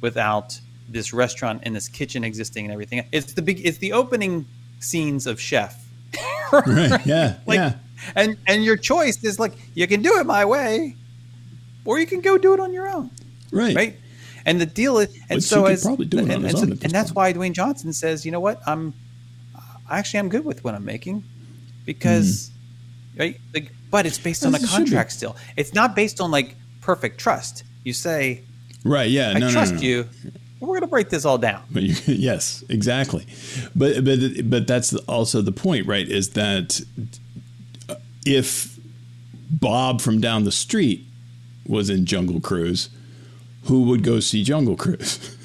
without 0.01 0.59
this 0.89 1.13
restaurant 1.13 1.61
and 1.63 1.75
this 1.75 1.87
kitchen 1.87 2.23
existing 2.23 2.65
and 2.65 2.73
everything 2.73 3.05
it's 3.11 3.33
the 3.33 3.41
big 3.41 3.63
it's 3.63 3.77
the 3.77 3.93
opening 3.93 4.45
scenes 4.79 5.27
of 5.27 5.39
chef 5.39 5.87
right. 6.51 7.05
Yeah. 7.05 7.37
like 7.45 7.57
yeah. 7.57 7.75
and 8.15 8.37
and 8.47 8.63
your 8.63 8.77
choice 8.77 9.23
is 9.23 9.39
like 9.39 9.53
you 9.75 9.85
can 9.87 10.01
do 10.01 10.17
it 10.17 10.25
my 10.25 10.45
way 10.45 10.95
or 11.85 11.99
you 11.99 12.05
can 12.05 12.21
go 12.21 12.37
do 12.37 12.53
it 12.53 12.59
on 12.59 12.73
your 12.73 12.87
own 12.87 13.09
Right. 13.51 13.75
right 13.75 13.95
and 14.45 14.59
the 14.59 14.65
deal 14.65 14.97
is 14.99 15.09
and 15.29 15.37
Which 15.37 15.43
so 15.43 15.65
as 15.65 15.83
probably 15.83 16.05
do 16.05 16.19
it 16.19 16.29
and, 16.29 16.45
and, 16.45 16.51
so- 16.51 16.63
own 16.63 16.71
at 16.71 16.79
this 16.79 16.83
and 16.83 16.91
that's 16.91 17.11
point. 17.11 17.37
why 17.37 17.47
Dwayne 17.47 17.53
Johnson 17.53 17.93
says 17.93 18.25
you 18.25 18.31
know 18.31 18.39
what 18.39 18.61
I'm 18.67 18.93
actually 19.89 20.19
I'm 20.19 20.29
good 20.29 20.45
with 20.45 20.63
what 20.63 20.75
I'm 20.75 20.85
making 20.85 21.23
because 21.85 22.49
mm. 23.15 23.19
right 23.19 23.39
like 23.53 23.71
but 23.91 24.05
it's 24.05 24.17
based 24.17 24.45
on 24.45 24.53
a 24.53 24.57
As 24.57 24.69
contract 24.69 25.11
still 25.11 25.35
it's 25.55 25.73
not 25.73 25.95
based 25.95 26.19
on 26.19 26.31
like 26.31 26.55
perfect 26.81 27.19
trust 27.19 27.63
you 27.83 27.93
say 27.93 28.41
Right. 28.85 29.09
Yeah. 29.09 29.29
I 29.29 29.33
no, 29.35 29.39
no, 29.47 29.51
trust 29.51 29.73
no, 29.75 29.77
no. 29.79 29.83
you 29.85 30.09
we're 30.59 30.67
going 30.67 30.81
to 30.81 30.87
break 30.87 31.09
this 31.09 31.25
all 31.25 31.37
down 31.37 31.61
But 31.71 31.83
you, 31.83 31.95
yes, 32.13 32.63
exactly. 32.69 33.25
But 33.75 34.03
but 34.05 34.19
but 34.49 34.65
that's 34.67 34.93
also 34.93 35.41
the 35.41 35.51
point, 35.51 35.87
right? 35.87 36.07
Is 36.07 36.29
that 36.31 36.79
if 38.25 38.79
Bob 39.51 40.01
from 40.01 40.21
down 40.21 40.45
the 40.45 40.51
street 40.51 41.05
was 41.67 41.89
in 41.89 42.05
Jungle 42.05 42.39
Cruise, 42.39 42.89
who 43.65 43.83
would 43.83 44.03
go 44.03 44.19
see 44.19 44.43
Jungle 44.43 44.75
Cruise? 44.75 45.37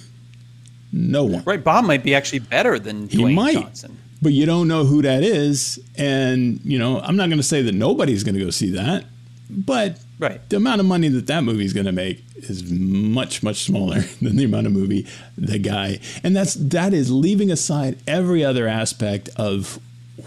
no 0.92 1.24
one. 1.24 1.42
right 1.44 1.62
Bob 1.62 1.84
might 1.84 2.02
be 2.02 2.14
actually 2.14 2.38
better 2.40 2.78
than 2.78 3.08
He 3.08 3.18
Dwayne 3.18 3.34
might. 3.34 3.54
Johnson 3.54 3.96
But 4.22 4.32
you 4.32 4.46
don't 4.46 4.68
know 4.68 4.84
who 4.84 5.02
that 5.02 5.22
is, 5.22 5.78
and 5.96 6.60
you 6.64 6.78
know 6.78 7.00
I'm 7.00 7.16
not 7.16 7.28
going 7.28 7.38
to 7.38 7.42
say 7.46 7.62
that 7.62 7.74
nobody's 7.74 8.24
going 8.24 8.34
to 8.36 8.44
go 8.44 8.50
see 8.50 8.70
that, 8.70 9.04
but 9.50 9.98
Right. 10.20 10.40
the 10.48 10.56
amount 10.56 10.80
of 10.80 10.86
money 10.88 11.06
that 11.06 11.28
that 11.28 11.44
movie 11.44 11.64
is 11.64 11.72
going 11.72 11.86
to 11.86 11.92
make 11.92 12.24
is 12.34 12.68
much 12.68 13.44
much 13.44 13.62
smaller 13.62 14.00
than 14.20 14.34
the 14.36 14.42
amount 14.44 14.66
of 14.66 14.72
movie 14.72 15.06
the 15.36 15.60
guy 15.60 16.00
and 16.24 16.34
that's 16.34 16.54
that 16.54 16.92
is 16.92 17.12
leaving 17.12 17.48
aside 17.52 17.98
every 18.08 18.44
other 18.44 18.66
aspect 18.66 19.28
of 19.36 19.78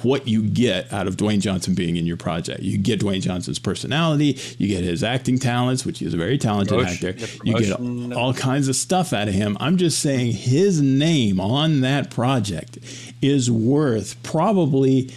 what 0.04 0.28
you 0.28 0.44
get 0.44 0.92
out 0.94 1.08
of 1.08 1.18
Dwayne 1.18 1.42
Johnson 1.42 1.76
being 1.76 1.98
in 1.98 2.06
your 2.06 2.18
project. 2.18 2.62
You 2.62 2.78
get 2.78 3.02
Dwayne 3.02 3.22
Johnson's 3.22 3.60
personality, 3.60 4.38
you 4.58 4.68
get 4.68 4.84
his 4.84 5.04
acting 5.04 5.38
talents, 5.38 5.86
which 5.86 6.00
he's 6.00 6.14
a 6.14 6.18
very 6.18 6.38
talented 6.38 6.78
Promotion- 6.78 7.10
actor. 7.10 7.28
You 7.44 7.58
get 7.58 8.14
all 8.14 8.34
kinds 8.34 8.68
of 8.68 8.76
stuff 8.76 9.12
out 9.14 9.28
of 9.28 9.34
him. 9.34 9.58
I'm 9.60 9.78
just 9.78 10.00
saying 10.00 10.32
his 10.34 10.82
name 10.82 11.40
on 11.40 11.82
that 11.82 12.10
project 12.10 12.78
is 13.22 13.52
worth 13.52 14.22
probably 14.24 15.12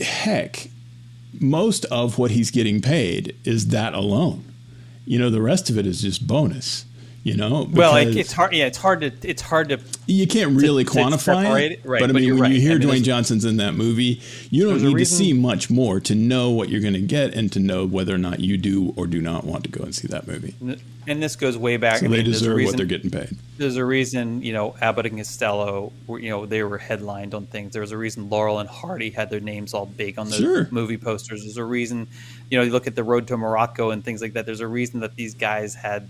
heck 0.00 0.68
most 1.40 1.84
of 1.86 2.18
what 2.18 2.30
he's 2.30 2.50
getting 2.50 2.80
paid 2.80 3.36
is 3.44 3.68
that 3.68 3.94
alone. 3.94 4.44
You 5.04 5.18
know, 5.18 5.30
the 5.30 5.42
rest 5.42 5.70
of 5.70 5.78
it 5.78 5.86
is 5.86 6.02
just 6.02 6.26
bonus. 6.26 6.84
You 7.24 7.36
know, 7.36 7.68
well, 7.70 7.96
it's 7.96 8.32
hard. 8.32 8.54
Yeah, 8.54 8.66
it's 8.66 8.78
hard 8.78 9.00
to 9.02 9.12
it's 9.22 9.42
hard 9.42 9.68
to 9.68 9.80
you 10.06 10.26
can't 10.26 10.56
really 10.58 10.84
to 10.84 10.90
quantify 10.90 11.60
it. 11.72 11.80
right, 11.84 12.00
but 12.00 12.08
I 12.08 12.12
mean, 12.14 12.38
when 12.38 12.52
you 12.52 12.60
hear 12.60 12.76
I 12.76 12.78
mean, 12.78 12.88
Dwayne 12.88 13.02
Johnson's 13.02 13.44
in 13.44 13.58
that 13.58 13.74
movie, 13.74 14.22
you 14.50 14.64
don't 14.66 14.82
need 14.82 14.96
to 14.96 15.04
see 15.04 15.32
much 15.34 15.68
more 15.68 16.00
to 16.00 16.14
know 16.14 16.50
what 16.50 16.70
you're 16.70 16.80
going 16.80 16.94
to 16.94 17.00
get 17.00 17.34
and 17.34 17.52
to 17.52 17.60
know 17.60 17.84
whether 17.84 18.14
or 18.14 18.18
not 18.18 18.40
you 18.40 18.56
do 18.56 18.94
or 18.96 19.06
do 19.06 19.20
not 19.20 19.44
want 19.44 19.64
to 19.64 19.70
go 19.70 19.84
and 19.84 19.94
see 19.94 20.08
that 20.08 20.26
movie. 20.26 20.54
and 21.06 21.22
this 21.22 21.36
goes 21.36 21.58
way 21.58 21.76
back. 21.76 21.98
So 21.98 22.06
I 22.06 22.08
they 22.08 22.16
mean, 22.18 22.24
there's 22.26 22.38
deserve 22.40 22.56
reason, 22.56 22.72
what 22.72 22.76
they're 22.78 22.86
getting 22.86 23.10
paid. 23.10 23.36
There's 23.58 23.76
a 23.76 23.84
reason, 23.84 24.40
you 24.42 24.54
know, 24.54 24.74
Abbott 24.80 25.06
and 25.06 25.18
Costello, 25.18 25.92
were, 26.06 26.20
you 26.20 26.30
know, 26.30 26.46
they 26.46 26.62
were 26.62 26.78
headlined 26.78 27.34
on 27.34 27.44
things. 27.46 27.72
There 27.74 27.82
was 27.82 27.92
a 27.92 27.98
reason 27.98 28.30
Laurel 28.30 28.58
and 28.60 28.68
Hardy 28.70 29.10
had 29.10 29.28
their 29.28 29.40
names 29.40 29.74
all 29.74 29.84
big 29.86 30.18
on 30.18 30.30
the 30.30 30.36
Sure. 30.36 30.68
movie 30.70 30.96
posters. 30.96 31.42
There's 31.42 31.56
a 31.58 31.64
reason, 31.64 32.06
you 32.48 32.56
know, 32.56 32.64
you 32.64 32.70
look 32.70 32.86
at 32.86 32.94
the 32.94 33.04
Road 33.04 33.26
to 33.26 33.36
Morocco 33.36 33.90
and 33.90 34.02
things 34.02 34.22
like 34.22 34.32
that. 34.34 34.46
There's 34.46 34.60
a 34.60 34.68
reason 34.68 35.00
that 35.00 35.14
these 35.16 35.34
guys 35.34 35.74
had, 35.74 36.08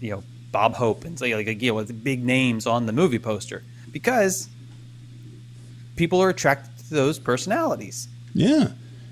you 0.00 0.10
know, 0.10 0.22
Bob 0.56 0.74
Hope 0.76 1.04
and 1.04 1.18
say 1.18 1.34
like 1.34 1.60
you 1.60 1.68
know 1.68 1.74
with 1.74 2.02
big 2.02 2.24
names 2.24 2.66
on 2.66 2.86
the 2.86 2.92
movie 2.92 3.18
poster 3.18 3.62
because 3.92 4.48
people 5.96 6.22
are 6.22 6.30
attracted 6.30 6.78
to 6.78 6.94
those 6.94 7.18
personalities. 7.18 8.08
Yeah. 8.32 8.68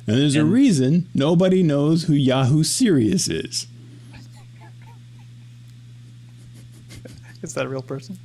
And 0.07 0.17
there's 0.17 0.37
a 0.37 0.45
reason 0.47 1.07
nobody 1.13 1.63
knows 1.63 2.05
who 2.05 2.15
Yahoo 2.15 2.63
Serious 2.65 3.29
is. 3.29 3.67
Is 7.43 7.53
that 7.53 7.67
a 7.67 7.69
real 7.69 7.83
person? 7.83 8.19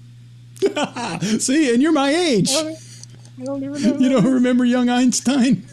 See, 1.40 1.74
and 1.74 1.84
you're 1.84 1.92
my 1.92 2.12
age. 2.12 2.52
I 2.52 2.78
don't 3.44 3.62
even 3.66 3.84
know. 3.84 3.98
You 3.98 4.08
don't 4.08 4.34
remember 4.34 4.64
young 4.64 4.88
Einstein? 4.88 5.66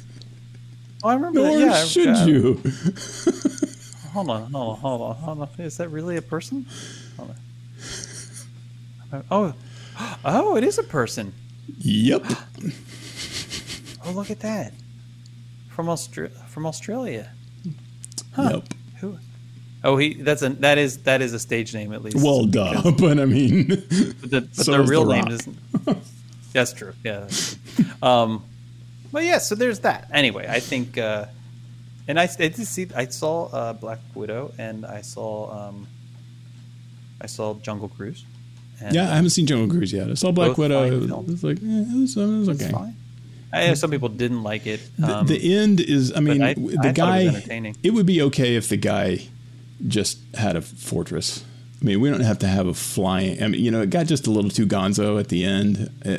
Oh, 1.05 1.11
I 1.11 1.15
remember 1.15 1.43
Nor 1.43 1.61
that. 1.61 1.67
Yeah, 1.67 1.85
should 1.85 2.29
you. 2.29 2.61
Hold 4.17 4.31
on, 4.31 4.51
hold 4.51 4.71
on, 4.71 4.77
hold 4.79 5.01
on, 5.03 5.17
hold 5.17 5.41
on. 5.43 5.49
Is 5.59 5.77
that 5.77 5.91
really 5.91 6.17
a 6.17 6.23
person? 6.23 6.65
Oh, 9.31 9.55
oh, 10.25 10.57
it 10.57 10.65
is 10.65 10.79
a 10.79 10.83
person. 10.83 11.33
Yep. 11.79 12.25
Oh, 14.09 14.13
look 14.13 14.31
at 14.31 14.39
that. 14.39 14.73
From 15.69 15.87
Austra- 15.87 16.31
from 16.47 16.65
Australia. 16.65 17.29
Huh. 18.35 18.51
Yep. 18.55 18.75
Who? 19.01 19.19
Oh, 19.83 19.97
he. 19.97 20.15
That's 20.15 20.43
a 20.43 20.51
that 20.51 20.79
is 20.79 20.99
that 20.99 21.21
is 21.23 21.33
a 21.33 21.41
stage 21.41 21.75
name 21.75 21.93
at 21.93 22.05
least. 22.05 22.17
Well, 22.23 22.45
duh. 22.47 22.93
But 23.01 23.19
I 23.19 23.25
mean, 23.25 23.67
but, 23.67 23.89
the, 23.91 24.41
but 24.43 24.55
so 24.55 24.71
their 24.71 24.83
real 24.83 25.05
The 25.07 25.15
name 25.15 25.27
isn't. 25.27 25.59
That's 26.53 26.73
true. 26.73 26.93
Yeah. 27.03 27.21
that's 27.21 27.57
true. 27.75 27.85
um, 28.03 28.45
but 29.11 29.25
yeah, 29.25 29.39
so 29.39 29.55
there's 29.55 29.81
that. 29.81 30.09
Anyway, 30.13 30.47
I 30.49 30.61
think, 30.61 30.99
uh, 30.99 31.27
and 32.07 32.19
I, 32.21 32.25
I 32.25 32.49
did 32.49 32.57
see. 32.57 32.87
I 32.95 33.07
saw 33.07 33.47
uh, 33.47 33.73
Black 33.73 33.99
Widow, 34.15 34.53
and 34.57 34.87
I 34.87 35.01
saw, 35.01 35.69
um, 35.69 35.87
I 37.21 37.27
saw 37.27 37.55
Jungle 37.55 37.89
Cruise. 37.89 38.25
Yeah, 38.93 39.11
I 39.11 39.15
haven't 39.17 39.31
seen 39.31 39.47
Jungle 39.47 39.75
Cruise 39.75 39.93
yet. 39.93 40.11
I 40.11 40.15
saw 40.15 40.33
Black 40.33 40.59
Widow. 40.59 40.83
fine 40.83 40.93
It 40.93 40.97
was, 41.01 41.09
films. 41.09 41.29
it 41.29 41.33
was 41.33 41.45
like, 41.45 41.57
eh, 41.59 41.63
it 41.65 42.01
was, 42.01 42.17
it 42.17 42.27
was 42.27 42.49
it's 42.49 42.63
okay. 42.63 42.73
fine. 42.73 42.97
I 43.53 43.69
know 43.69 43.75
some 43.75 43.91
people 43.91 44.11
didn't 44.11 44.43
like 44.43 44.67
it. 44.67 44.81
The, 44.99 45.17
Um, 45.19 45.27
the 45.27 45.55
end 45.57 45.81
is, 45.81 46.13
I 46.15 46.21
mean, 46.21 46.43
I- 46.43 46.51
I 46.51 46.55
the 46.55 46.89
it 46.91 46.95
guy. 46.95 47.25
entertaining. 47.27 47.77
it 47.83 47.93
would 47.95 48.05
be 48.07 48.21
okay 48.23 48.57
if 48.57 48.69
the 48.69 48.77
guy 48.77 49.21
just 49.89 50.19
had 50.35 50.57
a 50.57 50.61
fortress. 50.61 51.43
I 51.81 51.85
mean, 51.87 52.01
we 52.01 52.11
don't 52.11 52.21
have 52.21 52.39
to 52.41 52.47
have 52.49 52.67
a 52.67 52.75
flying. 52.75 53.43
I 53.43 53.49
mean, 53.49 53.63
you 53.65 53.71
know, 53.71 53.81
it 53.83 53.89
got 53.91 54.07
just 54.07 54.27
a 54.27 54.31
little 54.31 54.51
too 54.51 54.67
gonzo 54.67 55.19
at 55.19 55.29
the 55.29 55.45
end. 55.45 55.91
Uh, 56.05 56.19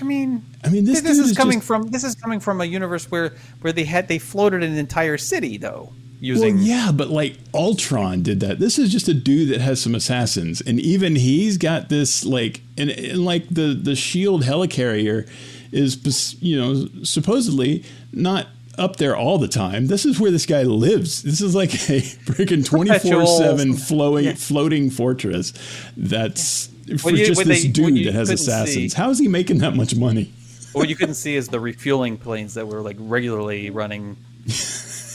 I 0.00 0.04
mean, 0.04 0.44
I 0.64 0.68
mean, 0.68 0.84
this, 0.84 1.00
this, 1.00 1.18
is 1.18 1.30
is 1.30 1.36
coming 1.36 1.58
just- 1.58 1.66
from 1.66 1.88
this 1.90 2.04
is 2.04 2.14
coming 2.14 2.40
from 2.40 2.60
a 2.60 2.64
universe 2.64 3.10
where 3.10 3.32
where 3.60 3.72
they 3.72 3.84
had 3.84 4.08
they 4.08 4.18
floated 4.18 4.62
an 4.62 4.76
entire 4.76 5.16
city 5.18 5.56
though 5.56 5.92
Well, 6.32 6.48
yeah, 6.48 6.90
but 6.92 7.08
like 7.08 7.36
Ultron 7.52 8.22
did 8.22 8.40
that. 8.40 8.58
This 8.58 8.78
is 8.78 8.90
just 8.90 9.08
a 9.08 9.14
dude 9.14 9.48
that 9.50 9.60
has 9.60 9.80
some 9.80 9.94
assassins, 9.94 10.60
and 10.60 10.80
even 10.80 11.16
he's 11.16 11.58
got 11.58 11.88
this 11.88 12.24
like, 12.24 12.60
and, 12.78 12.90
and 12.90 13.24
like 13.24 13.48
the 13.48 13.74
the 13.80 13.94
Shield 13.94 14.42
helicarrier 14.44 15.28
is, 15.72 16.36
you 16.40 16.56
know, 16.60 16.88
supposedly 17.02 17.84
not 18.12 18.46
up 18.78 18.96
there 18.96 19.16
all 19.16 19.38
the 19.38 19.48
time. 19.48 19.86
This 19.88 20.04
is 20.04 20.18
where 20.18 20.30
this 20.30 20.46
guy 20.46 20.62
lives. 20.62 21.22
This 21.22 21.40
is 21.40 21.54
like 21.54 21.74
a 21.74 21.76
freaking 22.26 22.64
twenty 22.68 22.96
four 22.98 23.26
seven 23.26 23.74
flowing 23.74 24.24
Yeah. 24.26 24.34
floating 24.34 24.90
fortress. 24.90 25.52
That's 25.96 26.68
for 26.98 27.10
you- 27.10 27.24
just 27.26 27.44
this 27.44 27.62
they- 27.64 27.68
dude 27.68 28.06
that 28.06 28.14
has 28.14 28.30
assassins. 28.30 28.92
see- 28.92 28.96
How 28.96 29.10
is 29.10 29.18
he 29.18 29.28
making 29.28 29.58
that 29.58 29.74
much 29.74 29.94
money? 29.96 30.32
what 30.72 30.88
you 30.88 30.96
couldn't 30.96 31.14
see 31.14 31.36
is 31.36 31.46
the 31.48 31.60
refueling 31.60 32.18
planes 32.18 32.54
that 32.54 32.66
were 32.66 32.80
like 32.80 32.96
regularly 32.98 33.70
running. 33.70 34.16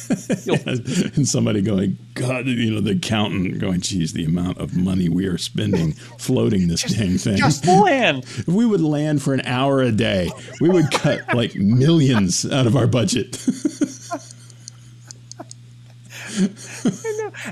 and 1.16 1.28
somebody 1.28 1.62
going, 1.62 1.97
God, 2.16 2.47
you 2.47 2.72
know, 2.72 2.82
the 2.82 2.91
accountant 2.91 3.60
going, 3.60 3.82
geez, 3.82 4.14
the 4.14 4.26
amount 4.26 4.57
of 4.57 4.76
money 4.76 5.07
we 5.07 5.28
are 5.28 5.38
spending 5.38 5.91
floating 6.18 6.68
this 6.68 6.84
dang 6.84 7.18
thing. 7.18 7.38
Just 7.38 7.66
land. 7.68 8.24
if 8.24 8.47
we 8.47 8.66
would 8.66 8.82
land 8.82 9.22
for 9.22 9.34
an 9.34 9.41
hour 9.41 9.82
a 9.82 9.91
day, 9.91 10.32
we 10.60 10.70
would 10.70 10.91
cut 10.91 11.22
like 11.36 11.55
millions 11.55 12.49
out 12.51 12.66
of 12.66 12.76
our 12.76 12.88
budget. 12.88 13.38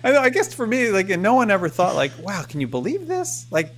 I, 0.03 0.11
know, 0.11 0.21
I 0.21 0.29
guess 0.29 0.53
for 0.53 0.65
me, 0.65 0.89
like, 0.89 1.09
no 1.09 1.33
one 1.35 1.51
ever 1.51 1.69
thought, 1.69 1.95
like, 1.95 2.11
wow, 2.19 2.43
can 2.43 2.61
you 2.61 2.67
believe 2.67 3.07
this? 3.07 3.45
Like, 3.51 3.71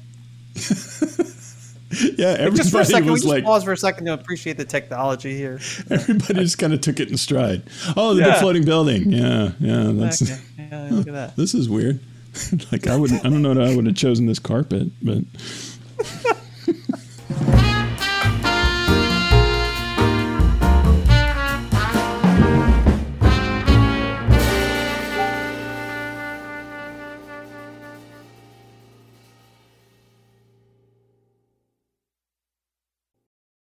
yeah, 1.92 2.28
everybody 2.38 2.58
just 2.58 2.72
for 2.72 2.82
a 2.82 2.86
second, 2.86 3.06
we 3.06 3.12
was 3.12 3.22
just 3.22 3.34
like, 3.34 3.44
pause 3.44 3.64
for 3.64 3.72
a 3.72 3.78
second 3.78 4.06
to 4.06 4.14
appreciate 4.14 4.58
the 4.58 4.66
technology 4.66 5.36
here. 5.36 5.60
everybody 5.90 6.42
just 6.42 6.58
kind 6.58 6.74
of 6.74 6.82
took 6.82 7.00
it 7.00 7.10
in 7.10 7.18
stride. 7.18 7.64
Oh, 7.98 8.14
the 8.14 8.22
Yeah. 8.22 8.40
floating 8.40 8.64
building. 8.66 9.12
Yeah, 9.12 9.52
yeah, 9.60 9.92
that's 9.94 10.22
Okay. 10.22 10.38
Yeah, 10.72 10.88
look 10.92 11.08
at 11.08 11.14
that. 11.14 11.36
this 11.36 11.54
is 11.56 11.68
weird. 11.70 12.00
like 12.72 12.86
I 12.88 12.96
wouldn't, 12.96 13.26
I 13.26 13.30
don't 13.30 13.42
know 13.42 13.54
that 13.56 13.64
I 13.64 13.76
would 13.76 13.88
have 13.88 13.96
chosen 13.96 14.28
this 14.28 14.38
carpet, 14.40 14.90
but 15.02 15.24